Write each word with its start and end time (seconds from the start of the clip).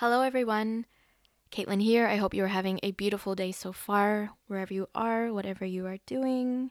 Hello, 0.00 0.22
everyone. 0.22 0.86
Caitlin 1.50 1.82
here. 1.82 2.06
I 2.06 2.14
hope 2.18 2.32
you 2.32 2.44
are 2.44 2.54
having 2.54 2.78
a 2.84 2.92
beautiful 2.92 3.34
day 3.34 3.50
so 3.50 3.72
far, 3.72 4.30
wherever 4.46 4.72
you 4.72 4.88
are, 4.94 5.32
whatever 5.32 5.64
you 5.64 5.86
are 5.86 5.98
doing. 6.06 6.70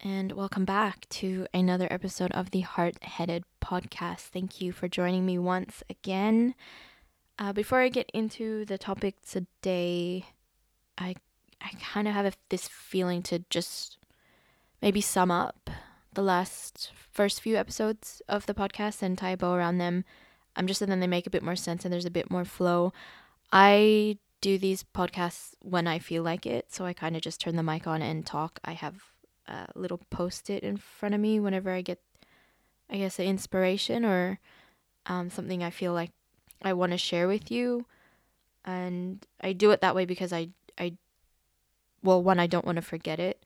And 0.00 0.32
welcome 0.32 0.64
back 0.64 1.06
to 1.10 1.46
another 1.52 1.86
episode 1.90 2.32
of 2.32 2.52
the 2.52 2.62
Heart 2.62 3.04
Headed 3.04 3.44
Podcast. 3.62 4.30
Thank 4.32 4.62
you 4.62 4.72
for 4.72 4.88
joining 4.88 5.26
me 5.26 5.38
once 5.38 5.82
again. 5.90 6.54
Uh, 7.38 7.52
before 7.52 7.82
I 7.82 7.90
get 7.90 8.08
into 8.14 8.64
the 8.64 8.78
topic 8.78 9.16
today, 9.20 10.24
I 10.96 11.16
I 11.60 11.72
kind 11.82 12.08
of 12.08 12.14
have 12.14 12.24
a, 12.24 12.32
this 12.48 12.66
feeling 12.66 13.22
to 13.24 13.44
just 13.50 13.98
maybe 14.80 15.02
sum 15.02 15.30
up 15.30 15.68
the 16.14 16.22
last 16.22 16.92
first 17.12 17.42
few 17.42 17.56
episodes 17.56 18.22
of 18.26 18.46
the 18.46 18.54
podcast 18.54 19.02
and 19.02 19.18
tie 19.18 19.32
a 19.32 19.36
bow 19.36 19.52
around 19.52 19.76
them 19.76 20.06
I'm 20.56 20.66
just 20.66 20.82
and 20.82 20.90
then 20.90 21.00
they 21.00 21.06
make 21.06 21.26
a 21.26 21.30
bit 21.30 21.42
more 21.42 21.56
sense 21.56 21.84
and 21.84 21.92
there's 21.92 22.06
a 22.06 22.10
bit 22.10 22.30
more 22.30 22.44
flow. 22.44 22.92
I 23.52 24.18
do 24.40 24.58
these 24.58 24.84
podcasts 24.94 25.54
when 25.60 25.86
I 25.86 25.98
feel 25.98 26.22
like 26.22 26.46
it, 26.46 26.72
so 26.72 26.84
I 26.84 26.92
kind 26.92 27.16
of 27.16 27.22
just 27.22 27.40
turn 27.40 27.56
the 27.56 27.62
mic 27.62 27.86
on 27.86 28.02
and 28.02 28.24
talk. 28.26 28.58
I 28.64 28.72
have 28.72 28.94
a 29.48 29.66
little 29.74 30.00
post 30.10 30.50
it 30.50 30.62
in 30.62 30.76
front 30.76 31.14
of 31.14 31.20
me 31.20 31.38
whenever 31.40 31.70
I 31.70 31.82
get, 31.82 32.00
I 32.90 32.96
guess, 32.96 33.18
an 33.18 33.26
inspiration 33.26 34.04
or 34.04 34.40
um, 35.06 35.30
something 35.30 35.62
I 35.62 35.70
feel 35.70 35.92
like 35.92 36.10
I 36.62 36.72
want 36.72 36.92
to 36.92 36.98
share 36.98 37.28
with 37.28 37.50
you. 37.50 37.86
And 38.64 39.24
I 39.40 39.52
do 39.52 39.70
it 39.70 39.80
that 39.80 39.94
way 39.94 40.04
because 40.04 40.32
I, 40.32 40.48
I, 40.78 40.94
well, 42.02 42.22
one, 42.22 42.40
I 42.40 42.46
don't 42.46 42.64
want 42.64 42.76
to 42.76 42.82
forget 42.82 43.20
it. 43.20 43.44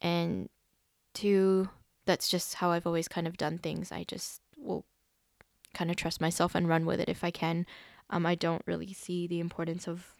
And 0.00 0.48
two, 1.14 1.68
that's 2.06 2.28
just 2.28 2.54
how 2.54 2.70
I've 2.70 2.86
always 2.86 3.06
kind 3.06 3.26
of 3.26 3.36
done 3.36 3.58
things. 3.58 3.92
I 3.92 4.04
just 4.04 4.40
will 4.56 4.84
kind 5.74 5.90
of 5.90 5.96
trust 5.96 6.20
myself 6.20 6.54
and 6.54 6.68
run 6.68 6.86
with 6.86 7.00
it 7.00 7.08
if 7.08 7.22
I 7.22 7.30
can. 7.30 7.66
Um, 8.10 8.26
I 8.26 8.34
don't 8.34 8.62
really 8.66 8.92
see 8.92 9.26
the 9.26 9.40
importance 9.40 9.86
of 9.86 10.14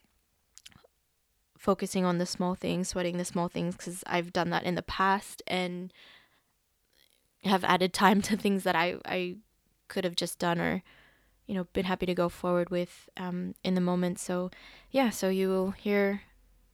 focusing 1.57 2.05
on 2.05 2.19
the 2.19 2.27
small 2.27 2.55
things, 2.55 2.89
sweating 2.89 3.19
the 3.19 3.25
small 3.25 3.49
things, 3.49 3.77
because 3.77 4.05
I've 4.07 4.33
done 4.33 4.51
that 4.51 4.65
in 4.65 4.75
the 4.75 4.83
past 4.83 5.43
and 5.47 5.93
have 7.45 7.65
added 7.65 7.93
time 7.93 8.23
to 8.29 8.37
things 8.37 8.65
that 8.65 8.77
I, 8.77 8.97
I 9.05 9.37
could 9.89 10.05
have 10.05 10.17
just 10.17 10.39
done 10.39 10.61
or, 10.61 10.83
you 11.47 11.55
know, 11.55 11.65
been 11.73 11.87
happy 11.87 12.07
to 12.07 12.15
go 12.15 12.29
forward 12.29 12.71
with 12.71 13.09
um, 13.17 13.55
in 13.65 13.75
the 13.75 13.81
moment. 13.81 14.19
So, 14.19 14.51
yeah, 14.91 15.11
so 15.11 15.29
you 15.29 15.49
will 15.49 15.73
hear 15.73 16.23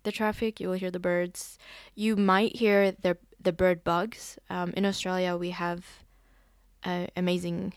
the 0.02 0.12
traffic, 0.12 0.60
you 0.60 0.68
will 0.68 0.74
hear 0.74 0.90
the 0.90 0.98
birds. 0.98 1.58
You 1.94 2.16
might 2.16 2.56
hear 2.56 2.92
the, 2.92 3.16
the 3.40 3.52
bird 3.52 3.84
bugs. 3.84 4.38
Um, 4.50 4.74
in 4.76 4.84
Australia, 4.84 5.36
we 5.36 5.50
have 5.50 5.84
uh, 6.84 7.06
amazing 7.16 7.72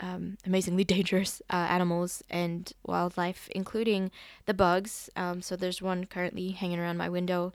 um, 0.00 0.38
amazingly 0.46 0.84
dangerous 0.96 1.42
uh, 1.50 1.66
animals 1.68 2.22
and 2.30 2.72
wildlife, 2.86 3.48
including 3.54 4.10
the 4.46 4.54
bugs. 4.54 5.10
Um, 5.16 5.42
so 5.42 5.56
there's 5.56 5.82
one 5.82 6.04
currently 6.04 6.50
hanging 6.50 6.78
around 6.78 6.96
my 6.96 7.08
window. 7.08 7.52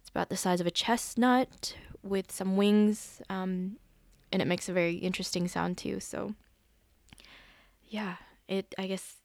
It's 0.00 0.10
about 0.10 0.28
the 0.28 0.36
size 0.36 0.60
of 0.60 0.66
a 0.66 0.70
chestnut 0.70 1.74
with 2.02 2.30
some 2.30 2.56
wings, 2.56 3.20
um, 3.28 3.76
and 4.32 4.40
it 4.40 4.46
makes 4.46 4.68
a 4.68 4.72
very 4.72 4.96
interesting 4.96 5.48
sound 5.48 5.78
too. 5.78 6.00
So 6.00 6.34
yeah, 7.88 8.16
it 8.46 8.74
I 8.78 8.86
guess 8.86 9.16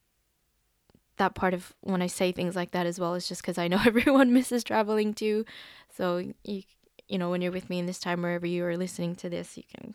that 1.17 1.35
part 1.35 1.53
of 1.53 1.73
when 1.81 2.01
I 2.01 2.07
say 2.07 2.31
things 2.31 2.55
like 2.55 2.71
that 2.71 2.87
as 2.87 2.99
well 2.99 3.13
is 3.13 3.27
just 3.27 3.41
because 3.41 3.57
I 3.57 3.67
know 3.67 3.79
everyone 3.85 4.33
misses 4.33 4.63
traveling 4.63 5.13
too. 5.13 5.45
So 5.89 6.33
you 6.43 6.63
you 7.07 7.17
know 7.17 7.29
when 7.29 7.41
you're 7.41 7.51
with 7.51 7.69
me 7.69 7.79
in 7.79 7.85
this 7.85 7.99
time 7.99 8.21
wherever 8.21 8.47
you 8.47 8.65
are 8.65 8.77
listening 8.77 9.15
to 9.17 9.29
this, 9.29 9.57
you 9.57 9.63
can 9.75 9.93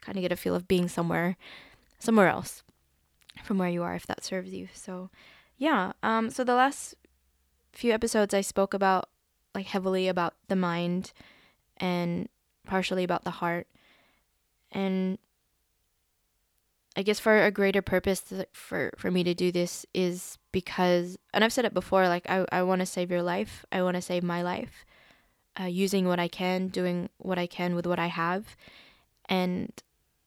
kind 0.00 0.16
of 0.16 0.22
get 0.22 0.32
a 0.32 0.36
feel 0.36 0.54
of 0.54 0.68
being 0.68 0.88
somewhere 0.88 1.36
somewhere 2.04 2.28
else 2.28 2.62
from 3.42 3.58
where 3.58 3.68
you 3.68 3.82
are 3.82 3.94
if 3.94 4.06
that 4.06 4.24
serves 4.24 4.52
you. 4.52 4.68
So, 4.72 5.10
yeah. 5.56 5.92
Um 6.02 6.30
so 6.30 6.44
the 6.44 6.54
last 6.54 6.94
few 7.72 7.92
episodes 7.92 8.34
I 8.34 8.40
spoke 8.40 8.74
about 8.74 9.08
like 9.54 9.66
heavily 9.66 10.08
about 10.08 10.34
the 10.48 10.56
mind 10.56 11.12
and 11.76 12.28
partially 12.66 13.04
about 13.04 13.24
the 13.24 13.30
heart. 13.30 13.66
And 14.72 15.18
I 16.96 17.02
guess 17.02 17.18
for 17.18 17.44
a 17.44 17.50
greater 17.50 17.82
purpose 17.82 18.32
for 18.52 18.92
for 18.96 19.10
me 19.10 19.24
to 19.24 19.34
do 19.34 19.50
this 19.50 19.84
is 19.94 20.38
because 20.52 21.18
and 21.32 21.42
I've 21.42 21.52
said 21.52 21.64
it 21.64 21.74
before 21.74 22.08
like 22.08 22.28
I 22.28 22.46
I 22.52 22.62
want 22.62 22.80
to 22.80 22.86
save 22.86 23.10
your 23.10 23.22
life. 23.22 23.64
I 23.72 23.82
want 23.82 23.96
to 23.96 24.02
save 24.02 24.22
my 24.22 24.42
life. 24.42 24.84
Uh, 25.58 25.66
using 25.66 26.08
what 26.08 26.18
I 26.18 26.26
can, 26.26 26.66
doing 26.66 27.08
what 27.18 27.38
I 27.38 27.46
can 27.46 27.76
with 27.76 27.86
what 27.86 28.00
I 28.00 28.08
have. 28.08 28.56
And 29.28 29.72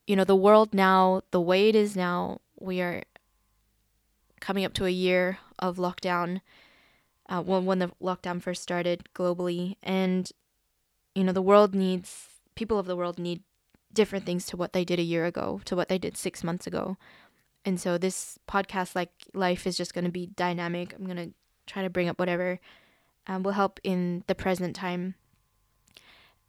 you 0.08 0.16
know, 0.16 0.24
the 0.24 0.36
world 0.36 0.74
now, 0.74 1.22
the 1.32 1.42
way 1.42 1.70
it 1.70 1.76
is 1.76 1.96
now, 1.96 2.40
we 2.60 2.82
are 2.82 3.04
coming 4.40 4.66
up 4.66 4.74
to 4.74 4.86
a 4.86 4.90
year 4.90 5.40
of 5.60 5.78
lockdown. 5.78 6.42
Uh, 7.30 7.42
when 7.42 7.66
when 7.66 7.80
the 7.80 7.92
lockdown 8.02 8.42
first 8.42 8.64
started 8.64 9.04
globally, 9.14 9.76
and 9.84 10.32
you 11.14 11.26
know, 11.26 11.34
the 11.34 11.42
world 11.42 11.76
needs 11.76 12.28
people 12.56 12.80
of 12.80 12.86
the 12.86 12.96
world 12.96 13.20
need 13.20 13.44
different 13.94 14.26
things 14.26 14.46
to 14.46 14.56
what 14.56 14.72
they 14.72 14.86
did 14.86 15.00
a 15.00 15.04
year 15.04 15.26
ago, 15.26 15.60
to 15.66 15.76
what 15.76 15.90
they 15.90 15.98
did 15.98 16.16
six 16.16 16.44
months 16.44 16.66
ago. 16.66 16.96
And 17.66 17.80
so 17.80 17.98
this 17.98 18.40
podcast, 18.48 18.96
like 18.96 19.12
life, 19.34 19.68
is 19.68 19.76
just 19.76 19.94
going 19.94 20.06
to 20.06 20.12
be 20.12 20.28
dynamic. 20.28 20.94
I'm 20.94 21.06
going 21.06 21.18
to 21.18 21.34
try 21.66 21.84
to 21.84 21.90
bring 21.90 22.08
up 22.08 22.18
whatever 22.18 22.62
um, 23.28 23.44
will 23.44 23.52
help 23.52 23.80
in 23.84 24.24
the 24.28 24.36
present 24.36 24.76
time. 24.76 25.16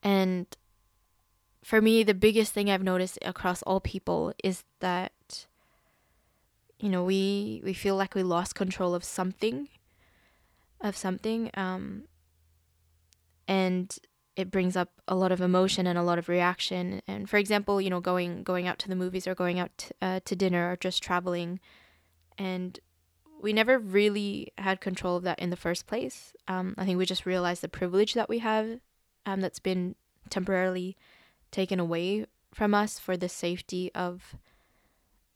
And 0.02 0.46
for 1.62 1.80
me, 1.80 2.02
the 2.02 2.14
biggest 2.14 2.52
thing 2.52 2.70
I've 2.70 2.82
noticed 2.82 3.18
across 3.22 3.62
all 3.62 3.80
people 3.80 4.32
is 4.42 4.64
that, 4.80 5.46
you 6.78 6.88
know, 6.88 7.04
we 7.04 7.60
we 7.64 7.72
feel 7.72 7.96
like 7.96 8.14
we 8.14 8.22
lost 8.22 8.54
control 8.54 8.94
of 8.94 9.04
something, 9.04 9.68
of 10.80 10.96
something, 10.96 11.50
um, 11.54 12.04
and 13.46 13.96
it 14.36 14.52
brings 14.52 14.76
up 14.76 14.90
a 15.08 15.16
lot 15.16 15.32
of 15.32 15.40
emotion 15.40 15.86
and 15.86 15.98
a 15.98 16.02
lot 16.02 16.18
of 16.18 16.28
reaction. 16.28 17.02
And 17.08 17.28
for 17.28 17.38
example, 17.38 17.80
you 17.80 17.90
know, 17.90 18.00
going 18.00 18.44
going 18.44 18.68
out 18.68 18.78
to 18.80 18.88
the 18.88 18.94
movies 18.94 19.26
or 19.26 19.34
going 19.34 19.58
out 19.58 19.76
to, 19.78 19.94
uh, 20.00 20.20
to 20.24 20.36
dinner 20.36 20.70
or 20.70 20.76
just 20.76 21.02
traveling, 21.02 21.58
and 22.38 22.78
we 23.40 23.52
never 23.52 23.78
really 23.78 24.52
had 24.58 24.80
control 24.80 25.16
of 25.16 25.22
that 25.24 25.38
in 25.38 25.50
the 25.50 25.56
first 25.56 25.86
place. 25.86 26.32
Um, 26.46 26.74
I 26.78 26.84
think 26.84 26.98
we 26.98 27.06
just 27.06 27.26
realized 27.26 27.62
the 27.62 27.68
privilege 27.68 28.14
that 28.14 28.28
we 28.28 28.38
have, 28.38 28.80
um, 29.26 29.40
that's 29.40 29.60
been 29.60 29.96
temporarily 30.30 30.96
taken 31.50 31.80
away 31.80 32.26
from 32.52 32.74
us 32.74 32.98
for 32.98 33.16
the 33.16 33.28
safety 33.28 33.90
of 33.94 34.36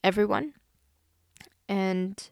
everyone. 0.02 0.54
And 1.68 2.30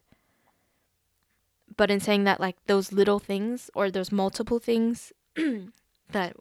but 1.77 1.89
in 1.89 1.99
saying 1.99 2.25
that 2.25 2.39
like 2.39 2.57
those 2.67 2.91
little 2.91 3.19
things 3.19 3.69
or 3.73 3.89
those 3.89 4.11
multiple 4.11 4.59
things 4.59 5.13
that 6.11 6.35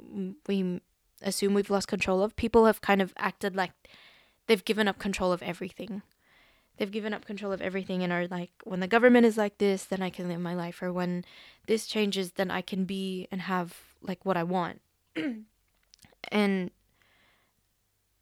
we 0.47 0.81
assume 1.23 1.55
we've 1.55 1.71
lost 1.71 1.89
control 1.89 2.23
of, 2.23 2.37
people 2.37 2.67
have 2.67 2.81
kind 2.81 3.01
of 3.01 3.15
acted 3.17 3.55
like 3.55 3.73
they've 4.47 4.65
given 4.65 4.89
up 4.89 4.99
control 4.99 5.33
of 5.33 5.43
everything. 5.43 6.03
They've 6.77 6.91
given 6.91 7.13
up 7.13 7.27
control 7.27 7.53
of 7.53 7.61
everything 7.61 8.03
and 8.03 8.13
are 8.13 8.27
like, 8.27 8.51
when 8.65 8.81
the 8.81 8.89
government 8.89 9.27
is 9.27 9.37
like 9.37 9.59
this, 9.59 9.85
then 9.85 10.01
I 10.01 10.09
can 10.09 10.29
live 10.29 10.41
my 10.41 10.55
life. 10.55 10.83
Or 10.83 10.93
when 10.93 11.25
this 11.67 11.87
changes, 11.87 12.33
then 12.33 12.51
I 12.51 12.63
can 12.63 12.85
be 12.85 13.29
and 13.31 13.43
have 13.43 13.77
like 14.01 14.25
what 14.25 14.39
I 14.39 14.45
want. 14.45 14.81
and 16.33 16.71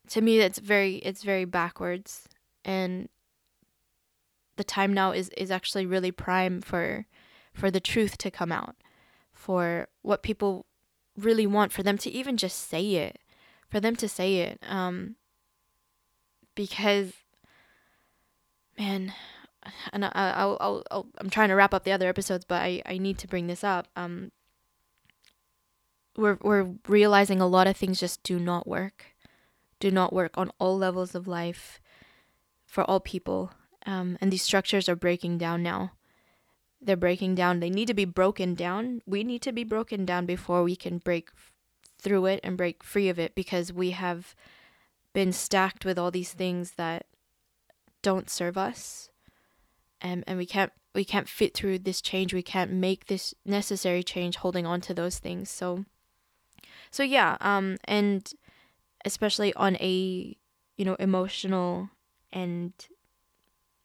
to 0.08 0.20
me 0.20 0.40
it's 0.40 0.58
very 0.58 0.96
it's 0.96 1.22
very 1.22 1.44
backwards 1.44 2.28
and 2.64 3.08
the 4.56 4.64
time 4.64 4.92
now 4.92 5.12
is 5.12 5.28
is 5.30 5.50
actually 5.50 5.86
really 5.86 6.10
prime 6.10 6.60
for 6.60 7.06
for 7.52 7.70
the 7.70 7.80
truth 7.80 8.18
to 8.18 8.30
come 8.30 8.52
out 8.52 8.76
for 9.32 9.88
what 10.02 10.22
people 10.22 10.66
really 11.16 11.46
want 11.46 11.72
for 11.72 11.82
them 11.82 11.98
to 11.98 12.10
even 12.10 12.36
just 12.36 12.68
say 12.68 12.94
it 12.94 13.18
for 13.68 13.80
them 13.80 13.96
to 13.96 14.08
say 14.08 14.36
it 14.36 14.58
um 14.68 15.16
because 16.54 17.12
man 18.78 19.12
and 19.92 20.04
I, 20.04 20.10
I'll, 20.14 20.56
I'll, 20.60 20.82
I'll, 20.90 21.06
I'm 21.18 21.30
trying 21.30 21.48
to 21.48 21.54
wrap 21.54 21.74
up 21.74 21.84
the 21.84 21.92
other 21.92 22.08
episodes, 22.08 22.44
but 22.44 22.62
I, 22.62 22.82
I 22.86 22.98
need 22.98 23.18
to 23.18 23.28
bring 23.28 23.48
this 23.48 23.64
up. 23.64 23.88
Um, 23.96 24.32
we're, 26.16 26.38
we're 26.40 26.70
realizing 26.86 27.40
a 27.40 27.46
lot 27.46 27.66
of 27.66 27.76
things 27.76 28.00
just 28.00 28.22
do 28.22 28.38
not 28.38 28.66
work 28.66 29.06
do 29.80 29.90
not 29.90 30.12
work 30.12 30.36
on 30.36 30.50
all 30.58 30.76
levels 30.76 31.14
of 31.14 31.28
life 31.28 31.80
for 32.66 32.84
all 32.84 33.00
people. 33.00 33.52
Um, 33.86 34.18
and 34.20 34.32
these 34.32 34.42
structures 34.42 34.88
are 34.88 34.96
breaking 34.96 35.38
down 35.38 35.62
now. 35.62 35.92
They're 36.80 36.96
breaking 36.96 37.34
down. 37.34 37.60
They 37.60 37.70
need 37.70 37.86
to 37.88 37.94
be 37.94 38.04
broken 38.04 38.54
down. 38.54 39.02
We 39.06 39.24
need 39.24 39.42
to 39.42 39.52
be 39.52 39.64
broken 39.64 40.04
down 40.04 40.26
before 40.26 40.62
we 40.62 40.76
can 40.76 40.98
break 40.98 41.30
through 42.00 42.26
it 42.26 42.40
and 42.44 42.56
break 42.56 42.84
free 42.84 43.08
of 43.08 43.18
it 43.18 43.34
because 43.34 43.72
we 43.72 43.90
have 43.90 44.34
been 45.12 45.32
stacked 45.32 45.84
with 45.84 45.98
all 45.98 46.10
these 46.10 46.32
things 46.32 46.72
that 46.72 47.06
don't 48.02 48.30
serve 48.30 48.56
us. 48.56 49.10
And, 50.00 50.22
and 50.26 50.38
we 50.38 50.46
can't 50.46 50.72
we 50.94 51.04
can't 51.04 51.28
fit 51.28 51.54
through 51.54 51.80
this 51.80 52.00
change. 52.00 52.32
We 52.32 52.42
can't 52.42 52.72
make 52.72 53.06
this 53.06 53.34
necessary 53.44 54.02
change 54.02 54.36
holding 54.36 54.66
on 54.66 54.80
to 54.82 54.94
those 54.94 55.18
things. 55.18 55.50
So 55.50 55.84
so 56.90 57.02
yeah, 57.02 57.36
um 57.40 57.78
and 57.84 58.32
especially 59.08 59.54
on 59.54 59.76
a 59.76 60.36
you 60.76 60.84
know 60.84 60.94
emotional 60.96 61.90
and 62.30 62.72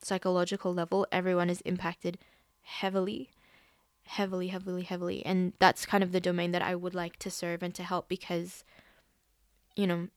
psychological 0.01 0.73
level, 0.73 1.07
everyone 1.11 1.49
is 1.49 1.61
impacted 1.61 2.17
heavily, 2.61 3.31
heavily, 4.03 4.49
heavily, 4.49 4.83
heavily. 4.83 5.25
And 5.25 5.53
that's 5.59 5.85
kind 5.85 6.03
of 6.03 6.11
the 6.11 6.19
domain 6.19 6.51
that 6.51 6.61
I 6.61 6.75
would 6.75 6.93
like 6.93 7.17
to 7.19 7.31
serve 7.31 7.63
and 7.63 7.73
to 7.75 7.83
help 7.83 8.07
because, 8.07 8.63
you 9.75 9.87
know, 9.87 10.07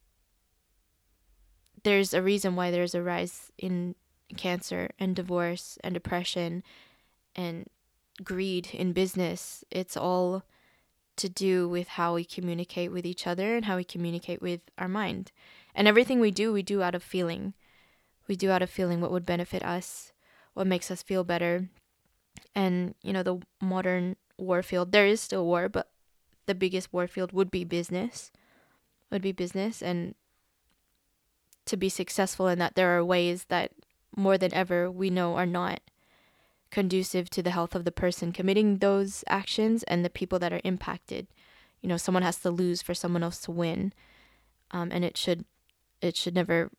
there's 1.84 2.12
a 2.12 2.22
reason 2.22 2.56
why 2.56 2.70
there's 2.70 2.94
a 2.94 3.02
rise 3.02 3.52
in 3.58 3.94
cancer 4.36 4.90
and 4.98 5.14
divorce 5.14 5.78
and 5.84 5.94
depression 5.94 6.64
and 7.36 7.68
greed 8.24 8.70
in 8.72 8.92
business. 8.92 9.64
It's 9.70 9.96
all 9.96 10.42
to 11.16 11.28
do 11.28 11.68
with 11.68 11.88
how 11.88 12.14
we 12.14 12.24
communicate 12.24 12.92
with 12.92 13.06
each 13.06 13.26
other 13.26 13.56
and 13.56 13.64
how 13.64 13.76
we 13.76 13.84
communicate 13.84 14.42
with 14.42 14.60
our 14.78 14.88
mind. 14.88 15.32
And 15.74 15.88
everything 15.88 16.20
we 16.20 16.30
do, 16.30 16.52
we 16.52 16.62
do 16.62 16.82
out 16.82 16.94
of 16.94 17.02
feeling. 17.02 17.54
We 18.28 18.36
do 18.36 18.50
out 18.50 18.62
of 18.62 18.70
feeling 18.70 19.00
what 19.00 19.12
would 19.12 19.26
benefit 19.26 19.64
us, 19.64 20.12
what 20.54 20.66
makes 20.66 20.90
us 20.90 21.02
feel 21.02 21.24
better. 21.24 21.68
And, 22.54 22.94
you 23.02 23.12
know, 23.12 23.22
the 23.22 23.40
modern 23.60 24.16
war 24.38 24.62
field, 24.62 24.92
there 24.92 25.06
is 25.06 25.20
still 25.20 25.44
war, 25.44 25.68
but 25.68 25.90
the 26.46 26.54
biggest 26.54 26.92
war 26.92 27.06
field 27.06 27.32
would 27.32 27.50
be 27.50 27.64
business. 27.64 28.30
Would 29.10 29.22
be 29.22 29.32
business. 29.32 29.82
And 29.82 30.14
to 31.66 31.76
be 31.76 31.88
successful 31.88 32.48
in 32.48 32.58
that, 32.58 32.74
there 32.74 32.96
are 32.96 33.04
ways 33.04 33.44
that 33.48 33.72
more 34.16 34.38
than 34.38 34.54
ever 34.54 34.90
we 34.90 35.10
know 35.10 35.34
are 35.36 35.46
not 35.46 35.80
conducive 36.70 37.30
to 37.30 37.42
the 37.42 37.50
health 37.50 37.74
of 37.74 37.84
the 37.84 37.92
person 37.92 38.32
committing 38.32 38.78
those 38.78 39.24
actions 39.28 39.82
and 39.84 40.04
the 40.04 40.10
people 40.10 40.38
that 40.38 40.52
are 40.52 40.60
impacted. 40.64 41.26
You 41.80 41.88
know, 41.88 41.96
someone 41.96 42.22
has 42.22 42.38
to 42.38 42.50
lose 42.50 42.82
for 42.82 42.94
someone 42.94 43.22
else 43.22 43.38
to 43.42 43.50
win, 43.50 43.92
um, 44.70 44.90
and 44.92 45.04
it 45.04 45.16
should 45.16 45.44
it 46.00 46.16
should 46.16 46.34
never 46.34 46.70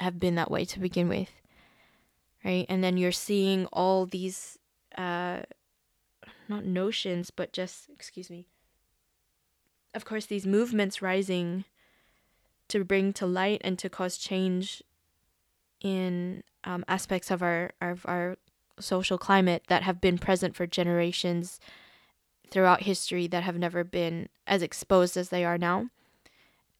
have 0.00 0.18
been 0.18 0.34
that 0.34 0.50
way 0.50 0.64
to 0.64 0.80
begin 0.80 1.08
with, 1.08 1.30
right? 2.44 2.66
And 2.68 2.82
then 2.82 2.96
you're 2.96 3.12
seeing 3.12 3.66
all 3.66 4.06
these 4.06 4.58
uh, 4.96 5.42
not 6.48 6.64
notions, 6.64 7.30
but 7.30 7.52
just 7.52 7.88
excuse 7.90 8.30
me. 8.30 8.46
Of 9.94 10.04
course, 10.04 10.26
these 10.26 10.46
movements 10.46 11.00
rising 11.00 11.64
to 12.68 12.84
bring 12.84 13.12
to 13.14 13.26
light 13.26 13.60
and 13.64 13.78
to 13.78 13.88
cause 13.88 14.18
change 14.18 14.82
in 15.80 16.42
um, 16.64 16.84
aspects 16.88 17.30
of 17.30 17.42
our 17.42 17.72
of 17.80 18.04
our 18.06 18.36
social 18.78 19.18
climate 19.18 19.64
that 19.68 19.82
have 19.82 20.00
been 20.00 20.18
present 20.18 20.54
for 20.54 20.66
generations 20.66 21.60
throughout 22.50 22.82
history 22.82 23.26
that 23.26 23.42
have 23.42 23.58
never 23.58 23.82
been 23.84 24.28
as 24.46 24.62
exposed 24.62 25.16
as 25.16 25.30
they 25.30 25.44
are 25.44 25.58
now 25.58 25.88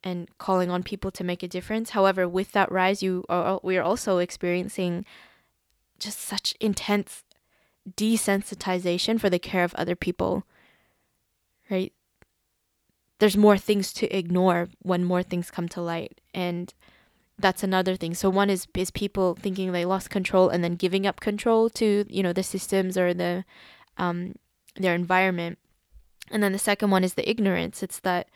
and 0.04 0.28
calling 0.38 0.70
on 0.70 0.82
people 0.82 1.10
to 1.10 1.24
make 1.24 1.42
a 1.42 1.48
difference. 1.48 1.90
However 1.90 2.28
with 2.28 2.52
that 2.52 2.70
rise 2.70 3.02
you 3.02 3.24
are 3.28 3.60
we 3.62 3.76
are 3.76 3.82
also 3.82 4.18
experiencing 4.18 5.04
just 5.98 6.20
such 6.20 6.54
intense 6.60 7.24
desensitization 7.96 9.18
for 9.20 9.30
the 9.30 9.38
care 9.38 9.64
of 9.64 9.74
other 9.74 9.96
people 9.96 10.44
right? 11.70 11.92
There's 13.18 13.36
more 13.36 13.58
things 13.58 13.92
to 13.94 14.16
ignore 14.16 14.68
when 14.82 15.04
more 15.04 15.22
things 15.22 15.50
come 15.50 15.68
to 15.70 15.80
light. 15.80 16.20
And 16.34 16.72
that's 17.38 17.62
another 17.62 17.96
thing. 17.96 18.14
So 18.14 18.30
one 18.30 18.50
is 18.50 18.66
is 18.74 18.90
people 18.90 19.36
thinking 19.38 19.72
they 19.72 19.84
lost 19.84 20.10
control 20.10 20.48
and 20.48 20.64
then 20.64 20.74
giving 20.74 21.06
up 21.06 21.20
control 21.20 21.68
to 21.70 22.04
you 22.08 22.22
know 22.22 22.32
the 22.32 22.42
systems 22.42 22.96
or 22.96 23.12
the 23.12 23.44
um, 23.98 24.34
their 24.76 24.94
environment, 24.94 25.58
and 26.30 26.42
then 26.42 26.52
the 26.52 26.58
second 26.58 26.90
one 26.90 27.04
is 27.04 27.14
the 27.14 27.28
ignorance. 27.28 27.82
It's 27.82 28.00
that 28.00 28.28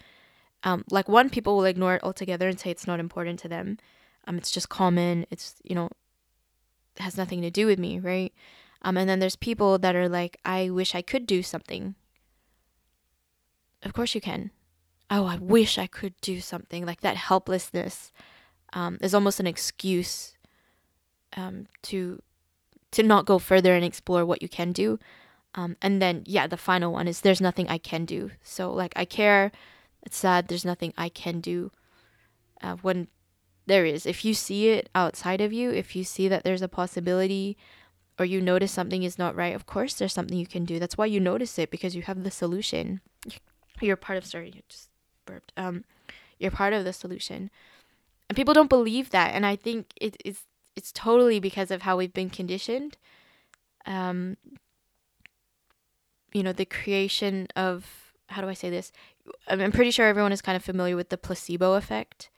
um, 0.64 0.84
like 0.90 1.08
one 1.08 1.30
people 1.30 1.56
will 1.56 1.64
ignore 1.64 1.94
it 1.94 2.04
altogether 2.04 2.48
and 2.48 2.60
say 2.60 2.70
it's 2.70 2.86
not 2.86 3.00
important 3.00 3.38
to 3.40 3.48
them. 3.48 3.78
Um, 4.26 4.36
it's 4.36 4.50
just 4.50 4.68
common. 4.68 5.26
It's 5.30 5.56
you 5.64 5.74
know 5.74 5.88
has 6.98 7.16
nothing 7.16 7.40
to 7.42 7.50
do 7.50 7.66
with 7.66 7.78
me, 7.78 7.98
right? 7.98 8.32
Um, 8.82 8.96
and 8.96 9.08
then 9.08 9.18
there's 9.18 9.36
people 9.36 9.78
that 9.78 9.96
are 9.96 10.08
like, 10.08 10.38
I 10.44 10.70
wish 10.70 10.94
I 10.94 11.02
could 11.02 11.26
do 11.26 11.42
something. 11.42 11.94
Of 13.82 13.92
course 13.92 14.14
you 14.14 14.20
can. 14.20 14.50
Oh, 15.10 15.26
I 15.26 15.36
wish 15.36 15.78
I 15.78 15.86
could 15.86 16.14
do 16.20 16.40
something 16.40 16.86
like 16.86 17.00
that 17.00 17.16
helplessness 17.16 18.12
um, 18.72 18.98
is 19.00 19.14
almost 19.14 19.40
an 19.40 19.46
excuse 19.46 20.34
um, 21.36 21.66
to 21.82 22.22
to 22.92 23.02
not 23.02 23.24
go 23.24 23.38
further 23.38 23.74
and 23.74 23.84
explore 23.84 24.24
what 24.26 24.42
you 24.42 24.48
can 24.48 24.72
do. 24.72 24.98
Um, 25.54 25.76
and 25.80 26.00
then 26.02 26.22
yeah, 26.26 26.46
the 26.46 26.56
final 26.56 26.92
one 26.92 27.08
is 27.08 27.20
there's 27.20 27.40
nothing 27.40 27.68
I 27.68 27.78
can 27.78 28.04
do. 28.04 28.30
So 28.42 28.72
like 28.72 28.92
I 28.96 29.04
care, 29.04 29.52
it's 30.02 30.16
sad. 30.16 30.48
There's 30.48 30.64
nothing 30.64 30.92
I 30.96 31.08
can 31.08 31.40
do. 31.40 31.70
Uh, 32.62 32.76
when 32.82 33.08
there 33.66 33.84
is, 33.84 34.06
if 34.06 34.24
you 34.24 34.34
see 34.34 34.68
it 34.70 34.88
outside 34.94 35.40
of 35.40 35.52
you, 35.52 35.70
if 35.70 35.94
you 35.94 36.04
see 36.04 36.28
that 36.28 36.44
there's 36.44 36.62
a 36.62 36.68
possibility, 36.68 37.56
or 38.18 38.24
you 38.24 38.40
notice 38.40 38.72
something 38.72 39.02
is 39.02 39.18
not 39.18 39.36
right, 39.36 39.54
of 39.54 39.66
course 39.66 39.94
there's 39.94 40.12
something 40.12 40.36
you 40.36 40.46
can 40.46 40.64
do. 40.64 40.78
That's 40.78 40.98
why 40.98 41.06
you 41.06 41.20
notice 41.20 41.58
it 41.58 41.70
because 41.70 41.96
you 41.96 42.02
have 42.02 42.22
the 42.22 42.30
solution. 42.30 43.00
You're 43.80 43.96
part 43.96 44.18
of. 44.18 44.26
Sorry, 44.26 44.52
you 44.54 44.62
just 44.68 44.90
burped. 45.24 45.52
Um, 45.56 45.84
you're 46.38 46.50
part 46.50 46.72
of 46.72 46.84
the 46.84 46.92
solution 46.92 47.50
and 48.30 48.36
people 48.36 48.54
don't 48.54 48.70
believe 48.70 49.10
that 49.10 49.34
and 49.34 49.44
i 49.44 49.56
think 49.56 49.92
it 50.00 50.16
is 50.24 50.44
it's 50.76 50.92
totally 50.92 51.40
because 51.40 51.70
of 51.70 51.82
how 51.82 51.96
we've 51.96 52.14
been 52.14 52.30
conditioned 52.30 52.96
um 53.86 54.36
you 56.32 56.42
know 56.42 56.52
the 56.52 56.64
creation 56.64 57.48
of 57.56 58.12
how 58.28 58.40
do 58.40 58.48
i 58.48 58.54
say 58.54 58.70
this? 58.70 58.92
I'm 59.48 59.72
pretty 59.72 59.90
sure 59.90 60.06
everyone 60.06 60.32
is 60.32 60.40
kind 60.40 60.54
of 60.56 60.64
familiar 60.64 60.94
with 60.94 61.08
the 61.08 61.18
placebo 61.18 61.74
effect 61.74 62.30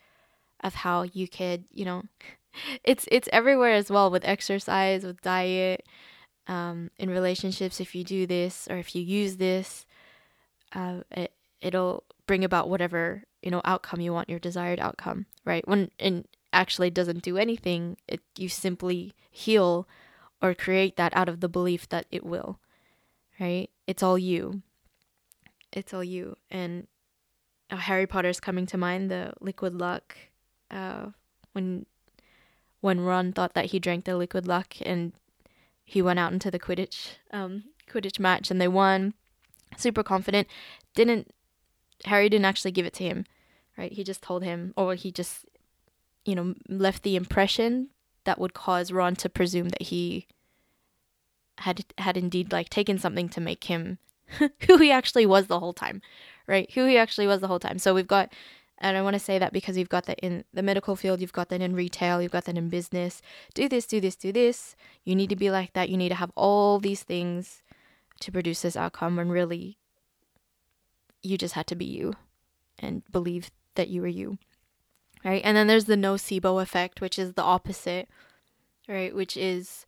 of 0.60 0.76
how 0.76 1.02
you 1.02 1.28
could 1.28 1.64
you 1.70 1.84
know 1.84 2.02
it's 2.84 3.06
it's 3.10 3.28
everywhere 3.32 3.74
as 3.74 3.90
well 3.90 4.10
with 4.10 4.24
exercise 4.24 5.04
with 5.04 5.20
diet 5.20 5.84
um, 6.48 6.90
in 6.98 7.08
relationships 7.08 7.80
if 7.80 7.94
you 7.94 8.02
do 8.02 8.26
this 8.26 8.66
or 8.68 8.76
if 8.76 8.96
you 8.96 9.02
use 9.02 9.36
this 9.36 9.86
uh, 10.74 11.00
it, 11.12 11.32
it'll 11.62 12.04
bring 12.26 12.44
about 12.44 12.68
whatever 12.68 13.24
you 13.42 13.50
know 13.50 13.62
outcome 13.64 14.00
you 14.00 14.12
want 14.12 14.28
your 14.28 14.38
desired 14.38 14.80
outcome 14.80 15.26
right? 15.44 15.66
When 15.66 15.90
it 15.98 16.26
actually 16.52 16.90
doesn't 16.90 17.22
do 17.22 17.38
anything 17.38 17.96
it 18.06 18.20
you 18.36 18.48
simply 18.48 19.14
heal 19.30 19.88
or 20.42 20.54
create 20.54 20.96
that 20.96 21.16
out 21.16 21.28
of 21.28 21.40
the 21.40 21.48
belief 21.48 21.88
that 21.88 22.06
it 22.10 22.24
will 22.24 22.58
right? 23.40 23.70
It's 23.86 24.02
all 24.02 24.18
you. 24.18 24.62
It's 25.72 25.92
all 25.94 26.04
you. 26.04 26.36
And 26.50 26.86
uh, 27.70 27.76
harry 27.76 28.06
potter's 28.06 28.40
coming 28.40 28.66
to 28.66 28.76
mind 28.76 29.10
the 29.10 29.32
liquid 29.40 29.74
luck 29.74 30.16
uh, 30.70 31.06
when 31.52 31.86
when 32.80 33.00
ron 33.00 33.32
thought 33.32 33.54
that 33.54 33.66
he 33.66 33.78
drank 33.78 34.04
the 34.04 34.16
liquid 34.16 34.46
luck 34.46 34.74
and 34.84 35.12
he 35.84 36.02
went 36.02 36.18
out 36.18 36.32
into 36.32 36.50
the 36.50 36.58
quidditch 36.58 37.12
um, 37.32 37.64
quidditch 37.88 38.18
match 38.18 38.50
and 38.50 38.60
they 38.60 38.68
won. 38.68 39.14
Super 39.76 40.02
confident. 40.02 40.48
Didn't 40.94 41.32
Harry 42.04 42.28
didn't 42.28 42.44
actually 42.44 42.72
give 42.72 42.86
it 42.86 42.94
to 42.94 43.04
him, 43.04 43.24
right? 43.76 43.92
He 43.92 44.04
just 44.04 44.22
told 44.22 44.42
him, 44.42 44.72
or 44.76 44.94
he 44.94 45.12
just, 45.12 45.46
you 46.24 46.34
know, 46.34 46.54
left 46.68 47.02
the 47.02 47.16
impression 47.16 47.88
that 48.24 48.38
would 48.38 48.54
cause 48.54 48.92
Ron 48.92 49.16
to 49.16 49.28
presume 49.28 49.70
that 49.70 49.82
he 49.82 50.26
had 51.58 51.84
had 51.98 52.16
indeed 52.16 52.50
like 52.52 52.68
taken 52.68 52.98
something 52.98 53.28
to 53.28 53.40
make 53.40 53.64
him 53.64 53.98
who 54.66 54.78
he 54.78 54.90
actually 54.90 55.26
was 55.26 55.46
the 55.46 55.60
whole 55.60 55.72
time, 55.72 56.00
right? 56.46 56.70
Who 56.72 56.86
he 56.86 56.96
actually 56.96 57.26
was 57.26 57.40
the 57.40 57.48
whole 57.48 57.58
time. 57.58 57.78
So 57.78 57.94
we've 57.94 58.06
got, 58.06 58.32
and 58.78 58.96
I 58.96 59.02
want 59.02 59.14
to 59.14 59.20
say 59.20 59.38
that 59.38 59.52
because 59.52 59.76
you've 59.76 59.88
got 59.88 60.06
that 60.06 60.18
in 60.20 60.44
the 60.52 60.62
medical 60.62 60.96
field, 60.96 61.20
you've 61.20 61.32
got 61.32 61.48
that 61.50 61.60
in 61.60 61.74
retail, 61.74 62.22
you've 62.22 62.32
got 62.32 62.46
that 62.46 62.56
in 62.56 62.68
business. 62.68 63.20
Do 63.54 63.68
this, 63.68 63.86
do 63.86 64.00
this, 64.00 64.16
do 64.16 64.32
this. 64.32 64.74
You 65.04 65.14
need 65.14 65.30
to 65.30 65.36
be 65.36 65.50
like 65.50 65.72
that. 65.74 65.88
You 65.88 65.96
need 65.96 66.08
to 66.08 66.14
have 66.14 66.32
all 66.34 66.78
these 66.78 67.02
things 67.02 67.62
to 68.20 68.32
produce 68.32 68.62
this 68.62 68.76
outcome 68.76 69.16
when 69.16 69.28
really 69.28 69.78
you 71.22 71.38
just 71.38 71.54
had 71.54 71.66
to 71.68 71.74
be 71.74 71.84
you 71.84 72.14
and 72.78 73.02
believe 73.10 73.50
that 73.74 73.88
you 73.88 74.00
were 74.00 74.08
you. 74.08 74.38
Right? 75.24 75.42
And 75.44 75.56
then 75.56 75.68
there's 75.68 75.84
the 75.84 75.96
nocebo 75.96 76.60
effect, 76.60 77.00
which 77.00 77.18
is 77.18 77.34
the 77.34 77.42
opposite, 77.42 78.08
right? 78.88 79.14
Which 79.14 79.36
is 79.36 79.86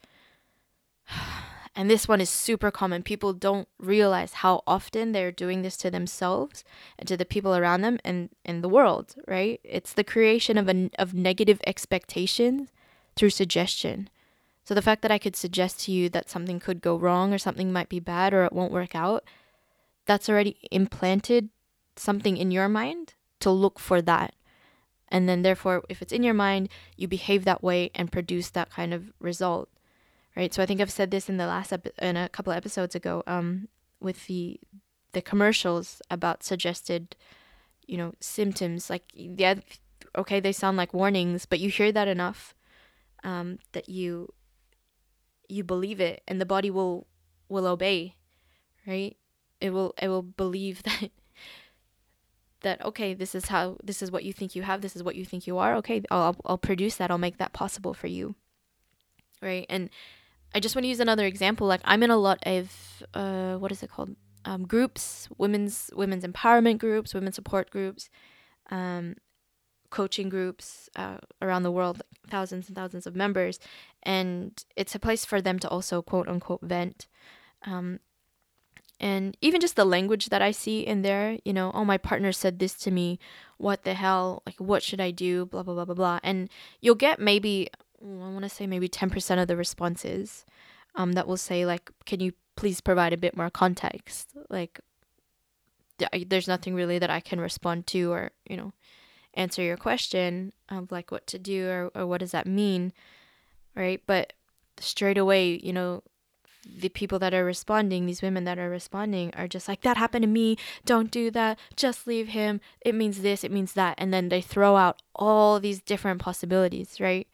and 1.75 1.91
this 1.91 2.07
one 2.07 2.21
is 2.21 2.31
super 2.31 2.71
common. 2.71 3.03
People 3.03 3.33
don't 3.33 3.69
realize 3.79 4.35
how 4.35 4.63
often 4.67 5.13
they're 5.13 5.33
doing 5.33 5.63
this 5.63 5.77
to 5.79 5.91
themselves 5.91 6.65
and 6.99 7.09
to 7.09 7.17
the 7.17 7.25
people 7.25 7.57
around 7.57 7.83
them 7.83 7.99
and 8.05 8.31
in 8.45 8.61
the 8.61 8.69
world, 8.69 9.17
right? 9.27 9.61
It's 9.65 9.93
the 9.93 10.05
creation 10.05 10.57
of 10.57 10.69
a, 10.69 10.91
of 10.99 11.15
negative 11.15 11.61
expectations 11.67 12.71
through 13.17 13.31
suggestion. 13.31 14.09
So 14.65 14.75
the 14.75 14.83
fact 14.83 15.03
that 15.03 15.11
I 15.11 15.19
could 15.19 15.37
suggest 15.37 15.81
to 15.85 15.93
you 15.93 16.09
that 16.11 16.31
something 16.31 16.59
could 16.59 16.81
go 16.81 16.97
wrong 16.97 17.35
or 17.35 17.39
something 17.39 17.73
might 17.73 17.89
be 17.89 18.01
bad 18.01 18.33
or 18.33 18.45
it 18.45 18.53
won't 18.53 18.73
work 18.73 18.95
out, 18.95 19.25
that's 20.07 20.29
already 20.29 20.57
implanted 20.71 21.51
something 21.97 22.37
in 22.37 22.51
your 22.51 22.69
mind 22.69 23.15
to 23.41 23.51
look 23.51 23.79
for 23.79 24.03
that. 24.03 24.35
And 25.09 25.29
then, 25.29 25.43
therefore, 25.43 25.85
if 25.89 26.03
it's 26.03 26.13
in 26.13 26.23
your 26.23 26.35
mind, 26.35 26.69
you 26.97 27.07
behave 27.07 27.45
that 27.45 27.63
way 27.63 27.91
and 27.95 28.11
produce 28.11 28.51
that 28.51 28.71
kind 28.71 28.93
of 28.93 29.13
result, 29.21 29.69
right? 30.35 30.53
So 30.53 30.63
I 30.63 30.67
think 30.67 30.81
I've 30.81 30.91
said 30.91 31.11
this 31.11 31.29
in 31.29 31.37
the 31.37 31.47
last 31.47 31.73
ep- 31.73 31.99
in 32.01 32.17
a 32.17 32.29
couple 32.29 32.53
of 32.53 32.57
episodes 32.57 32.95
ago, 32.95 33.23
um, 33.27 33.69
with 34.01 34.27
the 34.27 34.59
the 35.13 35.23
commercials 35.23 36.03
about 36.11 36.43
suggested, 36.43 37.15
you 37.87 37.97
know, 37.97 38.15
symptoms. 38.19 38.91
Like, 38.91 39.05
yeah, 39.15 39.57
okay, 40.17 40.41
they 40.41 40.53
sound 40.53 40.77
like 40.77 40.93
warnings, 40.93 41.47
but 41.47 41.61
you 41.61 41.69
hear 41.69 41.93
that 41.93 42.09
enough, 42.09 42.55
um, 43.23 43.59
that 43.73 43.89
you 43.89 44.33
you 45.49 45.63
believe 45.63 46.01
it 46.01 46.23
and 46.27 46.41
the 46.41 46.47
body 46.47 46.71
will 46.71 47.07
will 47.49 47.67
obey 47.67 48.17
right 48.87 49.17
it 49.65 49.73
will 49.73 49.95
it 50.01 50.09
will 50.09 50.23
believe 50.23 50.83
that 50.89 51.11
that 52.61 52.85
okay 52.85 53.15
this 53.15 53.35
is 53.35 53.47
how 53.47 53.77
this 53.83 54.03
is 54.03 54.11
what 54.11 54.25
you 54.25 54.33
think 54.33 54.55
you 54.55 54.63
have 54.63 54.81
this 54.81 54.97
is 54.97 55.03
what 55.03 55.17
you 55.17 55.25
think 55.25 55.47
you 55.47 55.59
are 55.59 55.75
okay 55.77 56.03
I'll 56.11 56.37
I'll 56.45 56.59
produce 56.59 56.97
that 56.97 57.11
I'll 57.11 57.27
make 57.27 57.39
that 57.39 57.53
possible 57.53 57.95
for 57.95 58.07
you. 58.07 58.35
Right? 59.43 59.67
And 59.69 59.91
I 60.55 60.61
just 60.61 60.75
want 60.75 60.85
to 60.85 60.89
use 60.89 61.01
another 61.01 61.27
example 61.27 61.67
like 61.67 61.83
I'm 61.85 62.03
in 62.03 62.11
a 62.11 62.17
lot 62.17 62.39
of 62.47 63.03
uh 63.15 63.57
what 63.57 63.73
is 63.73 63.83
it 63.83 63.91
called? 63.91 64.17
Um, 64.47 64.67
groups 64.67 65.29
women's 65.39 65.91
women's 65.95 66.25
empowerment 66.25 66.79
groups 66.79 67.15
women's 67.15 67.37
support 67.37 67.71
groups 67.71 68.11
um 68.71 69.17
coaching 69.95 70.29
groups 70.29 70.91
uh, 70.97 71.19
around 71.41 71.63
the 71.63 71.71
world 71.71 72.03
thousands 72.29 72.67
and 72.67 72.77
thousands 72.77 73.07
of 73.07 73.15
members. 73.15 73.61
And 74.03 74.53
it's 74.75 74.97
a 74.97 74.99
place 74.99 75.25
for 75.25 75.41
them 75.41 75.59
to 75.61 75.69
also 75.69 76.03
quote 76.03 76.29
unquote 76.29 76.63
vent. 76.63 77.07
Um, 77.65 78.01
and 79.05 79.37
even 79.43 79.61
just 79.61 79.77
the 79.77 79.85
language 79.85 80.31
that 80.31 80.41
I 80.41 80.51
see 80.51 80.81
in 80.81 81.03
there, 81.03 81.37
you 81.45 81.53
know, 81.53 81.71
oh, 81.75 81.85
my 81.85 81.99
partner 81.99 82.33
said 82.33 82.59
this 82.59 82.73
to 82.79 82.91
me. 82.91 83.19
What 83.59 83.85
the 83.85 83.93
hell? 83.93 84.43
Like, 84.47 84.57
what 84.57 84.83
should 84.83 84.99
I 84.99 85.11
do? 85.11 85.45
Blah, 85.45 85.63
blah, 85.63 85.75
blah, 85.75 85.85
blah, 85.85 85.95
blah. 85.95 86.21
And 86.23 86.49
you'll 86.81 86.95
get 86.95 87.21
maybe, 87.21 87.69
I 88.03 88.07
want 88.07 88.45
to 88.45 88.49
say 88.49 88.67
maybe 88.67 88.89
10% 88.89 89.43
of 89.43 89.47
the 89.47 89.59
responses 89.59 90.47
um, 90.95 91.13
that 91.13 91.29
will 91.29 91.37
say, 91.37 91.67
like, 91.67 91.91
can 92.07 92.21
you 92.21 92.33
please 92.57 92.81
provide 92.81 93.13
a 93.13 93.19
bit 93.19 93.37
more 93.37 93.51
context? 93.51 94.31
Like, 94.49 94.81
there's 96.27 96.49
nothing 96.49 96.75
really 96.75 96.99
that 96.99 97.11
I 97.11 97.21
can 97.21 97.43
respond 97.43 97.87
to 97.89 98.11
or, 98.11 98.31
you 98.49 98.57
know, 98.57 98.73
answer 99.35 99.61
your 99.61 99.77
question 99.77 100.55
of 100.71 100.91
like 100.91 101.11
what 101.11 101.27
to 101.27 101.39
do 101.39 101.69
or, 101.69 101.91
or 101.95 102.07
what 102.07 102.21
does 102.21 102.31
that 102.31 102.47
mean. 102.47 102.95
Right. 103.77 104.01
But 104.07 104.33
straight 104.81 105.19
away, 105.19 105.61
you 105.63 105.75
know, 105.75 106.03
the 106.65 106.89
people 106.89 107.19
that 107.19 107.35
are 107.35 107.45
responding, 107.45 108.07
these 108.07 108.23
women 108.23 108.45
that 108.45 108.59
are 108.59 108.71
responding, 108.71 109.33
are 109.35 109.49
just 109.49 109.69
like, 109.69 109.83
that 109.83 109.97
happened 109.97 110.23
to 110.23 110.29
me. 110.29 110.57
Don't 110.85 111.11
do 111.11 111.31
that. 111.31 111.59
Just 111.77 112.07
leave 112.07 112.29
him. 112.29 112.61
It 112.81 112.95
means 112.95 113.23
this. 113.23 113.45
It 113.45 113.53
means 113.53 113.75
that. 113.75 113.95
And 113.99 114.13
then 114.13 114.29
they 114.29 114.41
throw 114.41 114.77
out 114.77 115.03
all 115.15 115.61
these 115.61 115.81
different 115.81 116.21
possibilities, 116.21 117.01
right? 117.01 117.29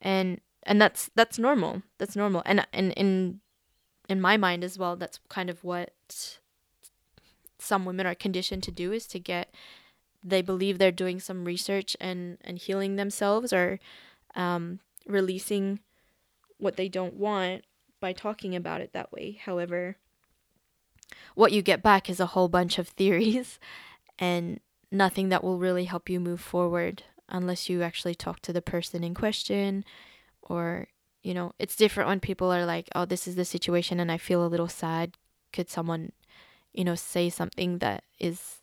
And 0.00 0.40
and 0.62 0.80
that's 0.80 1.10
that's 1.14 1.38
normal. 1.38 1.82
That's 1.98 2.14
normal. 2.14 2.42
And 2.44 2.66
and 2.72 2.92
in 2.92 3.40
in 4.08 4.20
my 4.20 4.36
mind 4.36 4.64
as 4.64 4.78
well, 4.78 4.96
that's 4.96 5.18
kind 5.28 5.50
of 5.50 5.64
what 5.64 6.38
some 7.58 7.84
women 7.84 8.06
are 8.06 8.14
conditioned 8.14 8.62
to 8.62 8.70
do 8.70 8.92
is 8.92 9.06
to 9.08 9.18
get 9.18 9.52
they 10.22 10.42
believe 10.42 10.78
they're 10.78 10.92
doing 10.92 11.20
some 11.20 11.44
research 11.44 11.96
and 12.00 12.38
and 12.42 12.58
healing 12.58 12.96
themselves 12.96 13.52
or 13.52 13.80
um, 14.34 14.80
releasing 15.06 15.80
what 16.58 16.76
they 16.76 16.88
don't 16.88 17.14
want 17.14 17.64
by 18.00 18.12
talking 18.12 18.54
about 18.54 18.80
it 18.80 18.92
that 18.92 19.12
way. 19.12 19.38
However, 19.44 19.96
what 21.34 21.52
you 21.52 21.62
get 21.62 21.82
back 21.82 22.10
is 22.10 22.20
a 22.20 22.26
whole 22.26 22.48
bunch 22.48 22.78
of 22.78 22.88
theories 22.88 23.58
and 24.18 24.60
nothing 24.90 25.28
that 25.28 25.44
will 25.44 25.58
really 25.58 25.84
help 25.84 26.08
you 26.08 26.20
move 26.20 26.40
forward 26.40 27.02
unless 27.28 27.68
you 27.68 27.82
actually 27.82 28.14
talk 28.14 28.40
to 28.40 28.52
the 28.52 28.62
person 28.62 29.04
in 29.04 29.14
question 29.14 29.84
or 30.42 30.88
you 31.22 31.34
know 31.34 31.52
it's 31.58 31.76
different 31.76 32.08
when 32.08 32.20
people 32.20 32.50
are 32.50 32.64
like 32.64 32.88
oh 32.94 33.04
this 33.04 33.28
is 33.28 33.34
the 33.34 33.44
situation 33.44 34.00
and 34.00 34.10
i 34.10 34.16
feel 34.16 34.44
a 34.44 34.48
little 34.48 34.68
sad 34.68 35.14
could 35.52 35.68
someone 35.68 36.10
you 36.72 36.84
know 36.84 36.94
say 36.94 37.28
something 37.28 37.78
that 37.78 38.02
is 38.18 38.62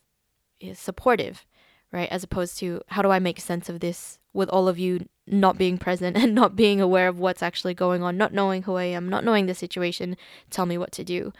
is 0.58 0.78
supportive 0.78 1.46
right 1.92 2.08
as 2.08 2.24
opposed 2.24 2.58
to 2.58 2.80
how 2.88 3.02
do 3.02 3.10
i 3.10 3.20
make 3.20 3.38
sense 3.38 3.68
of 3.68 3.78
this 3.78 4.18
with 4.32 4.48
all 4.48 4.66
of 4.66 4.78
you 4.78 5.06
not 5.26 5.58
being 5.58 5.78
present 5.78 6.16
and 6.16 6.34
not 6.34 6.56
being 6.56 6.80
aware 6.80 7.08
of 7.08 7.18
what's 7.18 7.42
actually 7.42 7.74
going 7.74 8.02
on, 8.02 8.16
not 8.16 8.32
knowing 8.32 8.62
who 8.62 8.74
I 8.74 8.84
am, 8.84 9.08
not 9.08 9.24
knowing 9.24 9.46
the 9.46 9.54
situation, 9.54 10.16
tell 10.50 10.66
me 10.66 10.78
what 10.78 10.92
to 10.92 11.04
do. 11.04 11.32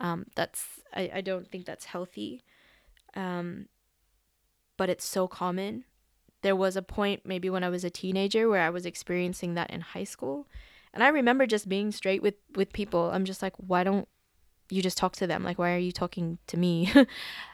Um, 0.00 0.26
that's 0.34 0.80
I, 0.94 1.10
I 1.14 1.20
don't 1.20 1.50
think 1.50 1.66
that's 1.66 1.86
healthy. 1.86 2.42
Um, 3.14 3.66
but 4.76 4.90
it's 4.90 5.04
so 5.04 5.26
common. 5.26 5.84
There 6.42 6.56
was 6.56 6.76
a 6.76 6.82
point 6.82 7.22
maybe 7.24 7.48
when 7.48 7.64
I 7.64 7.68
was 7.68 7.84
a 7.84 7.90
teenager 7.90 8.48
where 8.48 8.62
I 8.62 8.70
was 8.70 8.86
experiencing 8.86 9.54
that 9.54 9.70
in 9.70 9.80
high 9.80 10.04
school. 10.04 10.46
And 10.92 11.02
I 11.02 11.08
remember 11.08 11.46
just 11.46 11.68
being 11.68 11.92
straight 11.92 12.22
with, 12.22 12.34
with 12.54 12.72
people. 12.72 13.10
I'm 13.10 13.24
just 13.24 13.42
like, 13.42 13.54
why 13.56 13.84
don't 13.84 14.08
you 14.70 14.82
just 14.82 14.98
talk 14.98 15.14
to 15.16 15.26
them? 15.26 15.44
Like, 15.44 15.58
why 15.58 15.72
are 15.72 15.78
you 15.78 15.92
talking 15.92 16.38
to 16.46 16.56
me? 16.56 16.90
uh, 16.96 17.04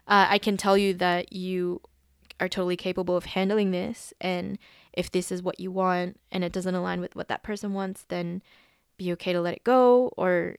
I 0.07 0.39
can 0.39 0.57
tell 0.57 0.77
you 0.77 0.95
that 0.95 1.33
you 1.33 1.81
are 2.41 2.49
totally 2.49 2.77
capable 2.77 3.17
of 3.17 3.27
handling 3.27 3.71
this 3.71 4.13
and 4.21 4.59
if 4.93 5.11
this 5.11 5.33
is 5.33 5.43
what 5.43 5.61
you 5.61 5.71
want 5.71 6.21
and 6.31 6.45
it 6.45 6.53
doesn't 6.53 6.75
align 6.75 7.01
with 7.01 7.17
what 7.17 7.29
that 7.29 7.43
person 7.43 7.73
wants, 7.73 8.05
then 8.09 8.43
be 8.97 9.13
okay 9.13 9.33
to 9.33 9.41
let 9.41 9.55
it 9.55 9.65
go 9.65 10.13
or, 10.17 10.57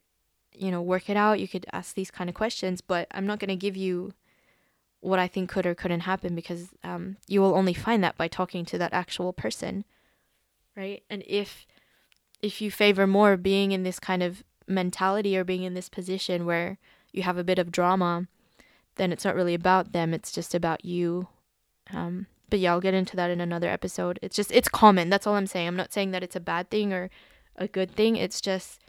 you 0.54 0.72
know, 0.72 0.82
work 0.82 1.10
it 1.10 1.18
out. 1.18 1.40
You 1.40 1.48
could 1.48 1.66
ask 1.72 1.94
these 1.94 2.12
kind 2.12 2.30
of 2.30 2.36
questions, 2.36 2.82
but 2.82 3.08
I'm 3.12 3.28
not 3.28 3.40
going 3.40 3.50
to 3.50 3.56
give 3.56 3.78
you 3.78 4.14
what 5.02 5.20
I 5.20 5.28
think 5.28 5.50
could 5.50 5.66
or 5.66 5.76
couldn't 5.76 6.02
happen 6.02 6.34
because 6.34 6.70
um, 6.84 7.18
you 7.28 7.42
will 7.42 7.56
only 7.56 7.74
find 7.74 8.04
that 8.04 8.18
by 8.18 8.28
talking 8.28 8.66
to 8.66 8.78
that 8.78 8.94
actual 8.94 9.34
person, 9.34 9.84
right? 10.76 11.04
And 11.10 11.24
if 11.28 11.68
if 12.42 12.62
you 12.62 12.72
favor 12.72 13.08
more 13.08 13.38
being 13.38 13.72
in 13.72 13.84
this 13.84 14.00
kind 14.00 14.22
of 14.22 14.44
mentality 14.68 15.38
or 15.38 15.44
being 15.44 15.64
in 15.64 15.74
this 15.74 15.90
position 15.90 16.46
where 16.46 16.78
you 17.12 17.24
have 17.24 17.38
a 17.38 17.44
bit 17.44 17.60
of 17.60 17.72
drama, 17.72 18.28
then 18.96 19.12
it's 19.12 19.26
not 19.26 19.36
really 19.36 19.54
about 19.54 19.92
them. 19.92 20.14
It's 20.14 20.32
just 20.32 20.54
about 20.54 20.84
you. 20.84 21.28
Um, 21.92 22.28
but 22.54 22.60
yeah, 22.60 22.72
I'll 22.72 22.82
get 22.82 22.94
into 22.94 23.16
that 23.16 23.32
in 23.32 23.42
another 23.42 23.68
episode. 23.68 24.20
It's 24.22 24.36
just 24.36 24.52
it's 24.52 24.68
common. 24.68 25.10
That's 25.10 25.26
all 25.26 25.34
I'm 25.34 25.48
saying. 25.48 25.68
I'm 25.68 25.76
not 25.76 25.92
saying 25.92 26.12
that 26.12 26.22
it's 26.22 26.36
a 26.36 26.40
bad 26.40 26.70
thing 26.70 26.94
or 26.94 27.10
a 27.56 27.68
good 27.68 27.90
thing. 27.90 28.16
It's 28.16 28.40
just 28.40 28.80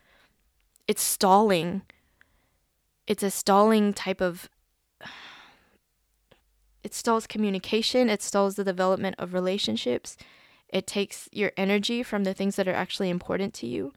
it's 0.86 1.00
stalling. 1.00 1.80
It's 3.06 3.22
a 3.22 3.30
stalling 3.30 3.94
type 3.94 4.20
of 4.20 4.50
it 6.84 6.92
stalls 6.92 7.26
communication, 7.26 8.10
it 8.10 8.20
stalls 8.20 8.56
the 8.56 8.64
development 8.64 9.16
of 9.18 9.32
relationships. 9.32 10.18
It 10.68 10.86
takes 10.86 11.30
your 11.32 11.52
energy 11.56 12.02
from 12.02 12.24
the 12.24 12.34
things 12.34 12.56
that 12.56 12.68
are 12.68 12.74
actually 12.74 13.08
important 13.08 13.54
to 13.54 13.66
you. 13.66 13.94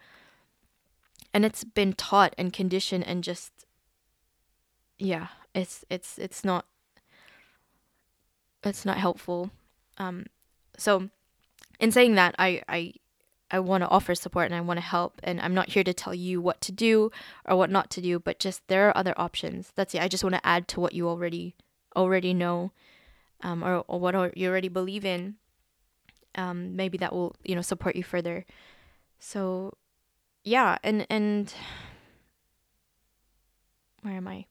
And 1.33 1.43
it's 1.43 1.65
been 1.65 1.91
taught 1.91 2.33
and 2.37 2.53
conditioned 2.53 3.03
and 3.05 3.21
just 3.21 3.51
yeah, 4.97 5.27
it's 5.53 5.83
it's 5.89 6.17
it's 6.17 6.45
not 6.45 6.67
it's 8.63 8.85
not 8.85 8.97
helpful. 8.97 9.51
Um, 9.97 10.25
so, 10.77 11.09
in 11.79 11.91
saying 11.91 12.15
that, 12.15 12.35
I 12.37 12.61
I 12.67 12.93
I 13.49 13.59
want 13.59 13.83
to 13.83 13.89
offer 13.89 14.13
support 14.15 14.45
and 14.45 14.55
I 14.55 14.61
want 14.61 14.77
to 14.77 14.85
help, 14.85 15.19
and 15.23 15.39
I'm 15.39 15.53
not 15.53 15.69
here 15.69 15.83
to 15.83 15.93
tell 15.93 16.13
you 16.13 16.41
what 16.41 16.61
to 16.61 16.71
do 16.71 17.11
or 17.45 17.55
what 17.55 17.69
not 17.69 17.89
to 17.91 18.01
do, 18.01 18.19
but 18.19 18.39
just 18.39 18.67
there 18.67 18.89
are 18.89 18.97
other 18.97 19.13
options. 19.17 19.71
That's 19.75 19.95
it. 19.95 20.01
I 20.01 20.07
just 20.07 20.23
want 20.23 20.35
to 20.35 20.45
add 20.45 20.67
to 20.69 20.79
what 20.79 20.93
you 20.93 21.07
already 21.07 21.55
already 21.95 22.33
know, 22.33 22.71
um, 23.41 23.63
or 23.63 23.83
or 23.87 23.99
what 23.99 24.37
you 24.37 24.49
already 24.49 24.69
believe 24.69 25.05
in. 25.05 25.35
Um, 26.35 26.75
maybe 26.75 26.97
that 26.99 27.13
will 27.13 27.35
you 27.43 27.55
know 27.55 27.61
support 27.61 27.95
you 27.95 28.03
further. 28.03 28.45
So, 29.19 29.73
yeah, 30.43 30.77
and 30.83 31.07
and 31.09 31.53
where 34.01 34.15
am 34.15 34.27
I? 34.27 34.45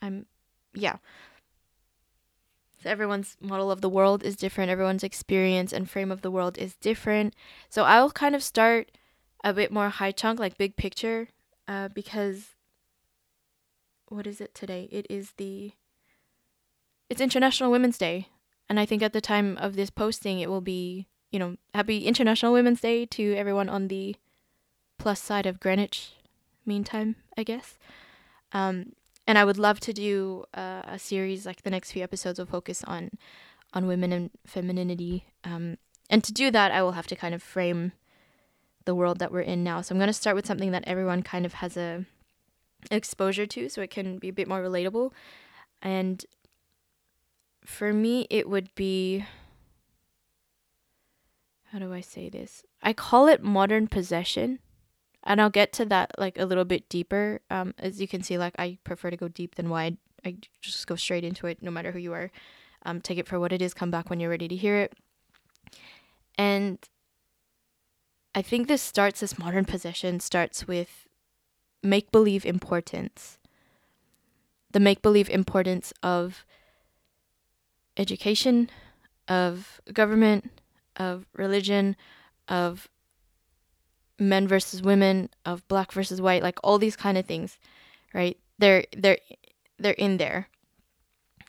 I'm 0.00 0.26
yeah. 0.74 0.96
So 2.82 2.90
everyone's 2.90 3.36
model 3.40 3.70
of 3.70 3.80
the 3.80 3.88
world 3.88 4.24
is 4.24 4.34
different, 4.34 4.70
everyone's 4.70 5.04
experience 5.04 5.72
and 5.72 5.88
frame 5.88 6.10
of 6.10 6.22
the 6.22 6.30
world 6.30 6.58
is 6.58 6.74
different. 6.76 7.34
So 7.68 7.84
I'll 7.84 8.10
kind 8.10 8.34
of 8.34 8.42
start 8.42 8.90
a 9.44 9.52
bit 9.52 9.72
more 9.72 9.88
high 9.88 10.12
chunk, 10.12 10.40
like 10.40 10.58
big 10.58 10.76
picture, 10.76 11.28
uh, 11.68 11.88
because 11.94 12.56
what 14.08 14.26
is 14.26 14.40
it 14.40 14.54
today? 14.54 14.88
It 14.90 15.06
is 15.08 15.32
the 15.36 15.72
it's 17.08 17.20
International 17.20 17.70
Women's 17.70 17.98
Day. 17.98 18.28
And 18.68 18.80
I 18.80 18.86
think 18.86 19.02
at 19.02 19.12
the 19.12 19.20
time 19.20 19.58
of 19.58 19.76
this 19.76 19.90
posting 19.90 20.40
it 20.40 20.48
will 20.48 20.60
be, 20.60 21.06
you 21.30 21.38
know, 21.38 21.56
happy 21.74 22.06
International 22.06 22.52
Women's 22.52 22.80
Day 22.80 23.06
to 23.06 23.34
everyone 23.34 23.68
on 23.68 23.88
the 23.88 24.16
plus 24.98 25.20
side 25.20 25.46
of 25.46 25.60
Greenwich 25.60 26.12
meantime, 26.64 27.16
I 27.36 27.42
guess. 27.42 27.78
Um, 28.52 28.92
and 29.26 29.38
I 29.38 29.44
would 29.44 29.58
love 29.58 29.80
to 29.80 29.92
do 29.92 30.44
uh, 30.54 30.82
a 30.84 30.98
series 30.98 31.46
like 31.46 31.62
the 31.62 31.70
next 31.70 31.92
few 31.92 32.02
episodes 32.02 32.38
will 32.38 32.46
focus 32.46 32.82
on 32.84 33.10
on 33.74 33.86
women 33.86 34.12
and 34.12 34.30
femininity. 34.46 35.24
Um, 35.44 35.78
and 36.10 36.22
to 36.24 36.32
do 36.32 36.50
that, 36.50 36.72
I 36.72 36.82
will 36.82 36.92
have 36.92 37.06
to 37.06 37.16
kind 37.16 37.34
of 37.34 37.42
frame 37.42 37.92
the 38.84 38.94
world 38.94 39.18
that 39.18 39.32
we're 39.32 39.40
in 39.40 39.64
now. 39.64 39.80
So 39.80 39.94
I'm 39.94 39.98
going 39.98 40.08
to 40.08 40.12
start 40.12 40.36
with 40.36 40.46
something 40.46 40.72
that 40.72 40.84
everyone 40.86 41.22
kind 41.22 41.46
of 41.46 41.54
has 41.54 41.76
a 41.76 42.04
exposure 42.90 43.46
to, 43.46 43.68
so 43.68 43.80
it 43.80 43.90
can 43.90 44.18
be 44.18 44.28
a 44.28 44.32
bit 44.32 44.48
more 44.48 44.62
relatable. 44.62 45.12
And 45.80 46.24
for 47.64 47.92
me, 47.92 48.26
it 48.28 48.48
would 48.48 48.74
be 48.74 49.24
how 51.72 51.78
do 51.78 51.94
I 51.94 52.02
say 52.02 52.28
this? 52.28 52.64
I 52.82 52.92
call 52.92 53.28
it 53.28 53.42
modern 53.42 53.88
possession 53.88 54.58
and 55.24 55.40
I'll 55.40 55.50
get 55.50 55.72
to 55.74 55.84
that 55.86 56.12
like 56.18 56.38
a 56.38 56.46
little 56.46 56.64
bit 56.64 56.88
deeper. 56.88 57.40
Um, 57.50 57.74
as 57.78 58.00
you 58.00 58.08
can 58.08 58.22
see, 58.22 58.38
like 58.38 58.54
I 58.58 58.78
prefer 58.84 59.10
to 59.10 59.16
go 59.16 59.28
deep 59.28 59.54
than 59.54 59.68
wide. 59.68 59.96
I 60.24 60.36
just 60.60 60.86
go 60.86 60.96
straight 60.96 61.24
into 61.24 61.46
it, 61.46 61.62
no 61.62 61.70
matter 61.70 61.92
who 61.92 61.98
you 61.98 62.12
are. 62.12 62.30
Um, 62.84 63.00
take 63.00 63.18
it 63.18 63.28
for 63.28 63.38
what 63.38 63.52
it 63.52 63.62
is. 63.62 63.74
Come 63.74 63.90
back 63.90 64.10
when 64.10 64.20
you're 64.20 64.30
ready 64.30 64.48
to 64.48 64.56
hear 64.56 64.76
it. 64.76 64.94
And 66.36 66.78
I 68.34 68.42
think 68.42 68.66
this 68.66 68.82
starts 68.82 69.20
this 69.20 69.38
modern 69.38 69.64
possession 69.64 70.20
starts 70.20 70.66
with 70.66 71.06
make 71.82 72.10
believe 72.10 72.44
importance. 72.44 73.38
The 74.72 74.80
make 74.80 75.02
believe 75.02 75.28
importance 75.28 75.92
of 76.02 76.44
education, 77.96 78.70
of 79.28 79.80
government, 79.92 80.50
of 80.96 81.26
religion, 81.34 81.94
of 82.48 82.88
men 84.18 84.46
versus 84.46 84.82
women, 84.82 85.30
of 85.44 85.66
black 85.68 85.92
versus 85.92 86.20
white, 86.20 86.42
like 86.42 86.58
all 86.62 86.78
these 86.78 86.96
kind 86.96 87.18
of 87.18 87.26
things, 87.26 87.58
right? 88.14 88.38
They're 88.58 88.84
they're 88.96 89.18
they're 89.78 89.92
in 89.92 90.18
there. 90.18 90.48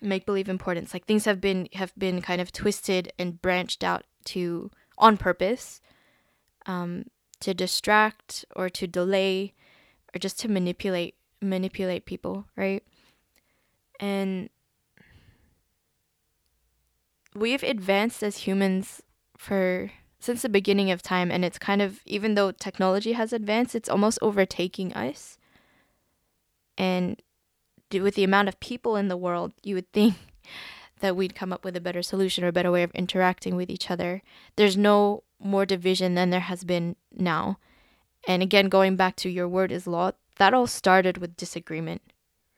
Make 0.02 0.26
believe 0.26 0.50
importance. 0.50 0.94
Like 0.94 1.06
things 1.06 1.26
have 1.26 1.40
been 1.40 1.70
have 1.74 1.94
been 1.98 2.22
kind 2.22 2.42
of 2.42 2.52
twisted 2.52 3.12
and 3.18 3.42
branched 3.42 3.84
out 3.84 4.06
to 4.26 4.72
on 4.98 5.18
purpose, 5.18 5.82
um, 6.66 7.06
to 7.40 7.54
distract 7.54 8.46
or 8.56 8.70
to 8.70 8.88
delay, 8.88 9.54
or 10.14 10.20
just 10.20 10.40
to 10.40 10.48
manipulate 10.48 11.16
manipulate 11.42 12.06
people, 12.06 12.46
right? 12.56 12.84
And 14.00 14.50
we've 17.36 17.64
advanced 17.64 18.24
as 18.24 18.38
humans 18.38 19.02
for 19.38 19.92
since 20.24 20.42
the 20.42 20.50
beginning 20.50 20.90
of 20.90 21.02
time 21.02 21.30
and 21.30 21.44
it's 21.44 21.58
kind 21.60 21.82
of 21.82 22.00
even 22.06 22.36
though 22.36 22.52
technology 22.52 23.12
has 23.12 23.34
advanced 23.34 23.76
it's 23.76 23.90
almost 23.90 24.20
overtaking 24.22 24.94
us. 24.94 25.38
And 26.78 27.22
with 27.92 28.16
the 28.16 28.24
amount 28.24 28.48
of 28.48 28.60
people 28.60 28.96
in 28.96 29.10
the 29.10 29.18
world 29.18 29.54
you 29.62 29.76
would 29.76 29.92
think 29.92 30.16
that 31.02 31.18
we'd 31.18 31.36
come 31.36 31.52
up 31.52 31.66
with 31.66 31.76
a 31.76 31.82
better 31.82 32.02
solution 32.02 32.44
or 32.44 32.48
a 32.48 32.54
better 32.54 32.72
way 32.72 32.84
of 32.84 32.92
interacting 32.92 33.58
with 33.58 33.70
each 33.70 33.92
other. 33.92 34.22
There's 34.56 34.78
no 34.78 35.24
more 35.40 35.66
division 35.66 36.16
than 36.16 36.30
there 36.30 36.40
has 36.40 36.64
been 36.64 36.96
now. 37.12 37.60
And 38.26 38.42
again 38.42 38.70
going 38.70 38.96
back 38.96 39.18
to 39.18 39.30
your 39.30 39.50
word 39.50 39.72
is 39.72 39.88
law 39.88 40.12
that 40.38 40.54
all 40.54 40.68
started 40.68 41.18
with 41.18 41.36
disagreement 41.36 42.02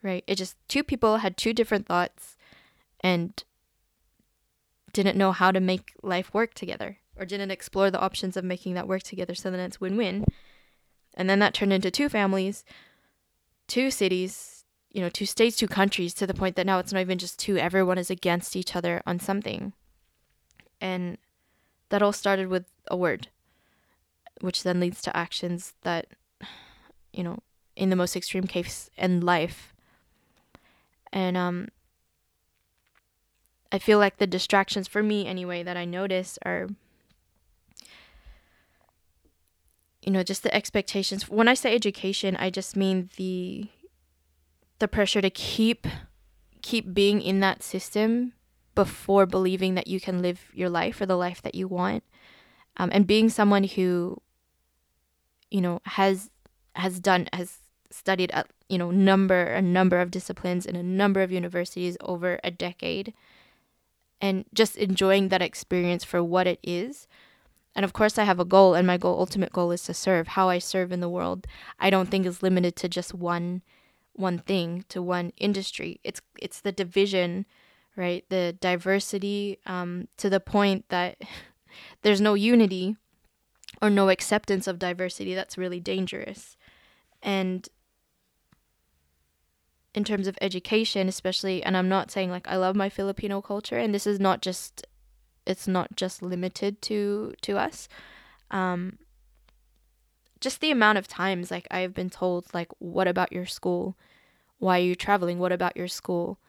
right? 0.04 0.24
It 0.28 0.36
just 0.36 0.56
two 0.68 0.84
people 0.84 1.18
had 1.18 1.36
two 1.36 1.52
different 1.52 1.88
thoughts 1.88 2.38
and 3.02 3.44
didn't 4.94 5.18
know 5.18 5.32
how 5.32 5.52
to 5.52 5.60
make 5.60 5.94
life 6.04 6.32
work 6.32 6.54
together 6.54 7.00
or 7.18 7.26
didn't 7.26 7.52
explore 7.52 7.90
the 7.90 8.00
options 8.00 8.36
of 8.36 8.44
making 8.44 8.74
that 8.74 8.88
work 8.88 9.04
together 9.04 9.36
so 9.36 9.50
then 9.50 9.60
it's 9.60 9.82
win-win. 9.82 10.26
And 11.16 11.30
then 11.30 11.40
that 11.40 11.54
turned 11.54 11.74
into 11.74 11.92
two 11.92 12.10
families 12.10 12.64
two 13.68 13.90
cities 13.90 14.64
you 14.92 15.02
know 15.02 15.10
two 15.10 15.26
states 15.26 15.58
two 15.58 15.68
countries 15.68 16.14
to 16.14 16.28
the 16.28 16.34
point 16.34 16.56
that 16.56 16.66
now 16.66 16.80
it's 16.80 16.94
not 16.94 17.02
even 17.02 17.18
just 17.18 17.40
two 17.40 17.58
everyone 17.58 17.98
is 17.98 18.10
against 18.10 18.56
each 18.56 18.76
other 18.76 19.02
on 19.06 19.20
something. 19.20 19.74
And 20.80 21.18
that 21.90 22.02
all 22.02 22.14
started 22.14 22.48
with 22.48 22.66
a 22.88 22.98
word 22.98 23.30
which 24.42 24.64
then 24.64 24.80
leads 24.80 25.02
to 25.02 25.16
actions 25.16 25.74
that 25.84 26.08
you 27.14 27.24
know 27.24 27.40
in 27.76 27.90
the 27.90 27.96
most 27.96 28.16
extreme 28.16 28.48
case 28.48 28.90
end 28.98 29.24
life. 29.24 29.74
And 31.12 31.36
um 31.38 31.70
I 33.72 33.80
feel 33.80 34.00
like 34.00 34.18
the 34.18 34.28
distractions 34.28 34.88
for 34.88 35.04
me 35.04 35.26
anyway 35.26 35.64
that 35.64 35.76
I 35.76 35.84
notice 35.86 36.40
are 36.46 36.70
you 40.06 40.12
know 40.12 40.24
just 40.24 40.44
the 40.44 40.54
expectations 40.54 41.30
when 41.30 41.48
I 41.48 41.54
say 41.54 41.74
education 41.74 42.36
I 42.38 42.50
just 42.50 42.76
mean 42.76 43.10
the 43.18 43.68
the 44.80 44.88
pressure 44.88 45.22
to 45.22 45.30
keep 45.30 45.88
keep 46.62 46.94
being 46.94 47.22
in 47.22 47.40
that 47.42 47.64
system 47.64 48.34
before 48.76 49.26
believing 49.26 49.76
that 49.76 49.88
you 49.88 50.00
can 50.00 50.22
live 50.22 50.52
your 50.54 50.70
life 50.70 51.00
or 51.00 51.06
the 51.06 51.18
life 51.18 51.42
that 51.42 51.56
you 51.56 51.68
want 51.68 52.04
um, 52.78 52.90
and 52.94 53.08
being 53.08 53.30
someone 53.30 53.64
who 53.64 54.22
you 55.50 55.62
know 55.62 55.82
has 55.84 56.30
has 56.76 57.00
done 57.00 57.28
has 57.34 57.60
studied 57.90 58.32
a 58.32 58.46
you 58.70 58.78
know 58.78 58.92
number 58.92 59.44
a 59.44 59.62
number 59.62 60.00
of 60.00 60.12
disciplines 60.12 60.66
in 60.66 60.76
a 60.76 60.84
number 60.84 61.22
of 61.22 61.32
universities 61.32 61.98
over 62.02 62.40
a 62.44 62.52
decade 62.52 63.14
and 64.22 64.46
just 64.54 64.76
enjoying 64.76 65.30
that 65.30 65.42
experience 65.42 66.04
for 66.04 66.24
what 66.24 66.48
it 66.48 66.60
is. 66.64 67.08
And 67.76 67.84
of 67.84 67.94
course, 67.94 68.18
I 68.18 68.24
have 68.24 68.40
a 68.40 68.46
goal, 68.46 68.74
and 68.74 68.88
my 68.88 68.98
goal, 68.98 69.20
ultimate 69.20 69.52
goal, 69.52 69.72
is 69.72 69.84
to 69.84 69.94
serve. 69.94 70.30
How 70.30 70.48
I 70.48 70.60
serve 70.60 70.92
in 70.92 71.02
the 71.02 71.10
world, 71.10 71.46
I 71.80 71.90
don't 71.90 72.10
think 72.10 72.26
is 72.26 72.42
limited 72.42 72.76
to 72.78 72.90
just 72.90 73.14
one, 73.14 73.62
one 74.14 74.40
thing, 74.40 74.86
to 74.90 75.02
one 75.02 75.34
industry. 75.38 76.00
It's 76.04 76.22
it's 76.40 76.62
the 76.62 76.72
division, 76.72 77.46
right? 77.98 78.24
The 78.30 78.56
diversity, 78.62 79.60
um, 79.66 80.08
to 80.18 80.30
the 80.30 80.40
point 80.40 80.86
that 80.90 81.18
there's 82.02 82.22
no 82.22 82.34
unity, 82.34 82.96
or 83.82 83.90
no 83.90 84.10
acceptance 84.10 84.68
of 84.68 84.80
diversity. 84.80 85.36
That's 85.36 85.58
really 85.58 85.82
dangerous, 85.82 86.56
and 87.22 87.68
in 89.94 90.04
terms 90.04 90.28
of 90.28 90.38
education 90.42 91.08
especially 91.08 91.64
and 91.64 91.78
i'm 91.78 91.88
not 91.88 92.12
saying 92.12 92.30
like 92.30 92.46
i 92.50 92.58
love 92.58 92.76
my 92.76 92.90
filipino 92.90 93.42
culture 93.42 93.78
and 93.78 93.96
this 93.96 94.06
is 94.06 94.20
not 94.20 94.42
just 94.42 94.86
it's 95.46 95.68
not 95.68 95.96
just 95.96 96.22
limited 96.22 96.82
to 96.84 97.34
to 97.42 97.58
us. 97.58 97.88
Um 98.52 98.98
just 100.40 100.62
the 100.62 100.72
amount 100.72 100.98
of 100.98 101.08
times 101.08 101.50
like 101.50 101.66
i've 101.72 101.94
been 101.94 102.10
told 102.10 102.46
like 102.54 102.70
what 102.80 103.08
about 103.08 103.32
your 103.32 103.46
school? 103.46 103.98
Why 104.60 104.80
are 104.80 104.84
you 104.84 104.96
traveling? 104.96 105.40
What 105.40 105.52
about 105.52 105.76
your 105.76 105.88
school? 105.88 106.40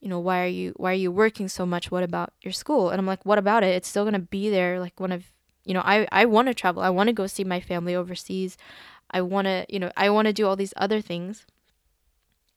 You 0.00 0.08
know 0.08 0.20
why 0.20 0.42
are 0.42 0.46
you 0.46 0.72
why 0.76 0.92
are 0.92 0.94
you 0.94 1.12
working 1.12 1.48
so 1.48 1.66
much? 1.66 1.90
What 1.90 2.02
about 2.02 2.32
your 2.42 2.52
school? 2.52 2.90
And 2.90 2.98
i'm 2.98 3.06
like 3.06 3.24
what 3.24 3.38
about 3.38 3.62
it? 3.62 3.74
It's 3.74 3.88
still 3.88 4.04
going 4.04 4.14
to 4.14 4.18
be 4.20 4.50
there 4.50 4.80
like 4.80 4.98
one 4.98 5.12
of 5.12 5.24
you 5.64 5.74
know 5.74 5.82
i 5.84 6.06
i 6.10 6.24
want 6.24 6.48
to 6.48 6.54
travel. 6.54 6.82
I 6.82 6.90
want 6.90 7.08
to 7.08 7.12
go 7.12 7.26
see 7.26 7.44
my 7.44 7.60
family 7.60 7.94
overseas. 7.94 8.56
I 9.10 9.22
want 9.22 9.46
to 9.46 9.66
you 9.68 9.78
know 9.78 9.90
i 9.96 10.10
want 10.10 10.26
to 10.26 10.32
do 10.32 10.46
all 10.46 10.56
these 10.56 10.74
other 10.76 11.00
things. 11.00 11.46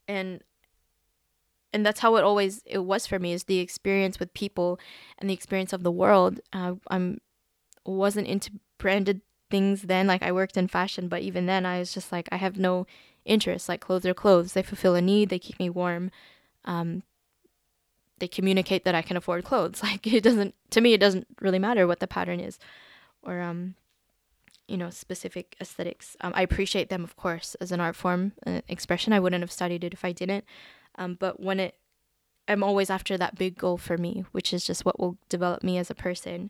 And 0.07 0.41
and 1.73 1.85
that's 1.85 2.01
how 2.01 2.15
it 2.15 2.23
always 2.23 2.61
it 2.65 2.79
was 2.79 3.07
for 3.07 3.19
me 3.19 3.33
is 3.33 3.45
the 3.45 3.59
experience 3.59 4.19
with 4.19 4.33
people 4.33 4.79
and 5.17 5.29
the 5.29 5.33
experience 5.33 5.73
of 5.73 5.83
the 5.83 5.91
world. 5.91 6.39
Uh, 6.53 6.75
i'm 6.89 7.19
wasn't 7.85 8.27
into 8.27 8.51
branded 8.77 9.21
things 9.49 9.83
then 9.83 10.05
like 10.07 10.21
i 10.23 10.31
worked 10.31 10.55
in 10.55 10.67
fashion 10.67 11.07
but 11.07 11.21
even 11.21 11.45
then 11.45 11.65
i 11.65 11.79
was 11.79 11.93
just 11.93 12.11
like 12.11 12.29
i 12.31 12.37
have 12.37 12.57
no 12.57 12.85
interest. 13.25 13.69
Like 13.69 13.81
clothes 13.81 14.05
are 14.05 14.13
clothes. 14.13 14.53
They 14.53 14.63
fulfill 14.63 14.95
a 14.95 15.01
need. 15.01 15.29
They 15.29 15.39
keep 15.39 15.59
me 15.59 15.69
warm. 15.69 16.11
Um, 16.65 17.03
they 18.19 18.27
communicate 18.27 18.85
that 18.85 18.93
i 18.93 19.01
can 19.01 19.17
afford 19.17 19.43
clothes. 19.43 19.81
Like 19.83 20.05
it 20.05 20.23
doesn't 20.23 20.53
to 20.71 20.81
me 20.81 20.93
it 20.93 20.99
doesn't 20.99 21.27
really 21.39 21.59
matter 21.59 21.87
what 21.87 21.99
the 21.99 22.07
pattern 22.07 22.39
is 22.39 22.59
or 23.23 23.41
um 23.41 23.75
you 24.67 24.77
know 24.77 24.89
specific 24.89 25.55
aesthetics. 25.59 26.15
Um, 26.21 26.31
i 26.35 26.43
appreciate 26.43 26.89
them 26.89 27.03
of 27.03 27.15
course 27.15 27.55
as 27.55 27.71
an 27.71 27.79
art 27.79 27.95
form 27.95 28.33
an 28.43 28.61
expression. 28.67 29.11
I 29.13 29.19
wouldn't 29.19 29.41
have 29.41 29.51
studied 29.51 29.83
it 29.83 29.93
if 29.93 30.05
i 30.05 30.11
didn't 30.11 30.45
um, 30.95 31.15
but 31.19 31.39
when 31.39 31.59
it 31.59 31.75
i'm 32.47 32.63
always 32.63 32.89
after 32.89 33.17
that 33.17 33.37
big 33.37 33.57
goal 33.57 33.77
for 33.77 33.97
me 33.97 34.25
which 34.31 34.53
is 34.53 34.65
just 34.65 34.85
what 34.85 34.99
will 34.99 35.17
develop 35.29 35.63
me 35.63 35.77
as 35.77 35.89
a 35.89 35.95
person 35.95 36.49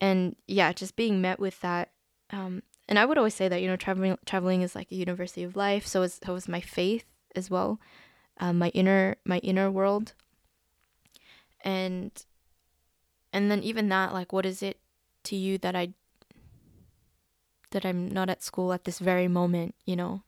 and 0.00 0.36
yeah 0.46 0.72
just 0.72 0.96
being 0.96 1.20
met 1.20 1.38
with 1.38 1.60
that 1.60 1.90
um, 2.30 2.62
and 2.88 2.98
i 2.98 3.04
would 3.04 3.18
always 3.18 3.34
say 3.34 3.48
that 3.48 3.60
you 3.60 3.68
know 3.68 3.76
traveling 3.76 4.16
traveling 4.26 4.62
is 4.62 4.74
like 4.74 4.90
a 4.90 4.96
university 4.96 5.42
of 5.42 5.56
life 5.56 5.86
so 5.86 6.02
is 6.02 6.20
so 6.24 6.34
is 6.34 6.48
my 6.48 6.60
faith 6.60 7.04
as 7.36 7.50
well 7.50 7.78
um, 8.40 8.58
my 8.58 8.68
inner 8.70 9.16
my 9.24 9.38
inner 9.38 9.70
world 9.70 10.14
and 11.64 12.24
and 13.32 13.50
then 13.50 13.62
even 13.62 13.88
that 13.88 14.12
like 14.12 14.32
what 14.32 14.46
is 14.46 14.62
it 14.62 14.78
to 15.22 15.36
you 15.36 15.58
that 15.58 15.76
i 15.76 15.92
that 17.72 17.84
I'm 17.84 18.08
not 18.08 18.30
at 18.30 18.42
school 18.42 18.72
at 18.72 18.84
this 18.84 18.98
very 18.98 19.28
moment, 19.28 19.74
you 19.84 19.96
know. 19.96 20.22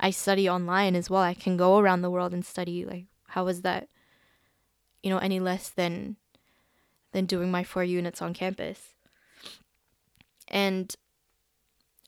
I 0.00 0.10
study 0.10 0.48
online 0.48 0.96
as 0.96 1.10
well. 1.10 1.22
I 1.22 1.34
can 1.34 1.56
go 1.58 1.78
around 1.78 2.00
the 2.00 2.10
world 2.10 2.32
and 2.32 2.44
study. 2.44 2.84
Like, 2.84 3.04
how 3.28 3.46
is 3.48 3.62
that, 3.62 3.88
you 5.02 5.10
know, 5.10 5.18
any 5.18 5.38
less 5.38 5.68
than 5.68 6.16
than 7.12 7.26
doing 7.26 7.50
my 7.50 7.62
four 7.62 7.84
units 7.84 8.22
on 8.22 8.32
campus? 8.32 8.94
And 10.48 10.96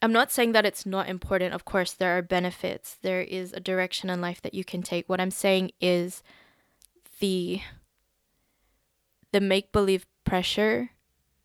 I'm 0.00 0.12
not 0.12 0.32
saying 0.32 0.52
that 0.52 0.64
it's 0.64 0.86
not 0.86 1.08
important. 1.08 1.54
Of 1.54 1.64
course, 1.66 1.92
there 1.92 2.16
are 2.16 2.22
benefits. 2.22 2.96
There 3.02 3.20
is 3.20 3.52
a 3.52 3.60
direction 3.60 4.10
in 4.10 4.20
life 4.20 4.40
that 4.42 4.54
you 4.54 4.64
can 4.64 4.82
take. 4.82 5.08
What 5.08 5.20
I'm 5.20 5.30
saying 5.30 5.72
is 5.80 6.22
the 7.20 7.60
the 9.32 9.40
make 9.40 9.70
believe 9.70 10.06
pressure 10.24 10.90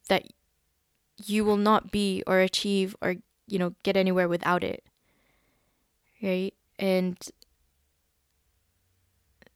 that 0.07 0.23
you 1.25 1.43
will 1.43 1.57
not 1.57 1.91
be 1.91 2.23
or 2.25 2.39
achieve 2.39 2.95
or 3.01 3.15
you 3.47 3.59
know 3.59 3.75
get 3.83 3.97
anywhere 3.97 4.27
without 4.27 4.63
it 4.63 4.83
right 6.21 6.53
and 6.79 7.31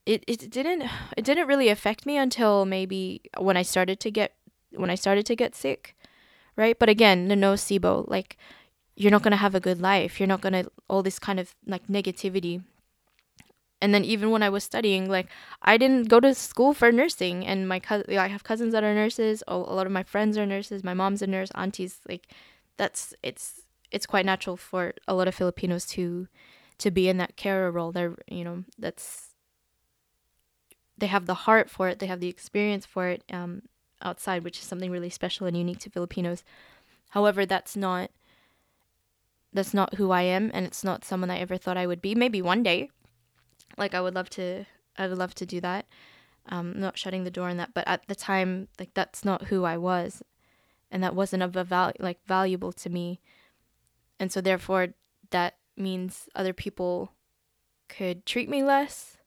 it, 0.06 0.24
it 0.28 0.50
didn't 0.50 0.84
it 1.17 1.24
didn't 1.24 1.47
really 1.47 1.69
affect 1.69 2.06
me 2.06 2.17
until 2.17 2.65
maybe 2.65 3.21
when 3.38 3.58
I 3.58 3.62
started 3.62 4.00
to 4.02 4.12
get 4.12 4.34
when 4.71 4.89
I 4.89 4.95
started 4.95 5.26
to 5.28 5.36
get 5.36 5.56
sick 5.56 5.95
right 6.56 6.78
but 6.78 6.89
again 6.89 7.28
the 7.28 7.36
nocebo 7.36 8.08
like 8.10 8.38
you're 8.95 9.12
not 9.12 9.21
going 9.21 9.32
to 9.32 9.38
have 9.38 9.56
a 9.56 9.60
good 9.60 9.80
life 9.80 10.19
you're 10.19 10.28
not 10.28 10.41
going 10.41 10.54
to 10.54 10.71
all 10.88 11.04
this 11.04 11.19
kind 11.19 11.39
of 11.39 11.56
like 11.65 11.88
negativity 11.88 12.63
and 13.82 13.93
then 13.93 14.06
even 14.06 14.30
when 14.30 14.43
I 14.43 14.50
was 14.50 14.63
studying, 14.63 15.10
like 15.10 15.28
I 15.63 15.78
didn't 15.78 16.08
go 16.08 16.19
to 16.19 16.36
school 16.36 16.74
for 16.74 16.91
nursing, 16.91 17.45
and 17.45 17.67
my 17.67 17.80
cousin, 17.80 18.15
I 18.15 18.28
have 18.28 18.43
cousins 18.43 18.74
that 18.74 18.84
are 18.84 18.93
nurses. 18.93 19.43
A 19.47 19.58
lot 19.58 19.88
of 19.88 19.91
my 19.91 20.04
friends 20.04 20.38
are 20.38 20.45
nurses. 20.45 20.84
My 20.84 20.93
mom's 20.93 21.24
a 21.24 21.28
nurse. 21.28 21.50
Aunties, 21.56 22.00
like 22.08 22.28
that's 22.78 23.15
it's 23.24 23.62
it's 23.91 24.06
quite 24.06 24.26
natural 24.26 24.56
for 24.56 24.93
a 25.08 25.15
lot 25.15 25.28
of 25.28 25.34
Filipinos 25.34 25.86
to 25.88 26.28
to 26.82 26.91
be 26.91 27.08
in 27.08 27.17
that 27.17 27.38
carer 27.38 27.72
role. 27.72 27.91
They're 27.91 28.15
you 28.28 28.44
know 28.44 28.63
that's 28.78 29.32
they 30.98 31.08
have 31.08 31.26
the 31.26 31.34
heart 31.34 31.70
for 31.70 31.89
it. 31.89 32.00
They 32.00 32.08
have 32.08 32.20
the 32.20 32.28
experience 32.28 32.86
for 32.86 33.08
it 33.08 33.24
um, 33.32 33.63
outside, 34.02 34.44
which 34.44 34.60
is 34.60 34.65
something 34.65 34.91
really 34.91 35.10
special 35.10 35.48
and 35.48 35.58
unique 35.58 35.80
to 35.80 35.89
Filipinos. 35.89 36.44
However, 37.10 37.46
that's 37.46 37.76
not 37.76 38.12
that's 39.54 39.74
not 39.74 39.96
who 39.96 40.12
I 40.12 40.22
am, 40.22 40.50
and 40.54 40.65
it's 40.65 40.84
not 40.84 41.04
someone 41.04 41.30
I 41.30 41.39
ever 41.39 41.58
thought 41.58 41.78
I 41.78 41.88
would 41.88 42.02
be. 42.02 42.15
Maybe 42.15 42.41
one 42.41 42.63
day, 42.63 42.89
like 43.78 43.94
I 43.94 44.02
would 44.02 44.15
love 44.15 44.30
to. 44.32 44.65
I 44.98 45.08
would 45.08 45.17
love 45.17 45.36
to 45.36 45.46
do 45.46 45.62
that. 45.62 45.86
Um, 46.48 46.80
not 46.80 46.98
shutting 46.98 47.24
the 47.24 47.32
door 47.32 47.50
on 47.50 47.58
that, 47.58 47.74
but 47.74 47.88
at 47.88 48.08
the 48.08 48.15
time, 48.15 48.67
like 48.80 48.94
that's 48.94 49.24
not 49.24 49.46
who 49.46 49.63
I 49.63 49.78
was, 49.78 50.24
and 50.89 51.04
that 51.04 51.15
wasn't 51.15 51.44
of 51.44 51.56
a 51.56 51.63
val- 51.63 51.94
like 52.00 52.26
valuable 52.26 52.72
to 52.74 52.89
me, 52.89 53.20
and 54.20 54.32
so 54.32 54.41
therefore 54.41 54.89
that 55.32 55.56
means 55.77 56.29
other 56.36 56.53
people 56.53 57.13
could 57.89 58.25
treat 58.25 58.49
me 58.49 58.63
less, 58.63 59.17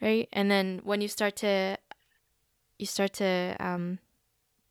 right? 0.00 0.28
And 0.32 0.50
then 0.50 0.80
when 0.84 1.00
you 1.00 1.08
start 1.08 1.36
to, 1.36 1.76
you 2.78 2.86
start 2.86 3.12
to 3.14 3.56
um, 3.60 3.98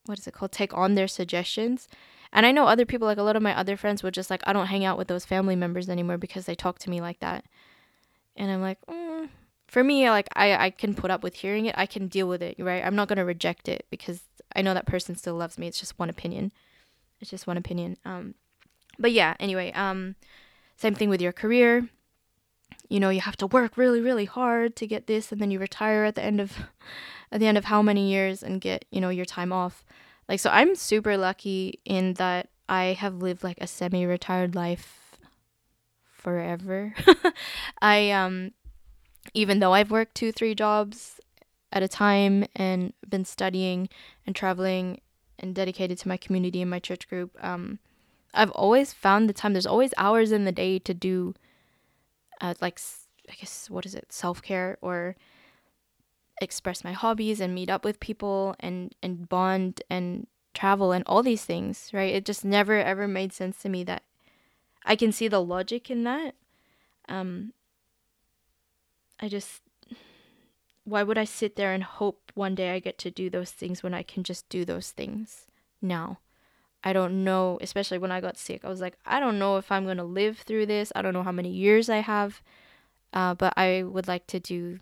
what 0.09 0.19
is 0.19 0.27
it 0.27 0.33
called? 0.33 0.51
Take 0.51 0.73
on 0.73 0.95
their 0.95 1.07
suggestions. 1.07 1.87
And 2.33 2.45
I 2.45 2.51
know 2.51 2.65
other 2.65 2.85
people, 2.85 3.07
like 3.07 3.17
a 3.17 3.23
lot 3.23 3.35
of 3.35 3.41
my 3.41 3.57
other 3.57 3.77
friends, 3.77 4.03
would 4.03 4.13
just 4.13 4.29
like, 4.29 4.41
I 4.45 4.53
don't 4.53 4.67
hang 4.67 4.85
out 4.85 4.97
with 4.97 5.07
those 5.07 5.25
family 5.25 5.55
members 5.55 5.89
anymore 5.89 6.17
because 6.17 6.45
they 6.45 6.55
talk 6.55 6.79
to 6.79 6.89
me 6.89 7.01
like 7.01 7.19
that. 7.19 7.45
And 8.35 8.51
I'm 8.51 8.61
like, 8.61 8.79
mm, 8.87 9.29
for 9.67 9.83
me, 9.83 10.09
like 10.09 10.27
I, 10.35 10.65
I 10.65 10.69
can 10.69 10.95
put 10.95 11.11
up 11.11 11.23
with 11.23 11.35
hearing 11.35 11.65
it. 11.65 11.75
I 11.77 11.85
can 11.85 12.07
deal 12.07 12.27
with 12.27 12.41
it, 12.41 12.55
right? 12.59 12.83
I'm 12.83 12.95
not 12.95 13.07
going 13.07 13.17
to 13.17 13.25
reject 13.25 13.67
it 13.67 13.85
because 13.89 14.21
I 14.55 14.61
know 14.61 14.73
that 14.73 14.85
person 14.85 15.15
still 15.15 15.35
loves 15.35 15.57
me. 15.57 15.67
It's 15.67 15.79
just 15.79 15.97
one 15.97 16.09
opinion. 16.09 16.51
It's 17.19 17.29
just 17.29 17.47
one 17.47 17.57
opinion. 17.57 17.97
Um, 18.05 18.35
but 18.97 19.11
yeah, 19.11 19.35
anyway, 19.39 19.71
um, 19.73 20.15
same 20.79 20.95
thing 20.95 21.09
with 21.09 21.21
your 21.21 21.33
career. 21.33 21.89
You 22.87 23.01
know, 23.01 23.09
you 23.09 23.19
have 23.19 23.35
to 23.37 23.47
work 23.47 23.75
really, 23.75 23.99
really 23.99 24.25
hard 24.25 24.77
to 24.77 24.87
get 24.87 25.07
this, 25.07 25.31
and 25.31 25.41
then 25.41 25.51
you 25.51 25.59
retire 25.59 26.05
at 26.05 26.15
the 26.15 26.23
end 26.23 26.39
of, 26.39 26.57
at 27.31 27.39
the 27.41 27.47
end 27.47 27.57
of 27.57 27.65
how 27.65 27.81
many 27.81 28.09
years, 28.09 28.41
and 28.41 28.61
get 28.61 28.85
you 28.89 29.01
know 29.01 29.09
your 29.09 29.25
time 29.25 29.51
off. 29.51 29.83
Like, 30.29 30.39
so 30.39 30.49
I'm 30.49 30.75
super 30.75 31.17
lucky 31.17 31.81
in 31.83 32.13
that 32.13 32.49
I 32.69 32.97
have 32.97 33.15
lived 33.15 33.43
like 33.43 33.57
a 33.59 33.67
semi-retired 33.67 34.55
life 34.55 35.17
forever. 36.01 36.93
I 37.81 38.11
um 38.11 38.51
even 39.33 39.59
though 39.59 39.73
I've 39.73 39.91
worked 39.91 40.15
two, 40.15 40.31
three 40.31 40.55
jobs 40.55 41.19
at 41.73 41.83
a 41.83 41.87
time 41.87 42.45
and 42.55 42.93
been 43.07 43.25
studying 43.25 43.89
and 44.25 44.35
traveling 44.35 45.01
and 45.37 45.53
dedicated 45.53 45.97
to 45.99 46.07
my 46.07 46.17
community 46.17 46.61
and 46.61 46.71
my 46.71 46.79
church 46.79 47.07
group, 47.09 47.31
um, 47.43 47.79
I've 48.33 48.51
always 48.51 48.93
found 48.93 49.27
the 49.27 49.33
time. 49.33 49.53
There's 49.53 49.65
always 49.65 49.93
hours 49.97 50.31
in 50.31 50.45
the 50.45 50.51
day 50.51 50.79
to 50.79 50.93
do, 50.93 51.33
uh, 52.41 52.53
like, 52.61 52.79
I 53.29 53.33
guess, 53.35 53.69
what 53.69 53.85
is 53.85 53.95
it, 53.95 54.11
self 54.11 54.41
care 54.41 54.77
or 54.81 55.15
express 56.41 56.83
my 56.83 56.93
hobbies 56.93 57.41
and 57.41 57.53
meet 57.53 57.69
up 57.69 57.83
with 57.83 57.99
people 57.99 58.55
and, 58.59 58.95
and 59.03 59.27
bond 59.27 59.81
and 59.89 60.27
travel 60.53 60.91
and 60.91 61.03
all 61.05 61.23
these 61.23 61.45
things, 61.45 61.89
right? 61.93 62.13
It 62.13 62.25
just 62.25 62.45
never 62.45 62.77
ever 62.77 63.07
made 63.07 63.33
sense 63.33 63.61
to 63.61 63.69
me 63.69 63.83
that 63.85 64.03
I 64.85 64.95
can 64.95 65.11
see 65.11 65.27
the 65.27 65.41
logic 65.41 65.89
in 65.91 66.03
that. 66.03 66.35
Um, 67.07 67.53
I 69.19 69.27
just 69.27 69.61
why 70.83 71.03
would 71.03 71.17
I 71.17 71.23
sit 71.23 71.55
there 71.55 71.73
and 71.73 71.83
hope 71.83 72.31
one 72.33 72.55
day 72.55 72.71
I 72.71 72.79
get 72.79 72.97
to 72.99 73.11
do 73.11 73.29
those 73.29 73.51
things 73.51 73.83
when 73.83 73.93
I 73.93 74.01
can 74.01 74.23
just 74.23 74.49
do 74.49 74.65
those 74.65 74.91
things 74.91 75.45
now? 75.81 76.19
I 76.83 76.93
don't 76.93 77.23
know, 77.23 77.57
especially 77.61 77.97
when 77.97 78.11
I 78.11 78.21
got 78.21 78.37
sick. 78.37 78.63
I 78.63 78.69
was 78.69 78.81
like, 78.81 78.97
I 79.05 79.19
don't 79.19 79.39
know 79.39 79.57
if 79.57 79.71
I'm 79.71 79.83
going 79.83 79.97
to 79.97 80.03
live 80.03 80.39
through 80.39 80.65
this. 80.65 80.91
I 80.95 81.01
don't 81.01 81.13
know 81.13 81.23
how 81.23 81.31
many 81.31 81.49
years 81.49 81.89
I 81.89 81.97
have. 81.97 82.41
Uh, 83.11 83.33
but 83.33 83.53
I 83.57 83.83
would 83.83 84.07
like 84.07 84.27
to 84.27 84.39
do 84.39 84.79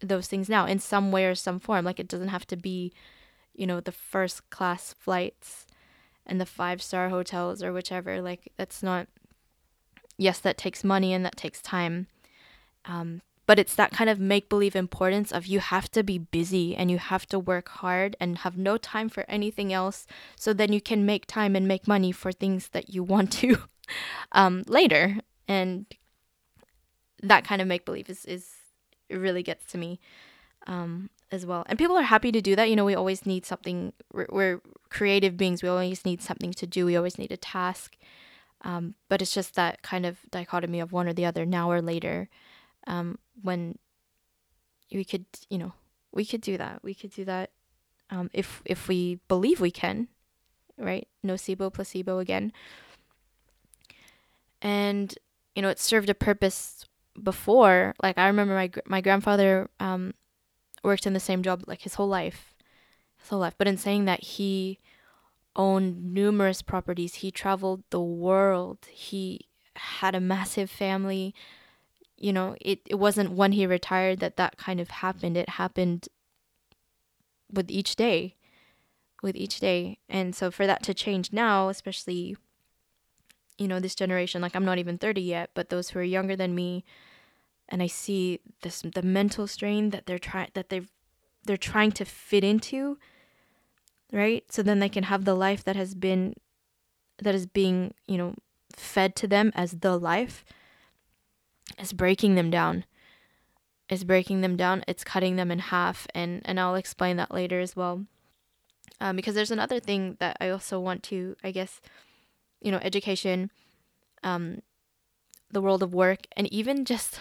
those 0.00 0.26
things 0.26 0.48
now 0.48 0.64
in 0.66 0.78
some 0.78 1.12
way 1.12 1.26
or 1.26 1.34
some 1.34 1.58
form. 1.58 1.84
Like, 1.84 2.00
it 2.00 2.08
doesn't 2.08 2.28
have 2.28 2.46
to 2.46 2.56
be, 2.56 2.92
you 3.54 3.66
know, 3.66 3.80
the 3.80 3.92
first 3.92 4.48
class 4.48 4.94
flights 4.98 5.66
and 6.24 6.40
the 6.40 6.46
five 6.46 6.80
star 6.80 7.10
hotels 7.10 7.62
or 7.62 7.72
whichever. 7.72 8.22
Like, 8.22 8.52
that's 8.56 8.82
not, 8.82 9.06
yes, 10.16 10.38
that 10.40 10.56
takes 10.56 10.82
money 10.82 11.12
and 11.12 11.24
that 11.26 11.36
takes 11.36 11.60
time. 11.60 12.06
Um, 12.86 13.20
but 13.46 13.58
it's 13.58 13.74
that 13.76 13.92
kind 13.92 14.10
of 14.10 14.18
make 14.18 14.48
believe 14.48 14.76
importance 14.76 15.32
of 15.32 15.46
you 15.46 15.60
have 15.60 15.88
to 15.92 16.02
be 16.02 16.18
busy 16.18 16.76
and 16.76 16.90
you 16.90 16.98
have 16.98 17.26
to 17.26 17.38
work 17.38 17.68
hard 17.68 18.16
and 18.20 18.38
have 18.38 18.58
no 18.58 18.76
time 18.76 19.08
for 19.08 19.24
anything 19.28 19.72
else 19.72 20.06
so 20.34 20.52
then 20.52 20.72
you 20.72 20.80
can 20.80 21.06
make 21.06 21.26
time 21.26 21.54
and 21.54 21.66
make 21.66 21.86
money 21.86 22.12
for 22.12 22.32
things 22.32 22.68
that 22.70 22.92
you 22.92 23.02
want 23.02 23.32
to 23.32 23.56
um, 24.32 24.64
later. 24.66 25.18
And 25.48 25.86
that 27.22 27.44
kind 27.44 27.62
of 27.62 27.68
make 27.68 27.84
believe 27.84 28.10
is, 28.10 28.24
is 28.24 28.50
really 29.08 29.42
gets 29.42 29.64
to 29.66 29.78
me 29.78 30.00
um, 30.66 31.08
as 31.30 31.46
well. 31.46 31.64
And 31.66 31.78
people 31.78 31.96
are 31.96 32.02
happy 32.02 32.32
to 32.32 32.40
do 32.40 32.56
that. 32.56 32.68
You 32.68 32.76
know 32.76 32.84
we 32.84 32.96
always 32.96 33.24
need 33.24 33.46
something 33.46 33.92
we're, 34.12 34.26
we're 34.28 34.60
creative 34.90 35.36
beings. 35.36 35.62
We 35.62 35.68
always 35.68 36.04
need 36.04 36.20
something 36.20 36.52
to 36.54 36.66
do. 36.66 36.84
We 36.84 36.96
always 36.96 37.18
need 37.18 37.30
a 37.30 37.36
task. 37.36 37.96
Um, 38.62 38.94
but 39.08 39.22
it's 39.22 39.34
just 39.34 39.54
that 39.54 39.82
kind 39.82 40.04
of 40.04 40.18
dichotomy 40.30 40.80
of 40.80 40.90
one 40.90 41.06
or 41.06 41.12
the 41.12 41.26
other 41.26 41.46
now 41.46 41.70
or 41.70 41.80
later 41.80 42.28
um, 42.86 43.18
when 43.42 43.78
we 44.92 45.04
could, 45.04 45.26
you 45.50 45.58
know, 45.58 45.72
we 46.12 46.24
could 46.24 46.40
do 46.40 46.56
that. 46.56 46.82
We 46.82 46.94
could 46.94 47.10
do 47.10 47.24
that 47.24 47.50
um, 48.10 48.30
if 48.32 48.62
if 48.64 48.88
we 48.88 49.20
believe 49.28 49.60
we 49.60 49.70
can, 49.70 50.08
right? 50.78 51.06
Nocebo, 51.24 51.72
placebo 51.72 52.18
again. 52.18 52.52
And 54.62 55.14
you 55.54 55.62
know, 55.62 55.68
it 55.68 55.78
served 55.78 56.08
a 56.08 56.14
purpose 56.14 56.86
before. 57.22 57.94
Like 58.02 58.18
I 58.18 58.26
remember 58.26 58.54
my 58.54 58.70
my 58.86 59.00
grandfather 59.00 59.68
um, 59.80 60.14
worked 60.82 61.06
in 61.06 61.12
the 61.12 61.20
same 61.20 61.42
job 61.42 61.64
like 61.66 61.82
his 61.82 61.94
whole 61.94 62.08
life, 62.08 62.54
his 63.18 63.28
whole 63.28 63.40
life. 63.40 63.54
But 63.58 63.68
in 63.68 63.76
saying 63.76 64.04
that, 64.06 64.22
he 64.22 64.78
owned 65.54 66.14
numerous 66.14 66.62
properties. 66.62 67.16
He 67.16 67.30
traveled 67.30 67.82
the 67.90 68.00
world. 68.00 68.78
He 68.90 69.48
had 69.74 70.14
a 70.14 70.20
massive 70.20 70.70
family 70.70 71.34
you 72.18 72.32
know, 72.32 72.56
it, 72.60 72.80
it 72.86 72.96
wasn't 72.96 73.32
when 73.32 73.52
he 73.52 73.66
retired 73.66 74.20
that 74.20 74.36
that 74.36 74.56
kind 74.56 74.80
of 74.80 74.88
happened. 74.88 75.36
It 75.36 75.50
happened 75.50 76.08
with 77.52 77.70
each 77.70 77.96
day, 77.96 78.36
with 79.22 79.36
each 79.36 79.60
day. 79.60 79.98
And 80.08 80.34
so 80.34 80.50
for 80.50 80.66
that 80.66 80.82
to 80.84 80.94
change 80.94 81.32
now, 81.32 81.68
especially, 81.68 82.36
you 83.58 83.68
know, 83.68 83.80
this 83.80 83.94
generation, 83.94 84.40
like 84.40 84.54
I'm 84.54 84.64
not 84.64 84.78
even 84.78 84.98
30 84.98 85.20
yet, 85.20 85.50
but 85.54 85.68
those 85.68 85.90
who 85.90 85.98
are 85.98 86.04
younger 86.04 86.36
than 86.36 86.54
me, 86.54 86.84
and 87.68 87.82
I 87.82 87.86
see 87.86 88.40
this 88.62 88.82
the 88.82 89.02
mental 89.02 89.46
strain 89.46 89.90
that 89.90 90.06
they're 90.06 90.18
trying 90.20 90.50
that 90.54 90.68
they've 90.68 90.88
they're 91.44 91.56
trying 91.56 91.92
to 91.92 92.04
fit 92.04 92.44
into, 92.44 92.98
right? 94.12 94.44
So 94.50 94.62
then 94.62 94.78
they 94.78 94.88
can 94.88 95.04
have 95.04 95.24
the 95.24 95.34
life 95.34 95.64
that 95.64 95.76
has 95.76 95.94
been 95.94 96.34
that 97.18 97.34
is 97.34 97.46
being, 97.46 97.94
you 98.06 98.18
know, 98.18 98.34
fed 98.72 99.16
to 99.16 99.26
them 99.26 99.52
as 99.54 99.72
the 99.72 99.98
life 99.98 100.44
is 101.78 101.92
breaking 101.92 102.34
them 102.34 102.50
down. 102.50 102.84
It's 103.88 104.04
breaking 104.04 104.40
them 104.40 104.56
down. 104.56 104.84
It's 104.88 105.04
cutting 105.04 105.36
them 105.36 105.50
in 105.50 105.60
half, 105.60 106.06
and 106.14 106.42
and 106.44 106.58
I'll 106.58 106.74
explain 106.74 107.16
that 107.18 107.32
later 107.32 107.60
as 107.60 107.76
well. 107.76 108.04
Um, 109.00 109.16
because 109.16 109.34
there's 109.34 109.50
another 109.50 109.78
thing 109.78 110.16
that 110.20 110.36
I 110.40 110.48
also 110.48 110.80
want 110.80 111.02
to, 111.04 111.36
I 111.44 111.50
guess, 111.50 111.80
you 112.60 112.72
know, 112.72 112.78
education, 112.78 113.50
um, 114.22 114.62
the 115.50 115.60
world 115.60 115.82
of 115.82 115.92
work, 115.94 116.26
and 116.36 116.50
even 116.52 116.84
just, 116.84 117.20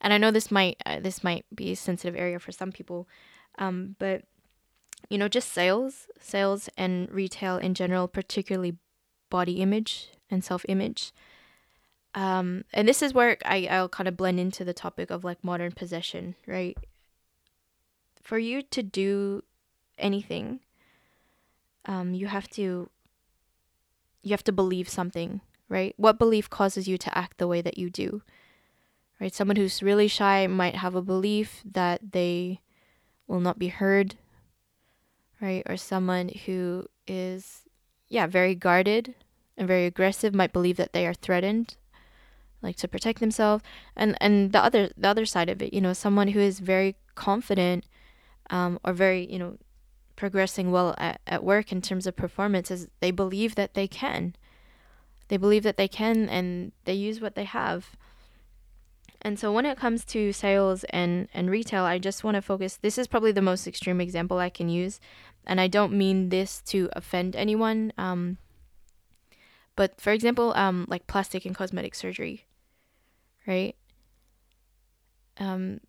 and 0.00 0.12
I 0.12 0.18
know 0.18 0.30
this 0.30 0.50
might 0.50 0.80
uh, 0.86 1.00
this 1.00 1.22
might 1.22 1.44
be 1.54 1.72
a 1.72 1.76
sensitive 1.76 2.18
area 2.18 2.38
for 2.38 2.52
some 2.52 2.72
people, 2.72 3.06
um, 3.58 3.96
but 3.98 4.22
you 5.08 5.18
know, 5.18 5.28
just 5.28 5.52
sales, 5.52 6.08
sales 6.20 6.68
and 6.76 7.10
retail 7.10 7.56
in 7.56 7.74
general, 7.74 8.08
particularly 8.08 8.76
body 9.30 9.60
image 9.60 10.08
and 10.30 10.42
self 10.42 10.64
image 10.68 11.12
um, 12.14 12.64
and 12.72 12.88
this 12.88 13.02
is 13.02 13.12
where 13.12 13.36
I, 13.44 13.68
I'll 13.70 13.88
kind 13.88 14.08
of 14.08 14.16
blend 14.16 14.40
into 14.40 14.64
the 14.64 14.72
topic 14.72 15.10
of 15.10 15.24
like 15.24 15.44
modern 15.44 15.72
possession, 15.72 16.34
right? 16.46 16.76
For 18.22 18.38
you 18.38 18.62
to 18.62 18.82
do 18.82 19.42
anything, 19.98 20.60
um, 21.86 22.14
you 22.14 22.26
have 22.26 22.48
to 22.50 22.90
you 24.22 24.30
have 24.30 24.44
to 24.44 24.52
believe 24.52 24.88
something, 24.88 25.40
right? 25.68 25.94
What 25.96 26.18
belief 26.18 26.50
causes 26.50 26.88
you 26.88 26.98
to 26.98 27.16
act 27.16 27.38
the 27.38 27.48
way 27.48 27.60
that 27.62 27.78
you 27.78 27.88
do? 27.88 28.22
Right? 29.20 29.34
Someone 29.34 29.56
who's 29.56 29.82
really 29.82 30.08
shy 30.08 30.46
might 30.46 30.76
have 30.76 30.94
a 30.94 31.02
belief 31.02 31.62
that 31.64 32.12
they 32.12 32.60
will 33.26 33.40
not 33.40 33.58
be 33.58 33.68
heard, 33.68 34.16
right? 35.40 35.62
Or 35.66 35.76
someone 35.76 36.30
who 36.46 36.86
is 37.06 37.62
yeah, 38.08 38.26
very 38.26 38.54
guarded 38.54 39.14
and 39.56 39.68
very 39.68 39.86
aggressive 39.86 40.34
might 40.34 40.52
believe 40.52 40.76
that 40.76 40.92
they 40.92 41.06
are 41.06 41.14
threatened 41.14 41.76
like 42.62 42.76
to 42.76 42.88
protect 42.88 43.20
themselves 43.20 43.62
and 43.96 44.16
and 44.20 44.52
the 44.52 44.62
other 44.62 44.90
the 44.96 45.08
other 45.08 45.24
side 45.24 45.48
of 45.48 45.62
it 45.62 45.72
you 45.72 45.80
know 45.80 45.92
someone 45.92 46.28
who 46.28 46.40
is 46.40 46.58
very 46.58 46.96
confident 47.14 47.84
um, 48.50 48.78
or 48.84 48.92
very 48.92 49.30
you 49.30 49.38
know 49.38 49.56
progressing 50.16 50.72
well 50.72 50.94
at, 50.98 51.20
at 51.26 51.44
work 51.44 51.70
in 51.70 51.80
terms 51.80 52.06
of 52.06 52.16
performance 52.16 52.70
is 52.70 52.88
they 53.00 53.12
believe 53.12 53.54
that 53.54 53.74
they 53.74 53.86
can 53.86 54.34
they 55.28 55.36
believe 55.36 55.62
that 55.62 55.76
they 55.76 55.88
can 55.88 56.28
and 56.28 56.72
they 56.84 56.94
use 56.94 57.20
what 57.20 57.34
they 57.34 57.44
have. 57.44 57.96
And 59.20 59.38
so 59.38 59.52
when 59.52 59.66
it 59.66 59.78
comes 59.78 60.04
to 60.06 60.32
sales 60.32 60.84
and, 60.84 61.28
and 61.34 61.50
retail, 61.50 61.84
I 61.84 61.98
just 61.98 62.24
want 62.24 62.36
to 62.36 62.42
focus. 62.42 62.76
This 62.76 62.98
is 62.98 63.06
probably 63.06 63.32
the 63.32 63.42
most 63.42 63.66
extreme 63.66 64.00
example 64.00 64.38
I 64.38 64.48
can 64.48 64.68
use. 64.68 65.00
And 65.46 65.60
I 65.60 65.66
don't 65.66 65.92
mean 65.92 66.28
this 66.28 66.60
to 66.66 66.88
offend 66.92 67.34
anyone. 67.34 67.92
Um, 67.98 68.38
but 69.76 70.00
for 70.00 70.12
example, 70.12 70.52
um, 70.54 70.86
like 70.88 71.06
plastic 71.06 71.44
and 71.44 71.54
cosmetic 71.54 71.94
surgery, 71.94 72.44
right? 73.48 73.74
Um, 75.38 75.80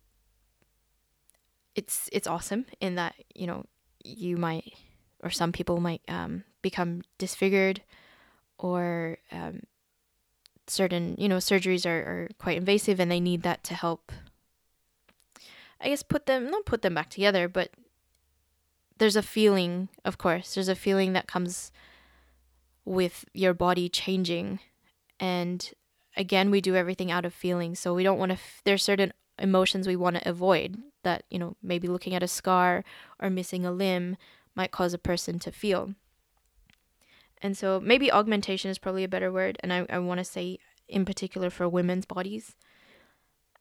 it's 1.74 2.08
it's 2.12 2.26
awesome 2.26 2.66
in 2.80 2.96
that 2.96 3.14
you 3.34 3.46
know 3.46 3.64
you 4.02 4.36
might 4.36 4.74
or 5.22 5.30
some 5.30 5.52
people 5.52 5.80
might 5.80 6.02
um, 6.08 6.44
become 6.62 7.02
disfigured 7.18 7.82
or 8.58 9.18
um, 9.30 9.60
certain 10.66 11.14
you 11.18 11.28
know 11.28 11.36
surgeries 11.36 11.86
are, 11.86 12.00
are 12.00 12.28
quite 12.38 12.56
invasive 12.56 12.98
and 13.00 13.10
they 13.10 13.20
need 13.20 13.42
that 13.42 13.62
to 13.64 13.74
help 13.74 14.12
i 15.80 15.88
guess 15.88 16.02
put 16.02 16.26
them 16.26 16.50
not 16.50 16.64
put 16.64 16.82
them 16.82 16.94
back 16.94 17.10
together 17.10 17.48
but 17.48 17.70
there's 18.98 19.16
a 19.16 19.22
feeling 19.22 19.88
of 20.04 20.16
course 20.18 20.54
there's 20.54 20.68
a 20.68 20.76
feeling 20.76 21.12
that 21.12 21.26
comes 21.26 21.72
with 22.84 23.24
your 23.34 23.54
body 23.54 23.88
changing 23.88 24.60
and 25.18 25.72
again 26.16 26.50
we 26.50 26.60
do 26.60 26.74
everything 26.74 27.10
out 27.10 27.24
of 27.24 27.32
feeling 27.32 27.74
so 27.74 27.94
we 27.94 28.02
don't 28.02 28.18
want 28.18 28.30
to 28.30 28.34
f- 28.34 28.62
there's 28.64 28.82
certain 28.82 29.12
emotions 29.38 29.86
we 29.86 29.96
want 29.96 30.16
to 30.16 30.28
avoid 30.28 30.76
that 31.02 31.24
you 31.30 31.38
know 31.38 31.56
maybe 31.62 31.88
looking 31.88 32.14
at 32.14 32.22
a 32.22 32.28
scar 32.28 32.84
or 33.20 33.30
missing 33.30 33.64
a 33.64 33.72
limb 33.72 34.16
might 34.54 34.70
cause 34.70 34.92
a 34.92 34.98
person 34.98 35.38
to 35.38 35.50
feel 35.50 35.94
and 37.42 37.56
so 37.56 37.80
maybe 37.80 38.12
augmentation 38.12 38.70
is 38.70 38.78
probably 38.78 39.04
a 39.04 39.08
better 39.08 39.32
word. 39.32 39.58
And 39.62 39.72
I, 39.72 39.86
I 39.88 39.98
want 39.98 40.18
to 40.18 40.24
say, 40.24 40.58
in 40.88 41.04
particular, 41.04 41.50
for 41.50 41.68
women's 41.68 42.04
bodies. 42.04 42.54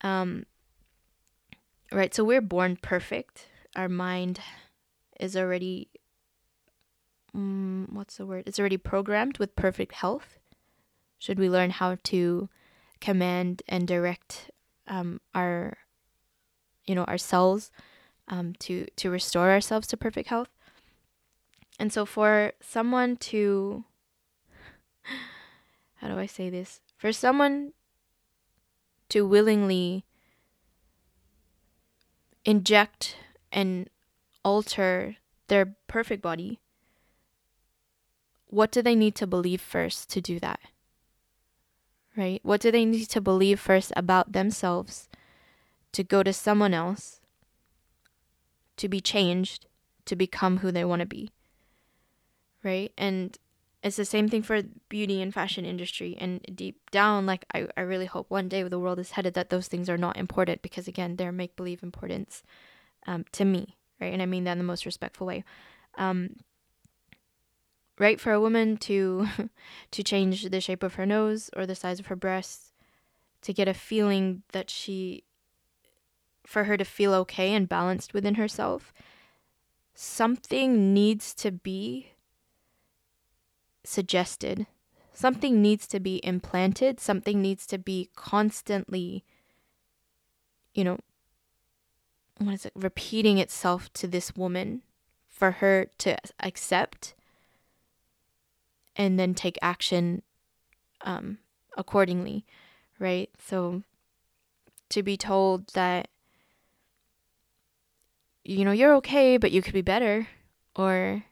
Um, 0.02 0.46
right. 1.92 2.14
So 2.14 2.24
we're 2.24 2.42
born 2.42 2.78
perfect. 2.82 3.48
Our 3.76 3.88
mind 3.88 4.40
is 5.20 5.38
already, 5.38 5.90
um, 7.34 7.88
what's 7.92 8.18
the 8.18 8.26
word? 8.26 8.44
It's 8.48 8.60
already 8.60 8.78
programmed 8.78 9.38
with 9.38 9.56
perfect 9.56 9.94
health. 9.94 10.39
Should 11.20 11.38
we 11.38 11.50
learn 11.50 11.70
how 11.70 11.98
to 12.06 12.50
command 13.00 13.62
and 13.68 13.88
direct 13.88 14.50
um, 14.88 15.22
our, 15.36 15.78
you 16.86 16.96
know, 16.96 17.04
our 17.04 17.18
cells 17.18 17.72
um, 18.28 18.54
to, 18.60 18.88
to 18.96 19.10
restore 19.10 19.52
ourselves 19.52 19.88
to 19.88 19.98
perfect 19.98 20.30
health? 20.30 20.50
And 21.78 21.94
so 21.94 22.06
for 22.06 22.54
someone 22.62 23.16
to 23.18 23.86
how 26.00 26.08
do 26.08 26.18
I 26.18 26.26
say 26.26 26.50
this? 26.50 26.80
For 26.98 27.12
someone 27.12 27.74
to 29.10 29.28
willingly 29.28 30.06
inject 32.46 33.18
and 33.52 33.90
alter 34.44 35.18
their 35.48 35.76
perfect 35.88 36.22
body, 36.22 36.60
what 38.48 38.72
do 38.72 38.82
they 38.82 38.96
need 38.96 39.16
to 39.16 39.28
believe 39.28 39.62
first 39.62 40.10
to 40.12 40.22
do 40.22 40.40
that? 40.40 40.60
Right? 42.16 42.42
What 42.44 42.62
do 42.62 42.72
they 42.72 42.86
need 42.86 43.10
to 43.10 43.22
believe 43.22 43.60
first 43.60 43.94
about 43.96 44.34
themselves 44.34 45.08
to 45.94 46.04
go 46.04 46.24
to 46.24 46.34
someone 46.34 46.74
else 46.74 47.22
to 48.78 48.88
be 48.88 49.00
changed 49.00 49.66
to 50.06 50.16
become 50.16 50.58
who 50.58 50.72
they 50.72 50.86
want 50.86 51.02
to 51.02 51.06
be? 51.06 51.32
right? 52.64 52.92
And 52.98 53.38
it's 53.82 53.96
the 53.96 54.06
same 54.06 54.28
thing 54.28 54.44
for 54.44 54.62
beauty 54.90 55.22
and 55.22 55.34
fashion 55.34 55.66
industry 55.66 56.18
and 56.20 56.42
deep 56.54 56.92
down 56.92 57.26
like 57.26 57.46
I, 57.54 57.68
I 57.78 57.82
really 57.82 58.08
hope 58.08 58.30
one 58.30 58.50
day 58.50 58.62
the 58.64 58.80
world 58.80 59.00
is 59.00 59.12
headed 59.12 59.36
that 59.36 59.50
those 59.50 59.68
things 59.68 59.90
are 59.90 59.98
not 59.98 60.18
important 60.18 60.62
because 60.62 60.88
again 60.88 61.16
they're 61.16 61.32
make 61.32 61.56
believe 61.56 61.82
importance 61.82 62.44
um, 63.08 63.24
to 63.32 63.46
me 63.46 63.78
right 64.02 64.12
and 64.12 64.22
i 64.22 64.26
mean 64.26 64.44
that 64.44 64.52
in 64.52 64.58
the 64.58 64.66
most 64.66 64.86
respectful 64.86 65.26
way 65.26 65.46
um, 65.98 66.36
right? 68.00 68.20
For 68.20 68.32
a 68.32 68.42
woman 68.42 68.78
to 68.78 69.28
to 69.92 70.04
change 70.04 70.44
the 70.50 70.62
shape 70.62 70.82
of 70.82 70.96
her 70.96 71.06
nose 71.06 71.50
or 71.56 71.68
the 71.68 71.76
size 71.76 72.00
of 72.00 72.08
her 72.08 72.16
breasts 72.16 72.74
to 73.44 73.54
get 73.54 73.68
a 73.68 73.74
feeling 73.74 74.42
that 74.52 74.70
she 74.70 75.24
for 76.46 76.64
her 76.64 76.78
to 76.78 76.86
feel 76.86 77.14
okay 77.14 77.54
and 77.54 77.70
balanced 77.70 78.14
within 78.14 78.36
herself 78.36 78.92
something 80.02 80.94
needs 80.94 81.34
to 81.34 81.52
be 81.52 82.12
suggested. 83.84 84.66
Something 85.12 85.62
needs 85.62 85.88
to 85.88 86.00
be 86.00 86.22
implanted, 86.24 87.02
something 87.02 87.42
needs 87.42 87.68
to 87.68 87.78
be 87.78 88.10
constantly, 88.16 89.26
you 90.74 90.86
know, 90.86 91.00
what 92.38 92.54
is 92.54 92.66
it, 92.66 92.72
repeating 92.76 93.40
itself 93.40 93.92
to 93.94 94.08
this 94.08 94.38
woman 94.38 94.84
for 95.28 95.52
her 95.52 95.88
to 95.98 96.18
accept 96.40 97.14
and 99.00 99.18
then 99.18 99.34
take 99.34 99.58
action 99.64 100.22
um, 101.02 101.40
accordingly, 101.76 102.46
right? 103.00 103.32
So 103.40 103.82
to 104.90 105.02
be 105.02 105.18
told 105.18 105.70
that, 105.74 106.10
you 108.44 108.64
know, 108.64 108.72
you're 108.72 108.94
okay, 108.96 109.38
but 109.38 109.52
you 109.52 109.64
could 109.64 109.74
be 109.74 109.82
better, 109.82 110.28
or 110.76 111.24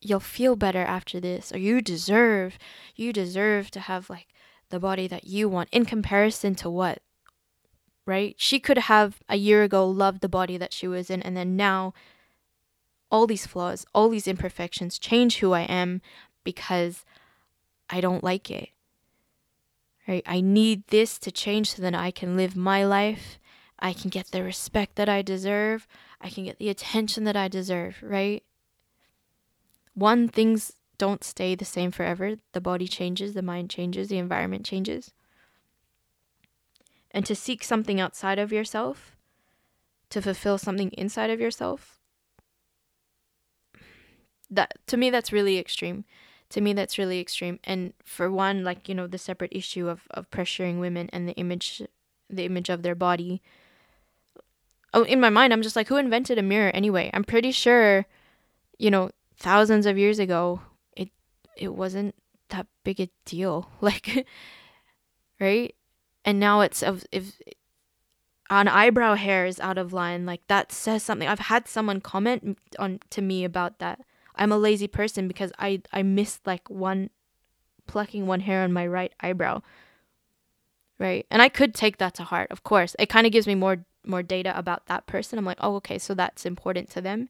you'll 0.00 0.20
feel 0.20 0.56
better 0.56 0.82
after 0.82 1.20
this 1.20 1.52
or 1.52 1.58
you 1.58 1.80
deserve 1.80 2.58
you 2.94 3.12
deserve 3.12 3.70
to 3.70 3.80
have 3.80 4.10
like 4.10 4.28
the 4.70 4.78
body 4.78 5.06
that 5.06 5.24
you 5.24 5.48
want 5.48 5.68
in 5.72 5.84
comparison 5.84 6.54
to 6.54 6.68
what 6.68 7.00
right 8.04 8.34
she 8.38 8.60
could 8.60 8.78
have 8.78 9.20
a 9.28 9.36
year 9.36 9.62
ago 9.62 9.88
loved 9.88 10.20
the 10.20 10.28
body 10.28 10.56
that 10.56 10.72
she 10.72 10.86
was 10.86 11.10
in 11.10 11.22
and 11.22 11.36
then 11.36 11.56
now 11.56 11.92
all 13.10 13.26
these 13.26 13.46
flaws 13.46 13.86
all 13.94 14.08
these 14.08 14.28
imperfections 14.28 14.98
change 14.98 15.38
who 15.38 15.52
i 15.52 15.62
am 15.62 16.00
because 16.46 17.04
i 17.90 18.00
don't 18.00 18.24
like 18.24 18.50
it 18.50 18.70
right 20.08 20.22
i 20.26 20.40
need 20.40 20.86
this 20.86 21.18
to 21.18 21.30
change 21.30 21.72
so 21.72 21.82
that 21.82 21.94
i 21.94 22.10
can 22.10 22.38
live 22.38 22.56
my 22.56 22.82
life 22.82 23.38
i 23.78 23.92
can 23.92 24.08
get 24.08 24.28
the 24.28 24.42
respect 24.42 24.96
that 24.96 25.10
i 25.10 25.20
deserve 25.20 25.86
i 26.22 26.30
can 26.30 26.44
get 26.44 26.58
the 26.58 26.70
attention 26.70 27.24
that 27.24 27.36
i 27.36 27.48
deserve 27.48 27.96
right 28.02 28.42
one, 29.96 30.28
things 30.28 30.74
don't 30.98 31.24
stay 31.24 31.54
the 31.54 31.64
same 31.64 31.90
forever. 31.90 32.36
The 32.52 32.60
body 32.60 32.86
changes, 32.86 33.32
the 33.32 33.40
mind 33.40 33.70
changes, 33.70 34.08
the 34.08 34.18
environment 34.18 34.66
changes. 34.66 35.12
And 37.10 37.24
to 37.24 37.34
seek 37.34 37.64
something 37.64 37.98
outside 37.98 38.38
of 38.38 38.52
yourself, 38.52 39.16
to 40.10 40.20
fulfill 40.20 40.58
something 40.58 40.90
inside 40.90 41.30
of 41.30 41.40
yourself, 41.40 41.98
that 44.50 44.74
to 44.86 44.98
me 44.98 45.08
that's 45.08 45.32
really 45.32 45.58
extreme. 45.58 46.04
To 46.50 46.60
me 46.60 46.72
that's 46.72 46.98
really 46.98 47.20
extreme. 47.20 47.58
And 47.64 47.92
for 48.04 48.30
one, 48.30 48.62
like, 48.62 48.88
you 48.88 48.94
know, 48.94 49.06
the 49.06 49.18
separate 49.18 49.52
issue 49.52 49.88
of, 49.88 50.02
of 50.10 50.30
pressuring 50.30 50.78
women 50.78 51.10
and 51.12 51.28
the 51.28 51.34
image 51.34 51.82
the 52.28 52.44
image 52.44 52.68
of 52.68 52.82
their 52.82 52.94
body. 52.94 53.40
Oh, 54.92 55.02
in 55.02 55.20
my 55.20 55.30
mind, 55.30 55.52
I'm 55.52 55.62
just 55.62 55.76
like, 55.76 55.88
who 55.88 55.96
invented 55.96 56.38
a 56.38 56.42
mirror 56.42 56.70
anyway? 56.70 57.10
I'm 57.12 57.24
pretty 57.24 57.52
sure, 57.52 58.06
you 58.78 58.90
know, 58.90 59.10
thousands 59.38 59.86
of 59.86 59.98
years 59.98 60.18
ago, 60.18 60.60
it 60.96 61.10
it 61.56 61.74
wasn't 61.74 62.14
that 62.48 62.66
big 62.84 63.00
a 63.00 63.08
deal. 63.24 63.70
Like 63.80 64.26
right? 65.40 65.74
And 66.24 66.40
now 66.40 66.60
it's 66.60 66.82
of 66.82 67.04
if 67.12 67.38
an 68.50 68.68
eyebrow 68.68 69.14
hair 69.14 69.46
is 69.46 69.60
out 69.60 69.78
of 69.78 69.92
line, 69.92 70.26
like 70.26 70.46
that 70.48 70.72
says 70.72 71.02
something. 71.02 71.28
I've 71.28 71.38
had 71.38 71.68
someone 71.68 72.00
comment 72.00 72.58
on 72.78 73.00
to 73.10 73.22
me 73.22 73.44
about 73.44 73.78
that. 73.80 74.00
I'm 74.36 74.52
a 74.52 74.58
lazy 74.58 74.88
person 74.88 75.28
because 75.28 75.52
I 75.58 75.82
I 75.92 76.02
missed 76.02 76.46
like 76.46 76.68
one 76.68 77.10
plucking 77.86 78.26
one 78.26 78.40
hair 78.40 78.62
on 78.62 78.72
my 78.72 78.86
right 78.86 79.12
eyebrow. 79.20 79.62
Right? 80.98 81.26
And 81.30 81.42
I 81.42 81.48
could 81.48 81.74
take 81.74 81.98
that 81.98 82.14
to 82.14 82.24
heart, 82.24 82.50
of 82.50 82.62
course. 82.62 82.96
It 82.98 83.08
kind 83.08 83.26
of 83.26 83.32
gives 83.32 83.46
me 83.46 83.54
more 83.54 83.84
more 84.04 84.22
data 84.22 84.56
about 84.58 84.86
that 84.86 85.06
person. 85.06 85.38
I'm 85.38 85.44
like, 85.44 85.58
"Oh, 85.60 85.76
okay, 85.76 85.98
so 85.98 86.14
that's 86.14 86.46
important 86.46 86.90
to 86.90 87.00
them." 87.00 87.28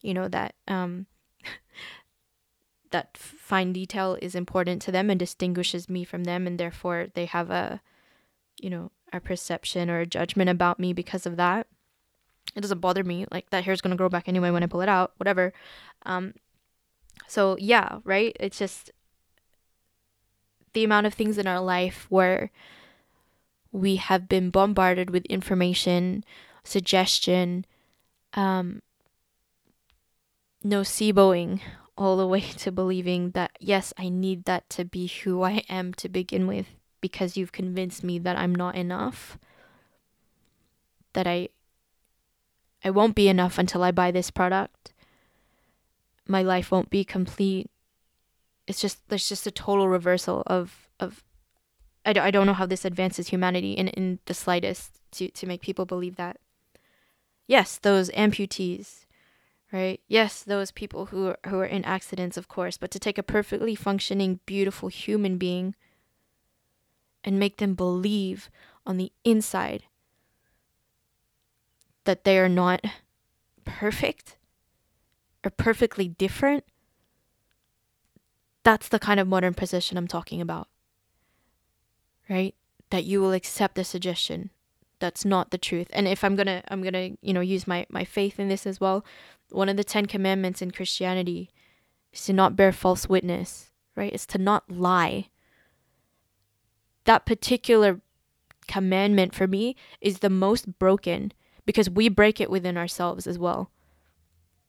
You 0.00 0.14
know 0.14 0.28
that 0.28 0.54
um 0.68 1.06
that 2.90 3.16
fine 3.16 3.72
detail 3.72 4.16
is 4.20 4.34
important 4.34 4.82
to 4.82 4.92
them 4.92 5.10
and 5.10 5.18
distinguishes 5.18 5.88
me 5.88 6.04
from 6.04 6.24
them 6.24 6.46
and 6.46 6.58
therefore 6.58 7.06
they 7.14 7.24
have 7.26 7.50
a 7.50 7.80
you 8.60 8.70
know 8.70 8.90
a 9.12 9.20
perception 9.20 9.90
or 9.90 10.00
a 10.00 10.06
judgment 10.06 10.50
about 10.50 10.78
me 10.78 10.92
because 10.92 11.26
of 11.26 11.36
that 11.36 11.66
it 12.54 12.60
doesn't 12.60 12.80
bother 12.80 13.04
me 13.04 13.26
like 13.30 13.48
that 13.50 13.64
hair's 13.64 13.80
going 13.80 13.90
to 13.90 13.96
grow 13.96 14.08
back 14.08 14.28
anyway 14.28 14.50
when 14.50 14.62
i 14.62 14.66
pull 14.66 14.80
it 14.80 14.88
out 14.88 15.12
whatever 15.16 15.52
um 16.04 16.34
so 17.26 17.56
yeah 17.58 17.98
right 18.04 18.36
it's 18.40 18.58
just 18.58 18.90
the 20.72 20.84
amount 20.84 21.06
of 21.06 21.14
things 21.14 21.38
in 21.38 21.46
our 21.46 21.60
life 21.60 22.06
where 22.08 22.50
we 23.72 23.96
have 23.96 24.28
been 24.28 24.50
bombarded 24.50 25.10
with 25.10 25.24
information 25.26 26.24
suggestion 26.64 27.64
um 28.34 28.80
noceboing 30.64 31.60
all 32.00 32.16
the 32.16 32.26
way 32.34 32.40
to 32.40 32.72
believing 32.72 33.30
that 33.32 33.52
yes, 33.60 33.92
I 33.96 34.08
need 34.08 34.44
that 34.44 34.68
to 34.70 34.84
be 34.84 35.06
who 35.06 35.42
I 35.42 35.62
am 35.68 35.94
to 35.94 36.08
begin 36.08 36.46
with 36.46 36.66
because 37.00 37.36
you've 37.36 37.52
convinced 37.52 38.02
me 38.02 38.18
that 38.18 38.36
I'm 38.36 38.54
not 38.54 38.74
enough. 38.74 39.38
That 41.12 41.26
I 41.26 41.48
I 42.84 42.90
won't 42.90 43.14
be 43.14 43.28
enough 43.28 43.58
until 43.58 43.82
I 43.82 43.90
buy 43.90 44.10
this 44.10 44.30
product. 44.30 44.92
My 46.26 46.42
life 46.42 46.70
won't 46.70 46.90
be 46.90 47.04
complete. 47.04 47.70
It's 48.66 48.80
just 48.80 49.08
there's 49.08 49.28
just 49.28 49.46
a 49.46 49.50
total 49.50 49.88
reversal 49.88 50.42
of 50.46 50.88
of 50.98 51.24
I, 52.04 52.14
I 52.18 52.30
don't 52.30 52.46
know 52.46 52.54
how 52.54 52.66
this 52.66 52.84
advances 52.84 53.28
humanity 53.28 53.72
in, 53.72 53.88
in 53.88 54.18
the 54.26 54.34
slightest 54.34 55.00
to, 55.12 55.28
to 55.28 55.46
make 55.46 55.60
people 55.60 55.84
believe 55.84 56.16
that. 56.16 56.38
Yes, 57.46 57.78
those 57.78 58.10
amputees, 58.10 59.06
right? 59.72 60.00
Yes, 60.06 60.42
those 60.42 60.70
people 60.70 61.06
who 61.06 61.28
are, 61.28 61.38
who 61.46 61.58
are 61.58 61.66
in 61.66 61.84
accidents, 61.84 62.36
of 62.36 62.48
course, 62.48 62.76
but 62.76 62.90
to 62.92 62.98
take 62.98 63.18
a 63.18 63.24
perfectly 63.24 63.74
functioning, 63.74 64.40
beautiful 64.46 64.88
human 64.88 65.36
being 65.36 65.74
and 67.24 67.38
make 67.38 67.56
them 67.56 67.74
believe 67.74 68.50
on 68.86 68.96
the 68.96 69.12
inside 69.24 69.84
that 72.04 72.24
they 72.24 72.38
are 72.38 72.48
not 72.48 72.84
perfect 73.64 74.36
or 75.44 75.50
perfectly 75.50 76.08
different, 76.08 76.64
that's 78.62 78.88
the 78.88 78.98
kind 78.98 79.20
of 79.20 79.28
modern 79.28 79.54
possession 79.54 79.96
I'm 79.96 80.08
talking 80.08 80.40
about. 80.40 80.68
Right? 82.28 82.54
That 82.90 83.04
you 83.04 83.20
will 83.20 83.32
accept 83.32 83.74
the 83.74 83.84
suggestion 83.84 84.50
that's 85.00 85.24
not 85.24 85.50
the 85.50 85.58
truth. 85.58 85.88
And 85.92 86.06
if 86.06 86.22
I'm 86.22 86.36
to 86.36 86.62
I'm 86.68 86.82
to, 86.84 87.16
you 87.20 87.32
know, 87.32 87.40
use 87.40 87.66
my 87.66 87.86
my 87.88 88.04
faith 88.04 88.38
in 88.38 88.48
this 88.48 88.66
as 88.66 88.80
well, 88.80 89.04
one 89.50 89.68
of 89.68 89.76
the 89.76 89.84
10 89.84 90.06
commandments 90.06 90.62
in 90.62 90.70
Christianity 90.70 91.50
is 92.12 92.24
to 92.26 92.32
not 92.32 92.54
bear 92.54 92.70
false 92.70 93.08
witness, 93.08 93.70
right? 93.96 94.12
It's 94.12 94.26
to 94.26 94.38
not 94.38 94.70
lie. 94.70 95.28
That 97.04 97.26
particular 97.26 98.00
commandment 98.68 99.34
for 99.34 99.48
me 99.48 99.74
is 100.00 100.18
the 100.18 100.30
most 100.30 100.78
broken 100.78 101.32
because 101.66 101.90
we 101.90 102.08
break 102.08 102.40
it 102.40 102.50
within 102.50 102.76
ourselves 102.76 103.26
as 103.26 103.38
well. 103.38 103.70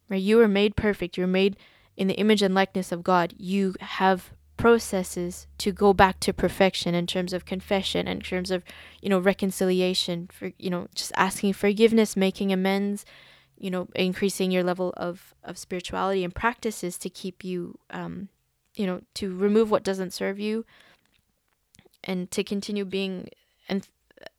Right? 0.10 0.21
You 0.21 0.39
are 0.41 0.47
made 0.47 0.75
perfect. 0.75 1.17
You're 1.17 1.27
made 1.27 1.58
in 1.95 2.08
the 2.08 2.15
image 2.15 2.41
and 2.41 2.54
likeness 2.54 2.91
of 2.91 3.04
God. 3.04 3.34
You 3.38 3.75
have 3.80 4.32
processes 4.58 5.47
to 5.58 5.71
go 5.71 5.91
back 5.91 6.19
to 6.19 6.32
perfection 6.32 6.93
in 6.93 7.08
terms 7.08 7.34
of 7.34 7.45
confession 7.45 8.08
in 8.08 8.19
terms 8.19 8.51
of 8.51 8.63
you 9.01 9.10
know 9.10 9.17
reconciliation 9.17 10.30
for 10.32 10.51
you 10.60 10.69
know 10.69 10.88
just 10.93 11.12
asking 11.15 11.51
forgiveness 11.51 12.15
making 12.15 12.54
amends 12.54 13.04
you 13.58 13.71
know 13.71 13.88
increasing 13.95 14.51
your 14.51 14.63
level 14.63 14.93
of 14.97 15.34
of 15.43 15.58
spirituality 15.58 16.23
and 16.23 16.36
practices 16.36 16.95
to 16.99 17.10
keep 17.10 17.43
you 17.43 17.75
um 17.89 18.30
you 18.75 18.86
know 18.86 19.01
to 19.15 19.36
remove 19.36 19.71
what 19.71 19.84
doesn't 19.84 20.13
serve 20.13 20.39
you 20.39 20.63
and 22.04 22.30
to 22.30 22.43
continue 22.43 22.86
being 22.86 23.30
an, 23.67 23.82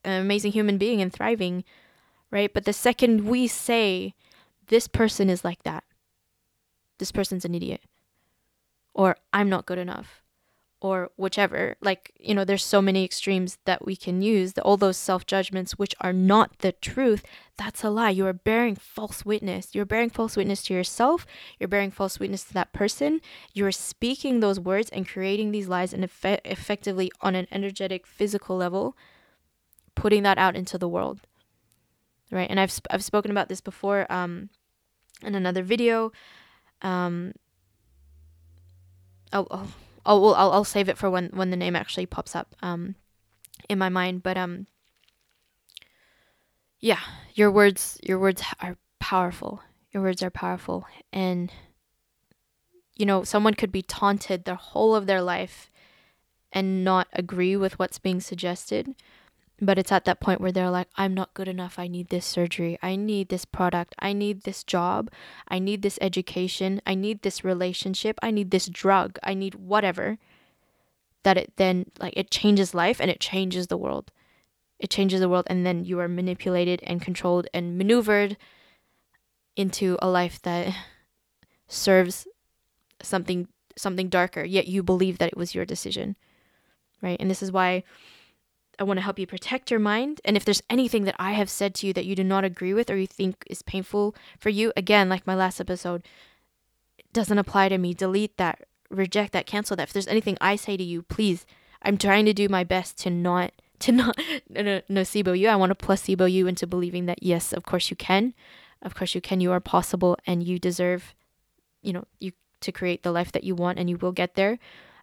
an 0.05 0.21
amazing 0.21 0.53
human 0.53 0.79
being 0.79 1.03
and 1.03 1.13
thriving 1.13 1.65
right 2.33 2.53
but 2.53 2.65
the 2.65 2.73
second 2.73 3.25
we 3.25 3.47
say 3.47 4.13
this 4.67 4.89
person 4.89 5.31
is 5.31 5.45
like 5.45 5.63
that 5.63 5.85
this 6.99 7.13
person's 7.13 7.45
an 7.45 7.55
idiot 7.55 7.83
or 8.95 9.17
I'm 9.33 9.49
not 9.49 9.67
good 9.67 9.79
enough 9.79 10.23
or 10.83 11.11
whichever. 11.17 11.77
Like, 11.81 12.13
you 12.19 12.35
know, 12.35 12.45
there's 12.45 12.65
so 12.65 12.83
many 12.83 13.05
extremes 13.05 13.59
that 13.65 13.87
we 13.87 13.95
can 13.95 14.21
use. 14.21 14.59
All 14.59 14.77
those 14.77 14.97
self 14.97 15.25
judgments, 15.25 15.79
which 15.79 15.95
are 16.01 16.13
not 16.13 16.59
the 16.59 16.73
truth, 16.73 17.23
that's 17.57 17.85
a 17.85 17.91
lie. 17.91 18.11
You 18.11 18.27
are 18.27 18.33
bearing 18.33 18.75
false 18.75 19.25
witness. 19.25 19.75
You're 19.75 19.85
bearing 19.87 20.11
false 20.11 20.37
witness 20.37 20.65
to 20.65 20.75
yourself. 20.75 21.25
You're 21.59 21.69
bearing 21.69 21.93
false 21.93 22.19
witness 22.19 22.43
to 22.45 22.55
that 22.55 22.73
person. 22.73 23.21
You're 23.55 23.73
speaking 23.73 24.41
those 24.41 24.59
words 24.59 24.91
and 24.91 25.09
creating 25.09 25.53
these 25.53 25.69
lies 25.69 25.95
and 25.95 26.03
eff- 26.05 26.41
effectively 26.45 27.13
on 27.21 27.37
an 27.37 27.47
energetic, 27.53 28.05
physical 28.05 28.57
level, 28.57 28.97
putting 29.95 30.25
that 30.25 30.39
out 30.39 30.57
into 30.57 30.79
the 30.79 30.89
world. 30.89 31.21
Right. 32.33 32.49
And 32.49 32.59
I've, 32.59 32.73
sp- 32.73 32.89
I've 32.91 33.05
spoken 33.05 33.31
about 33.31 33.49
this 33.51 33.61
before 33.61 34.11
um, 34.11 34.49
in 35.23 35.35
another 35.35 35.63
video. 35.63 36.13
Um, 36.81 37.35
I'll, 39.33 39.47
I'll, 39.51 39.69
I'll, 40.07 40.23
well, 40.23 40.35
I'll, 40.35 40.53
I'll 40.53 40.65
save 40.65 40.89
it 40.89 40.97
for 40.97 41.11
when, 41.11 41.27
when 41.35 41.51
the 41.51 41.57
name 41.57 41.77
actually 41.77 42.07
pops 42.07 42.35
up 42.35 42.57
um, 42.63 42.95
in 43.69 43.79
my 43.79 43.91
mind. 43.91 44.23
But 44.23 44.39
um, 44.39 44.67
yeah, 46.81 47.01
your 47.35 47.51
words, 47.51 48.01
your 48.03 48.19
words 48.19 48.43
are 48.61 48.79
powerful. 48.99 49.63
Your 49.93 50.03
words 50.03 50.23
are 50.23 50.31
powerful, 50.31 50.87
and 51.13 51.53
you 52.97 53.05
know, 53.05 53.25
someone 53.25 53.53
could 53.53 53.71
be 53.71 53.83
taunted 53.83 54.45
the 54.45 54.55
whole 54.55 54.95
of 54.95 55.05
their 55.05 55.21
life 55.21 55.71
and 56.51 56.83
not 56.83 57.09
agree 57.13 57.57
with 57.57 57.79
what's 57.79 57.99
being 57.99 58.21
suggested 58.21 58.95
but 59.63 59.79
it's 59.79 59.93
at 59.93 60.05
that 60.07 60.19
point 60.19 60.41
where 60.41 60.51
they're 60.51 60.71
like, 60.71 60.89
I'm 60.97 61.15
not 61.15 61.35
good 61.35 61.47
enough. 61.47 61.79
I 61.79 61.87
need 61.87 62.09
this 62.09 62.27
surgery. 62.27 62.81
I 62.83 62.97
need 62.97 63.29
this 63.29 63.45
product. 63.45 63.95
I 64.01 64.13
need 64.13 64.43
this 64.43 64.65
job. 64.65 65.09
I 65.47 65.61
need 65.61 65.83
this 65.83 66.01
education. 66.01 66.83
I 66.85 66.97
need 66.97 67.23
this 67.23 67.45
relationship. 67.45 68.19
I 68.21 68.33
need 68.33 68.51
this 68.51 68.67
drug. 68.67 69.21
I 69.23 69.35
need 69.35 69.55
whatever. 69.55 70.19
That 71.23 71.37
it 71.39 71.53
then, 71.55 71.87
like, 72.01 72.15
it 72.17 72.33
changes 72.33 72.75
life 72.75 73.01
and 73.01 73.09
it 73.09 73.21
changes 73.21 73.69
the 73.69 73.77
world. 73.77 74.11
It 74.81 74.91
changes 74.91 75.21
the 75.21 75.29
world, 75.29 75.47
and 75.47 75.65
then 75.65 75.85
you 75.85 76.01
are 76.01 76.09
manipulated 76.09 76.81
and 76.83 77.01
controlled 77.01 77.47
and 77.55 77.79
maneuvered 77.79 78.37
into 79.55 79.97
a 80.03 80.09
life 80.09 80.43
that 80.43 80.75
serves 81.69 82.27
something 83.01 83.47
something 83.75 84.09
darker 84.09 84.45
yet 84.45 84.69
you 84.69 84.83
believe 84.83 85.17
that 85.17 85.31
it 85.31 85.37
was 85.37 85.55
your 85.55 85.65
decision 85.65 86.15
right 87.01 87.17
and 87.19 87.31
this 87.31 87.43
is 87.43 87.51
why 87.51 87.83
I 88.79 88.85
want 88.85 88.99
to 88.99 89.03
help 89.03 89.19
you 89.19 89.27
protect 89.27 89.71
your 89.71 89.81
mind. 89.81 90.21
And 90.25 90.37
if 90.37 90.45
there's 90.45 90.63
anything 90.71 91.05
that 91.05 91.17
I 91.19 91.33
have 91.33 91.51
said 91.51 91.75
to 91.77 91.87
you 91.87 91.93
that 91.93 92.07
you 92.07 92.17
do 92.17 92.25
not 92.25 92.45
agree 92.45 92.75
with 92.75 92.91
or 92.91 92.97
you 92.97 93.07
think 93.07 93.45
is 93.47 93.63
painful 93.63 94.15
for 94.39 94.49
you, 94.49 94.73
again, 94.77 95.09
like 95.09 95.27
my 95.27 95.35
last 95.35 95.61
episode, 95.61 96.03
doesn't 97.13 97.39
apply 97.39 97.69
to 97.69 97.79
me. 97.79 97.93
Delete 97.95 98.37
that, 98.39 98.67
reject 98.91 99.33
that, 99.33 99.47
cancel 99.47 99.77
that. 99.77 99.89
If 99.89 99.93
there's 99.93 100.09
anything 100.09 100.39
I 100.41 100.57
say 100.57 100.77
to 100.77 100.83
you, 100.83 101.03
please, 101.03 101.47
I'm 101.83 101.99
trying 101.99 102.25
to 102.27 102.33
do 102.33 102.49
my 102.49 102.65
best 102.65 102.99
to 103.01 103.11
not 103.11 103.53
to 103.81 103.93
not 103.93 104.19
no, 104.49 104.81
nocebo 104.89 105.39
you. 105.39 105.49
I 105.49 105.57
want 105.57 105.71
to 105.71 105.75
placebo 105.75 106.25
you 106.25 106.47
into 106.47 106.67
believing 106.67 107.07
that 107.07 107.23
yes, 107.23 107.53
of 107.53 107.65
course 107.65 107.91
you 107.91 107.97
can. 107.97 108.35
Of 108.81 108.95
course 108.95 109.15
you 109.15 109.21
can. 109.21 109.41
You 109.41 109.53
are 109.53 109.61
possible 109.61 110.17
and 110.27 110.43
you 110.43 110.59
deserve, 110.59 111.15
you 111.83 111.93
know, 111.93 112.05
you 112.19 112.33
to 112.61 112.73
create 112.73 113.03
the 113.03 113.13
life 113.13 113.33
that 113.33 113.45
you 113.45 113.55
want 113.55 113.79
and 113.79 113.91
you 113.91 113.99
will 113.99 114.13
get 114.13 114.35
there. 114.35 114.59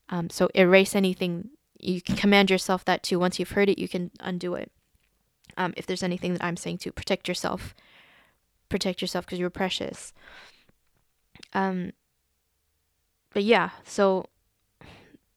Um, 0.09 0.29
so 0.29 0.49
erase 0.55 0.95
anything 0.95 1.49
you 1.79 2.01
can 2.01 2.15
command 2.15 2.49
yourself 2.49 2.85
that 2.85 3.03
too. 3.03 3.19
Once 3.19 3.39
you've 3.39 3.51
heard 3.51 3.69
it, 3.69 3.79
you 3.79 3.87
can 3.87 4.11
undo 4.19 4.55
it. 4.55 4.71
Um, 5.57 5.73
if 5.77 5.85
there's 5.85 6.03
anything 6.03 6.33
that 6.33 6.43
I'm 6.43 6.57
saying 6.57 6.79
to 6.79 6.91
protect 6.91 7.27
yourself, 7.27 7.73
protect 8.69 9.01
yourself 9.01 9.25
because 9.25 9.39
you're 9.39 9.49
precious. 9.49 10.13
Um, 11.53 11.91
but 13.33 13.43
yeah, 13.43 13.71
so 13.83 14.27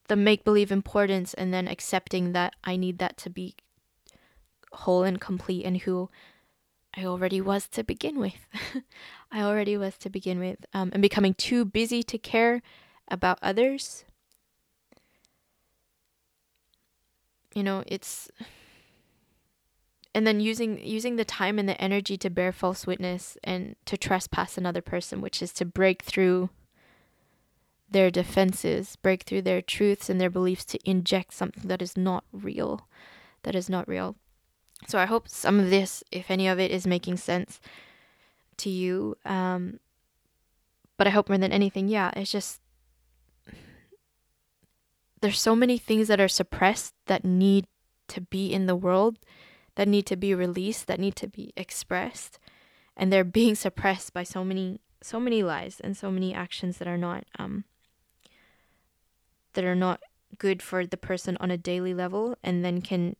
the 0.08 0.16
make 0.16 0.44
believe 0.44 0.70
importance 0.70 1.32
and 1.34 1.52
then 1.52 1.68
accepting 1.68 2.32
that 2.32 2.54
I 2.64 2.76
need 2.76 2.98
that 2.98 3.16
to 3.18 3.30
be 3.30 3.54
whole 4.72 5.04
and 5.04 5.20
complete 5.20 5.64
and 5.64 5.78
who 5.78 6.10
I 6.96 7.04
already 7.04 7.40
was 7.40 7.68
to 7.68 7.82
begin 7.82 8.18
with. 8.18 8.46
I 9.32 9.42
already 9.42 9.76
was 9.76 9.96
to 9.98 10.10
begin 10.10 10.38
with. 10.38 10.64
Um, 10.74 10.90
and 10.92 11.00
becoming 11.00 11.34
too 11.34 11.64
busy 11.64 12.02
to 12.02 12.18
care 12.18 12.62
about 13.08 13.38
others 13.42 14.04
you 17.54 17.62
know 17.62 17.82
it's 17.86 18.30
and 20.14 20.26
then 20.26 20.40
using 20.40 20.78
using 20.84 21.16
the 21.16 21.24
time 21.24 21.58
and 21.58 21.68
the 21.68 21.80
energy 21.80 22.16
to 22.16 22.30
bear 22.30 22.52
false 22.52 22.86
witness 22.86 23.36
and 23.42 23.76
to 23.86 23.96
trespass 23.96 24.58
another 24.58 24.82
person 24.82 25.20
which 25.20 25.42
is 25.42 25.52
to 25.52 25.64
break 25.64 26.02
through 26.02 26.50
their 27.90 28.10
defenses 28.10 28.96
break 28.96 29.22
through 29.22 29.42
their 29.42 29.62
truths 29.62 30.08
and 30.08 30.20
their 30.20 30.30
beliefs 30.30 30.64
to 30.64 30.78
inject 30.88 31.32
something 31.32 31.68
that 31.68 31.82
is 31.82 31.96
not 31.96 32.24
real 32.32 32.86
that 33.44 33.56
is 33.56 33.68
not 33.68 33.88
real. 33.88 34.14
So 34.86 34.98
i 34.98 35.06
hope 35.06 35.28
some 35.28 35.60
of 35.60 35.70
this 35.70 36.02
if 36.10 36.30
any 36.30 36.48
of 36.48 36.58
it 36.58 36.70
is 36.70 36.86
making 36.86 37.16
sense 37.16 37.60
to 38.58 38.70
you 38.70 39.16
um 39.24 39.78
but 40.96 41.06
i 41.06 41.10
hope 41.10 41.28
more 41.28 41.38
than 41.38 41.52
anything 41.52 41.88
yeah 41.88 42.10
it's 42.16 42.30
just 42.30 42.60
there's 45.22 45.40
so 45.40 45.54
many 45.56 45.78
things 45.78 46.08
that 46.08 46.20
are 46.20 46.28
suppressed 46.28 46.94
that 47.06 47.24
need 47.24 47.64
to 48.08 48.20
be 48.20 48.52
in 48.52 48.66
the 48.66 48.76
world, 48.76 49.18
that 49.76 49.88
need 49.88 50.04
to 50.06 50.16
be 50.16 50.34
released, 50.34 50.88
that 50.88 51.00
need 51.00 51.16
to 51.16 51.28
be 51.28 51.52
expressed, 51.56 52.38
and 52.96 53.12
they're 53.12 53.24
being 53.24 53.54
suppressed 53.54 54.12
by 54.12 54.24
so 54.24 54.44
many 54.44 54.80
so 55.04 55.18
many 55.18 55.42
lies 55.42 55.80
and 55.80 55.96
so 55.96 56.12
many 56.12 56.32
actions 56.32 56.78
that 56.78 56.86
are 56.86 56.98
not 56.98 57.24
um 57.36 57.64
that 59.54 59.64
are 59.64 59.74
not 59.74 60.00
good 60.38 60.62
for 60.62 60.86
the 60.86 60.96
person 60.96 61.36
on 61.40 61.50
a 61.50 61.56
daily 61.56 61.92
level 61.92 62.36
and 62.44 62.64
then 62.64 62.80
can 62.80 63.16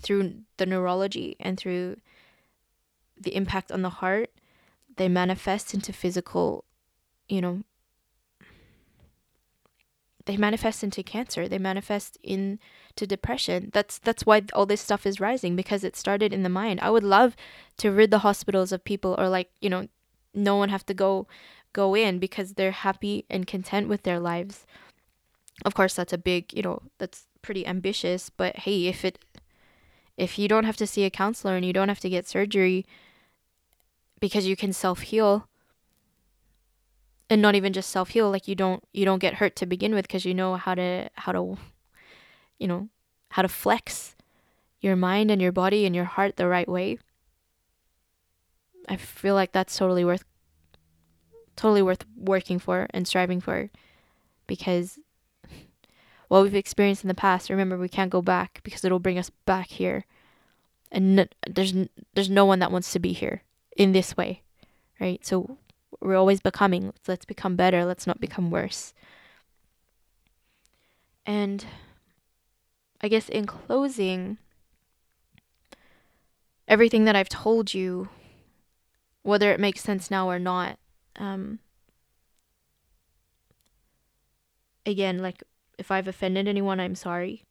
through 0.00 0.32
the 0.56 0.64
neurology 0.64 1.36
and 1.38 1.58
through 1.58 1.96
the 3.20 3.36
impact 3.36 3.70
on 3.70 3.82
the 3.82 3.90
heart 4.00 4.30
they 4.96 5.06
manifest 5.06 5.74
into 5.74 5.92
physical 5.92 6.64
you 7.28 7.42
know 7.42 7.62
they 10.26 10.36
manifest 10.36 10.82
into 10.82 11.02
cancer 11.02 11.48
they 11.48 11.58
manifest 11.58 12.16
into 12.22 12.58
depression. 13.06 13.70
That's 13.72 13.98
that's 13.98 14.24
why 14.24 14.42
all 14.52 14.66
this 14.66 14.80
stuff 14.80 15.06
is 15.06 15.20
rising 15.20 15.56
because 15.56 15.84
it 15.84 15.96
started 15.96 16.32
in 16.32 16.42
the 16.42 16.48
mind. 16.48 16.80
I 16.80 16.90
would 16.90 17.04
love 17.04 17.36
to 17.78 17.90
rid 17.90 18.10
the 18.10 18.20
hospitals 18.20 18.72
of 18.72 18.84
people 18.84 19.14
or 19.18 19.28
like 19.28 19.50
you 19.60 19.68
know 19.68 19.88
no 20.32 20.56
one 20.56 20.70
have 20.70 20.86
to 20.86 20.94
go 20.94 21.26
go 21.72 21.94
in 21.94 22.18
because 22.18 22.54
they're 22.54 22.70
happy 22.70 23.24
and 23.28 23.46
content 23.46 23.88
with 23.88 24.02
their 24.02 24.20
lives. 24.20 24.66
Of 25.64 25.74
course 25.74 25.94
that's 25.94 26.12
a 26.12 26.18
big 26.18 26.52
you 26.52 26.62
know 26.62 26.82
that's 26.98 27.26
pretty 27.42 27.66
ambitious 27.66 28.30
but 28.30 28.56
hey 28.60 28.86
if 28.86 29.04
it 29.04 29.18
if 30.16 30.38
you 30.38 30.48
don't 30.48 30.64
have 30.64 30.78
to 30.78 30.86
see 30.86 31.04
a 31.04 31.10
counselor 31.10 31.56
and 31.56 31.66
you 31.66 31.72
don't 31.72 31.90
have 31.90 32.00
to 32.00 32.08
get 32.08 32.26
surgery 32.26 32.86
because 34.20 34.46
you 34.46 34.56
can 34.56 34.72
self 34.72 35.00
heal 35.00 35.46
and 37.30 37.40
not 37.40 37.54
even 37.54 37.72
just 37.72 37.90
self 37.90 38.10
heal 38.10 38.30
like 38.30 38.48
you 38.48 38.54
don't 38.54 38.82
you 38.92 39.04
don't 39.04 39.18
get 39.18 39.34
hurt 39.34 39.56
to 39.56 39.66
begin 39.66 39.94
with 39.94 40.06
because 40.06 40.24
you 40.24 40.34
know 40.34 40.56
how 40.56 40.74
to 40.74 41.08
how 41.14 41.32
to 41.32 41.56
you 42.58 42.68
know 42.68 42.88
how 43.30 43.42
to 43.42 43.48
flex 43.48 44.14
your 44.80 44.96
mind 44.96 45.30
and 45.30 45.40
your 45.40 45.52
body 45.52 45.86
and 45.86 45.94
your 45.96 46.04
heart 46.04 46.36
the 46.36 46.46
right 46.46 46.68
way. 46.68 46.98
I 48.88 48.96
feel 48.96 49.34
like 49.34 49.52
that's 49.52 49.76
totally 49.76 50.04
worth 50.04 50.24
totally 51.56 51.82
worth 51.82 52.04
working 52.16 52.58
for 52.58 52.86
and 52.90 53.08
striving 53.08 53.40
for 53.40 53.70
because 54.46 54.98
what 56.28 56.42
we've 56.42 56.54
experienced 56.54 57.02
in 57.02 57.08
the 57.08 57.14
past 57.14 57.48
remember 57.48 57.78
we 57.78 57.88
can't 57.88 58.10
go 58.10 58.20
back 58.20 58.60
because 58.62 58.84
it'll 58.84 58.98
bring 58.98 59.18
us 59.18 59.30
back 59.46 59.68
here. 59.68 60.04
And 60.92 61.28
there's 61.48 61.74
there's 62.14 62.30
no 62.30 62.44
one 62.44 62.60
that 62.60 62.70
wants 62.70 62.92
to 62.92 62.98
be 62.98 63.12
here 63.12 63.42
in 63.76 63.92
this 63.92 64.16
way 64.16 64.42
right? 65.00 65.24
So 65.24 65.58
we're 66.00 66.16
always 66.16 66.40
becoming. 66.40 66.92
Let's, 67.06 67.24
become 67.24 67.56
better. 67.56 67.84
Let's 67.84 68.06
not 68.06 68.20
become 68.20 68.50
worse. 68.50 68.94
And 71.26 71.64
I 73.00 73.08
guess 73.08 73.28
in 73.28 73.46
closing, 73.46 74.38
everything 76.68 77.04
that 77.04 77.16
I've 77.16 77.28
told 77.28 77.74
you, 77.74 78.08
whether 79.22 79.50
it 79.52 79.60
makes 79.60 79.80
sense 79.80 80.10
now 80.10 80.28
or 80.28 80.38
not, 80.38 80.78
um, 81.16 81.58
again, 84.84 85.18
like 85.18 85.42
if 85.78 85.90
I've 85.90 86.08
offended 86.08 86.46
anyone, 86.46 86.80
I'm 86.80 86.94
sorry. 86.94 87.44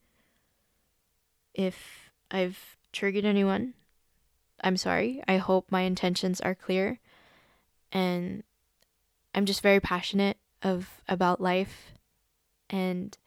If 1.53 2.11
I've 2.31 2.77
triggered 2.91 3.25
anyone, 3.25 3.73
I'm 4.63 4.77
sorry. 4.77 5.21
I 5.27 5.37
hope 5.37 5.71
my 5.71 5.81
intentions 5.81 6.39
are 6.41 6.55
clear 6.55 6.99
and 7.93 8.43
I'm 9.33 9.45
just 9.45 9.61
very 9.61 9.79
passionate 9.79 10.37
of 10.61 11.01
about 11.07 11.39
life. 11.39 11.93
And 12.69 13.17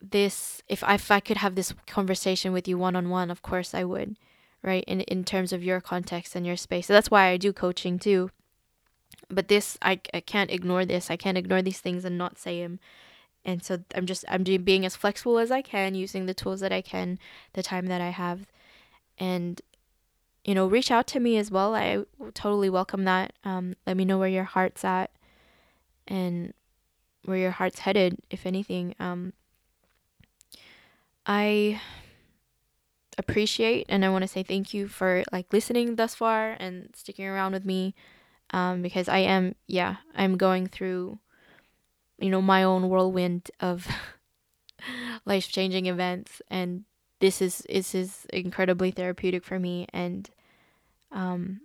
this 0.00 0.62
if 0.68 0.82
I, 0.82 0.94
if 0.94 1.10
I 1.10 1.20
could 1.20 1.36
have 1.36 1.54
this 1.54 1.72
conversation 1.86 2.52
with 2.52 2.66
you 2.66 2.76
one 2.76 2.96
on 2.96 3.08
one 3.08 3.30
of 3.30 3.40
course 3.40 3.74
I 3.74 3.84
would 3.84 4.16
right 4.62 4.84
in 4.86 5.00
in 5.02 5.24
terms 5.24 5.52
of 5.52 5.62
your 5.62 5.80
context 5.80 6.34
and 6.34 6.44
your 6.46 6.56
space. 6.56 6.86
So 6.86 6.92
that's 6.92 7.10
why 7.10 7.28
I 7.28 7.36
do 7.36 7.52
coaching 7.52 7.98
too. 7.98 8.30
But 9.30 9.48
this 9.48 9.78
I, 9.80 10.00
I 10.12 10.20
can't 10.20 10.50
ignore 10.50 10.84
this. 10.84 11.10
I 11.10 11.16
can't 11.16 11.38
ignore 11.38 11.62
these 11.62 11.80
things 11.80 12.04
and 12.04 12.18
not 12.18 12.38
say 12.38 12.62
them 12.62 12.80
and 13.44 13.62
so 13.62 13.78
I'm 13.94 14.06
just 14.06 14.24
I'm 14.28 14.42
being 14.42 14.86
as 14.86 14.96
flexible 14.96 15.38
as 15.38 15.50
I 15.50 15.62
can 15.62 15.94
using 15.94 16.26
the 16.26 16.34
tools 16.34 16.60
that 16.60 16.72
I 16.72 16.80
can 16.80 17.18
the 17.52 17.62
time 17.62 17.86
that 17.86 18.00
I 18.00 18.10
have. 18.10 18.46
And 19.18 19.60
you 20.44 20.54
know, 20.54 20.66
reach 20.66 20.90
out 20.90 21.06
to 21.08 21.20
me 21.20 21.38
as 21.38 21.50
well. 21.50 21.74
I 21.74 22.04
totally 22.34 22.68
welcome 22.68 23.04
that. 23.04 23.32
Um, 23.44 23.76
let 23.86 23.96
me 23.96 24.04
know 24.04 24.18
where 24.18 24.28
your 24.28 24.44
heart's 24.44 24.84
at 24.84 25.10
and 26.06 26.52
where 27.24 27.38
your 27.38 27.50
heart's 27.50 27.80
headed, 27.80 28.18
if 28.30 28.44
anything. 28.44 28.94
Um, 29.00 29.32
I 31.24 31.80
appreciate 33.16 33.86
and 33.88 34.04
I 34.04 34.10
want 34.10 34.22
to 34.22 34.28
say 34.28 34.42
thank 34.42 34.74
you 34.74 34.88
for 34.88 35.22
like 35.32 35.52
listening 35.52 35.96
thus 35.96 36.14
far 36.14 36.56
and 36.58 36.90
sticking 36.94 37.26
around 37.26 37.52
with 37.52 37.64
me 37.64 37.94
um, 38.50 38.82
because 38.82 39.08
I 39.08 39.18
am, 39.18 39.54
yeah, 39.66 39.96
I'm 40.14 40.36
going 40.36 40.66
through, 40.66 41.18
you 42.18 42.28
know, 42.28 42.42
my 42.42 42.62
own 42.62 42.88
whirlwind 42.90 43.50
of 43.60 43.88
life 45.24 45.48
changing 45.48 45.86
events 45.86 46.42
and 46.50 46.84
this 47.24 47.40
is 47.40 47.64
this 47.70 47.94
is 47.94 48.26
incredibly 48.30 48.90
therapeutic 48.90 49.42
for 49.42 49.58
me 49.58 49.86
and 49.94 50.28
um 51.10 51.60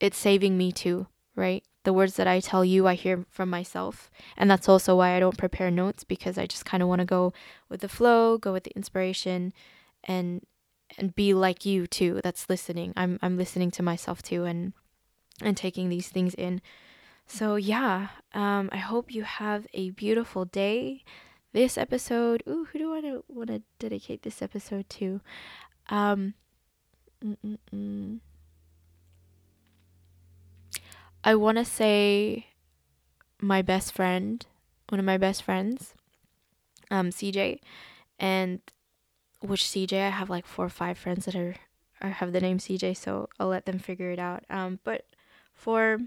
it's 0.00 0.18
saving 0.18 0.58
me 0.58 0.70
too, 0.70 1.06
right? 1.34 1.64
The 1.84 1.92
words 1.94 2.16
that 2.16 2.26
I 2.26 2.40
tell 2.40 2.62
you, 2.62 2.86
I 2.86 2.94
hear 2.94 3.24
from 3.30 3.48
myself. 3.48 4.10
And 4.36 4.50
that's 4.50 4.68
also 4.68 4.96
why 4.96 5.14
I 5.14 5.20
don't 5.20 5.36
prepare 5.38 5.70
notes 5.70 6.04
because 6.04 6.36
I 6.36 6.46
just 6.46 6.66
kind 6.66 6.82
of 6.82 6.90
want 6.90 7.00
to 7.00 7.06
go 7.06 7.32
with 7.70 7.80
the 7.80 7.88
flow, 7.88 8.36
go 8.36 8.52
with 8.52 8.64
the 8.64 8.76
inspiration 8.76 9.54
and 10.04 10.44
and 10.98 11.14
be 11.14 11.32
like 11.32 11.64
you 11.64 11.86
too 11.86 12.20
that's 12.22 12.50
listening. 12.50 12.92
I'm 12.98 13.18
I'm 13.22 13.38
listening 13.38 13.70
to 13.72 13.82
myself 13.82 14.22
too 14.22 14.44
and 14.44 14.74
and 15.40 15.56
taking 15.56 15.88
these 15.88 16.08
things 16.08 16.34
in. 16.34 16.60
So 17.26 17.56
yeah, 17.56 18.08
um 18.34 18.68
I 18.72 18.78
hope 18.78 19.14
you 19.14 19.22
have 19.22 19.66
a 19.72 19.88
beautiful 19.90 20.44
day 20.44 21.02
this 21.52 21.76
episode. 21.76 22.42
Ooh, 22.48 22.66
who 22.70 22.78
do 22.78 22.94
I 22.94 23.18
want 23.28 23.48
to 23.48 23.62
dedicate 23.78 24.22
this 24.22 24.42
episode 24.42 24.88
to? 24.90 25.20
Um, 25.88 26.34
I 31.22 31.34
want 31.34 31.58
to 31.58 31.64
say 31.64 32.46
my 33.40 33.62
best 33.62 33.92
friend, 33.92 34.44
one 34.88 34.98
of 34.98 35.04
my 35.04 35.18
best 35.18 35.42
friends, 35.42 35.94
um, 36.90 37.10
CJ, 37.10 37.58
and 38.18 38.60
which 39.40 39.64
CJ 39.64 40.06
I 40.06 40.10
have 40.10 40.30
like 40.30 40.46
four 40.46 40.66
or 40.66 40.70
five 40.70 40.98
friends 40.98 41.24
that 41.24 41.34
are, 41.34 41.56
are 42.00 42.10
have 42.10 42.32
the 42.32 42.40
name 42.40 42.58
CJ, 42.58 42.96
so 42.96 43.28
I'll 43.38 43.48
let 43.48 43.66
them 43.66 43.78
figure 43.78 44.10
it 44.10 44.18
out. 44.18 44.44
Um, 44.48 44.78
but 44.84 45.04
for 45.52 45.98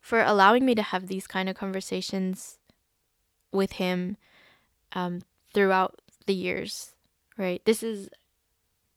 for 0.00 0.22
allowing 0.22 0.64
me 0.64 0.74
to 0.76 0.82
have 0.82 1.08
these 1.08 1.26
kind 1.26 1.48
of 1.48 1.56
conversations 1.56 2.58
with 3.56 3.72
him 3.72 4.16
um, 4.92 5.22
throughout 5.52 6.00
the 6.26 6.34
years, 6.34 6.92
right? 7.36 7.62
This 7.64 7.82
is 7.82 8.08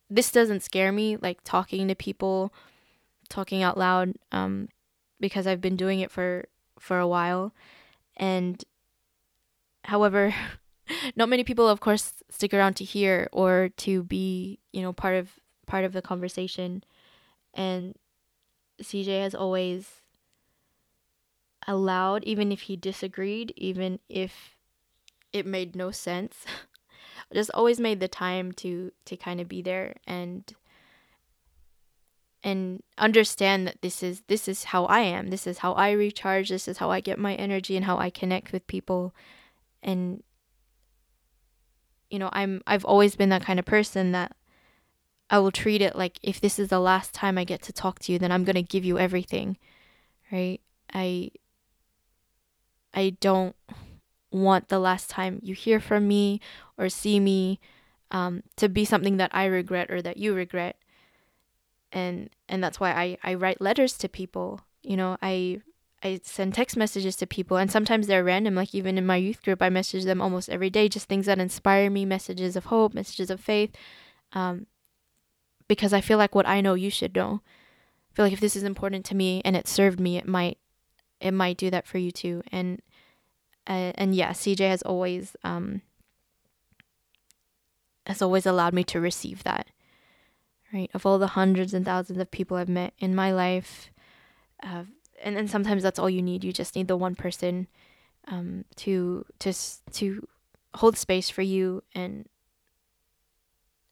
this 0.09 0.31
doesn't 0.31 0.63
scare 0.63 0.91
me 0.91 1.17
like 1.17 1.39
talking 1.43 1.87
to 1.87 1.95
people, 1.95 2.53
talking 3.29 3.61
out 3.61 3.77
loud 3.77 4.15
um, 4.31 4.69
because 5.19 5.45
I've 5.45 5.61
been 5.61 5.75
doing 5.75 5.99
it 5.99 6.11
for 6.11 6.45
for 6.79 6.99
a 6.99 7.07
while, 7.07 7.53
and 8.17 8.63
however, 9.85 10.33
not 11.15 11.29
many 11.29 11.43
people, 11.43 11.67
of 11.67 11.79
course, 11.79 12.13
stick 12.29 12.53
around 12.53 12.75
to 12.75 12.83
hear 12.83 13.29
or 13.31 13.69
to 13.77 14.03
be 14.03 14.59
you 14.73 14.81
know 14.81 14.93
part 14.93 15.15
of 15.15 15.31
part 15.65 15.85
of 15.85 15.93
the 15.93 16.01
conversation, 16.01 16.83
and 17.53 17.95
CJ 18.81 19.21
has 19.21 19.35
always 19.35 20.01
allowed, 21.69 22.23
even 22.25 22.51
if 22.51 22.61
he 22.61 22.75
disagreed, 22.75 23.53
even 23.55 23.99
if 24.09 24.57
it 25.31 25.45
made 25.45 25.75
no 25.75 25.91
sense. 25.91 26.43
just 27.33 27.51
always 27.53 27.79
made 27.79 27.99
the 27.99 28.07
time 28.07 28.51
to 28.51 28.91
to 29.05 29.15
kind 29.15 29.39
of 29.39 29.47
be 29.47 29.61
there 29.61 29.95
and 30.07 30.51
and 32.43 32.81
understand 32.97 33.67
that 33.67 33.81
this 33.81 34.01
is 34.01 34.23
this 34.27 34.47
is 34.47 34.65
how 34.65 34.85
I 34.85 35.01
am. 35.01 35.27
This 35.27 35.45
is 35.45 35.59
how 35.59 35.73
I 35.73 35.91
recharge. 35.91 36.49
This 36.49 36.67
is 36.67 36.79
how 36.79 36.89
I 36.89 37.01
get 37.01 37.19
my 37.19 37.35
energy 37.35 37.75
and 37.75 37.85
how 37.85 37.97
I 37.99 38.09
connect 38.09 38.51
with 38.51 38.65
people. 38.65 39.13
And 39.83 40.23
you 42.09 42.17
know, 42.17 42.29
I'm 42.33 42.63
I've 42.65 42.85
always 42.85 43.15
been 43.15 43.29
that 43.29 43.43
kind 43.43 43.59
of 43.59 43.65
person 43.65 44.11
that 44.13 44.35
I 45.29 45.37
will 45.37 45.51
treat 45.51 45.83
it 45.83 45.95
like 45.95 46.17
if 46.23 46.41
this 46.41 46.57
is 46.57 46.69
the 46.69 46.79
last 46.79 47.13
time 47.13 47.37
I 47.37 47.43
get 47.43 47.61
to 47.63 47.73
talk 47.73 47.99
to 47.99 48.11
you, 48.11 48.17
then 48.17 48.31
I'm 48.31 48.43
going 48.43 48.55
to 48.55 48.63
give 48.63 48.83
you 48.83 48.97
everything. 48.97 49.57
Right? 50.31 50.61
I 50.91 51.31
I 52.93 53.17
don't 53.21 53.55
want 54.31 54.69
the 54.69 54.79
last 54.79 55.09
time 55.09 55.39
you 55.43 55.53
hear 55.53 55.79
from 55.79 56.07
me 56.07 56.39
or 56.77 56.89
see 56.89 57.19
me 57.19 57.59
um, 58.11 58.43
to 58.57 58.69
be 58.69 58.85
something 58.85 59.17
that 59.17 59.31
I 59.33 59.45
regret 59.45 59.91
or 59.91 60.01
that 60.01 60.17
you 60.17 60.33
regret. 60.33 60.77
And 61.91 62.29
and 62.47 62.63
that's 62.63 62.79
why 62.79 62.91
I, 62.91 63.17
I 63.23 63.33
write 63.33 63.61
letters 63.61 63.97
to 63.99 64.09
people. 64.09 64.61
You 64.83 64.97
know, 64.97 65.17
I 65.21 65.61
I 66.03 66.21
send 66.23 66.53
text 66.53 66.77
messages 66.77 67.15
to 67.17 67.27
people 67.27 67.57
and 67.57 67.71
sometimes 67.71 68.07
they're 68.07 68.23
random, 68.23 68.55
like 68.55 68.73
even 68.73 68.97
in 68.97 69.05
my 69.05 69.17
youth 69.17 69.43
group 69.43 69.61
I 69.61 69.69
message 69.69 70.05
them 70.05 70.21
almost 70.21 70.49
every 70.49 70.69
day, 70.69 70.87
just 70.87 71.07
things 71.07 71.25
that 71.25 71.39
inspire 71.39 71.89
me, 71.89 72.05
messages 72.05 72.55
of 72.55 72.65
hope, 72.65 72.93
messages 72.93 73.29
of 73.29 73.39
faith. 73.39 73.71
Um, 74.33 74.67
because 75.67 75.93
I 75.93 76.01
feel 76.01 76.17
like 76.17 76.35
what 76.35 76.47
I 76.47 76.61
know 76.61 76.73
you 76.73 76.89
should 76.89 77.15
know. 77.15 77.41
I 78.11 78.15
feel 78.15 78.25
like 78.25 78.33
if 78.33 78.39
this 78.39 78.55
is 78.55 78.63
important 78.63 79.05
to 79.05 79.15
me 79.15 79.41
and 79.45 79.55
it 79.55 79.67
served 79.67 79.99
me, 79.99 80.17
it 80.17 80.27
might 80.27 80.57
it 81.19 81.31
might 81.31 81.57
do 81.57 81.69
that 81.69 81.87
for 81.87 81.97
you 81.97 82.11
too. 82.11 82.43
And 82.51 82.81
uh, 83.67 83.91
and 83.95 84.15
yeah, 84.15 84.31
CJ 84.31 84.67
has 84.69 84.81
always 84.81 85.35
um, 85.43 85.81
has 88.05 88.21
always 88.21 88.45
allowed 88.45 88.73
me 88.73 88.83
to 88.85 88.99
receive 88.99 89.43
that. 89.43 89.67
Right, 90.73 90.89
of 90.93 91.05
all 91.05 91.17
the 91.17 91.27
hundreds 91.27 91.73
and 91.73 91.83
thousands 91.83 92.19
of 92.19 92.29
people 92.29 92.55
I've 92.55 92.69
met 92.69 92.93
in 92.99 93.15
my 93.15 93.31
life, 93.31 93.89
uh, 94.61 94.83
and 95.23 95.37
and 95.37 95.49
sometimes 95.49 95.81
that's 95.81 95.97
all 95.97 96.09
you 96.09 96.21
need. 96.21 96.43
You 96.43 96.53
just 96.53 96.75
need 96.75 96.87
the 96.87 96.97
one 96.97 97.15
person 97.15 97.67
um, 98.27 98.65
to 98.77 99.25
to 99.39 99.53
to 99.93 100.27
hold 100.75 100.95
space 100.97 101.29
for 101.31 101.41
you 101.41 101.83
and 101.95 102.29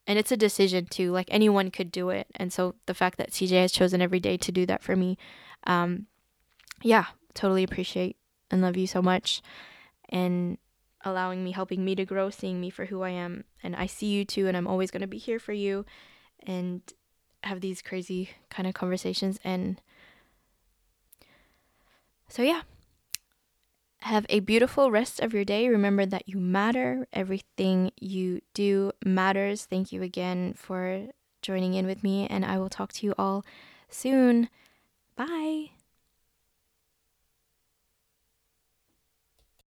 and 0.07 0.17
it's 0.17 0.31
a 0.31 0.37
decision 0.37 0.85
too. 0.85 1.11
Like 1.11 1.27
anyone 1.29 1.69
could 1.69 1.91
do 1.91 2.09
it, 2.09 2.27
and 2.35 2.51
so 2.51 2.75
the 2.85 2.93
fact 2.93 3.17
that 3.17 3.31
CJ 3.31 3.61
has 3.61 3.71
chosen 3.71 4.01
every 4.01 4.19
day 4.19 4.37
to 4.37 4.51
do 4.51 4.65
that 4.65 4.81
for 4.81 4.95
me, 4.95 5.17
um, 5.65 6.07
yeah, 6.81 7.05
totally 7.33 7.63
appreciate 7.63 8.17
and 8.49 8.61
love 8.61 8.77
you 8.77 8.87
so 8.87 9.01
much, 9.01 9.41
and 10.09 10.57
allowing 11.03 11.43
me, 11.43 11.51
helping 11.51 11.83
me 11.83 11.95
to 11.95 12.05
grow, 12.05 12.29
seeing 12.29 12.59
me 12.59 12.69
for 12.69 12.85
who 12.85 13.01
I 13.01 13.09
am, 13.09 13.43
and 13.61 13.75
I 13.75 13.85
see 13.85 14.07
you 14.07 14.25
too, 14.25 14.47
and 14.47 14.55
I'm 14.55 14.67
always 14.67 14.91
gonna 14.91 15.07
be 15.07 15.17
here 15.17 15.39
for 15.39 15.53
you, 15.53 15.85
and 16.45 16.81
have 17.43 17.61
these 17.61 17.81
crazy 17.81 18.31
kind 18.49 18.67
of 18.67 18.73
conversations 18.73 19.39
and 19.43 19.79
so 22.27 22.41
yeah 22.41 22.61
have 24.01 24.25
a 24.29 24.39
beautiful 24.39 24.91
rest 24.91 25.19
of 25.19 25.33
your 25.33 25.43
day. 25.43 25.67
Remember 25.67 26.05
that 26.05 26.27
you 26.27 26.37
matter. 26.37 27.07
Everything 27.11 27.91
you 27.99 28.41
do 28.53 28.91
matters. 29.03 29.65
Thank 29.65 29.91
you 29.91 30.01
again 30.01 30.53
for 30.55 31.07
joining 31.41 31.73
in 31.73 31.85
with 31.85 32.03
me, 32.03 32.27
and 32.27 32.45
I 32.45 32.57
will 32.57 32.69
talk 32.69 32.93
to 32.93 33.05
you 33.05 33.13
all 33.17 33.45
soon. 33.89 34.49
Bye. 35.15 35.71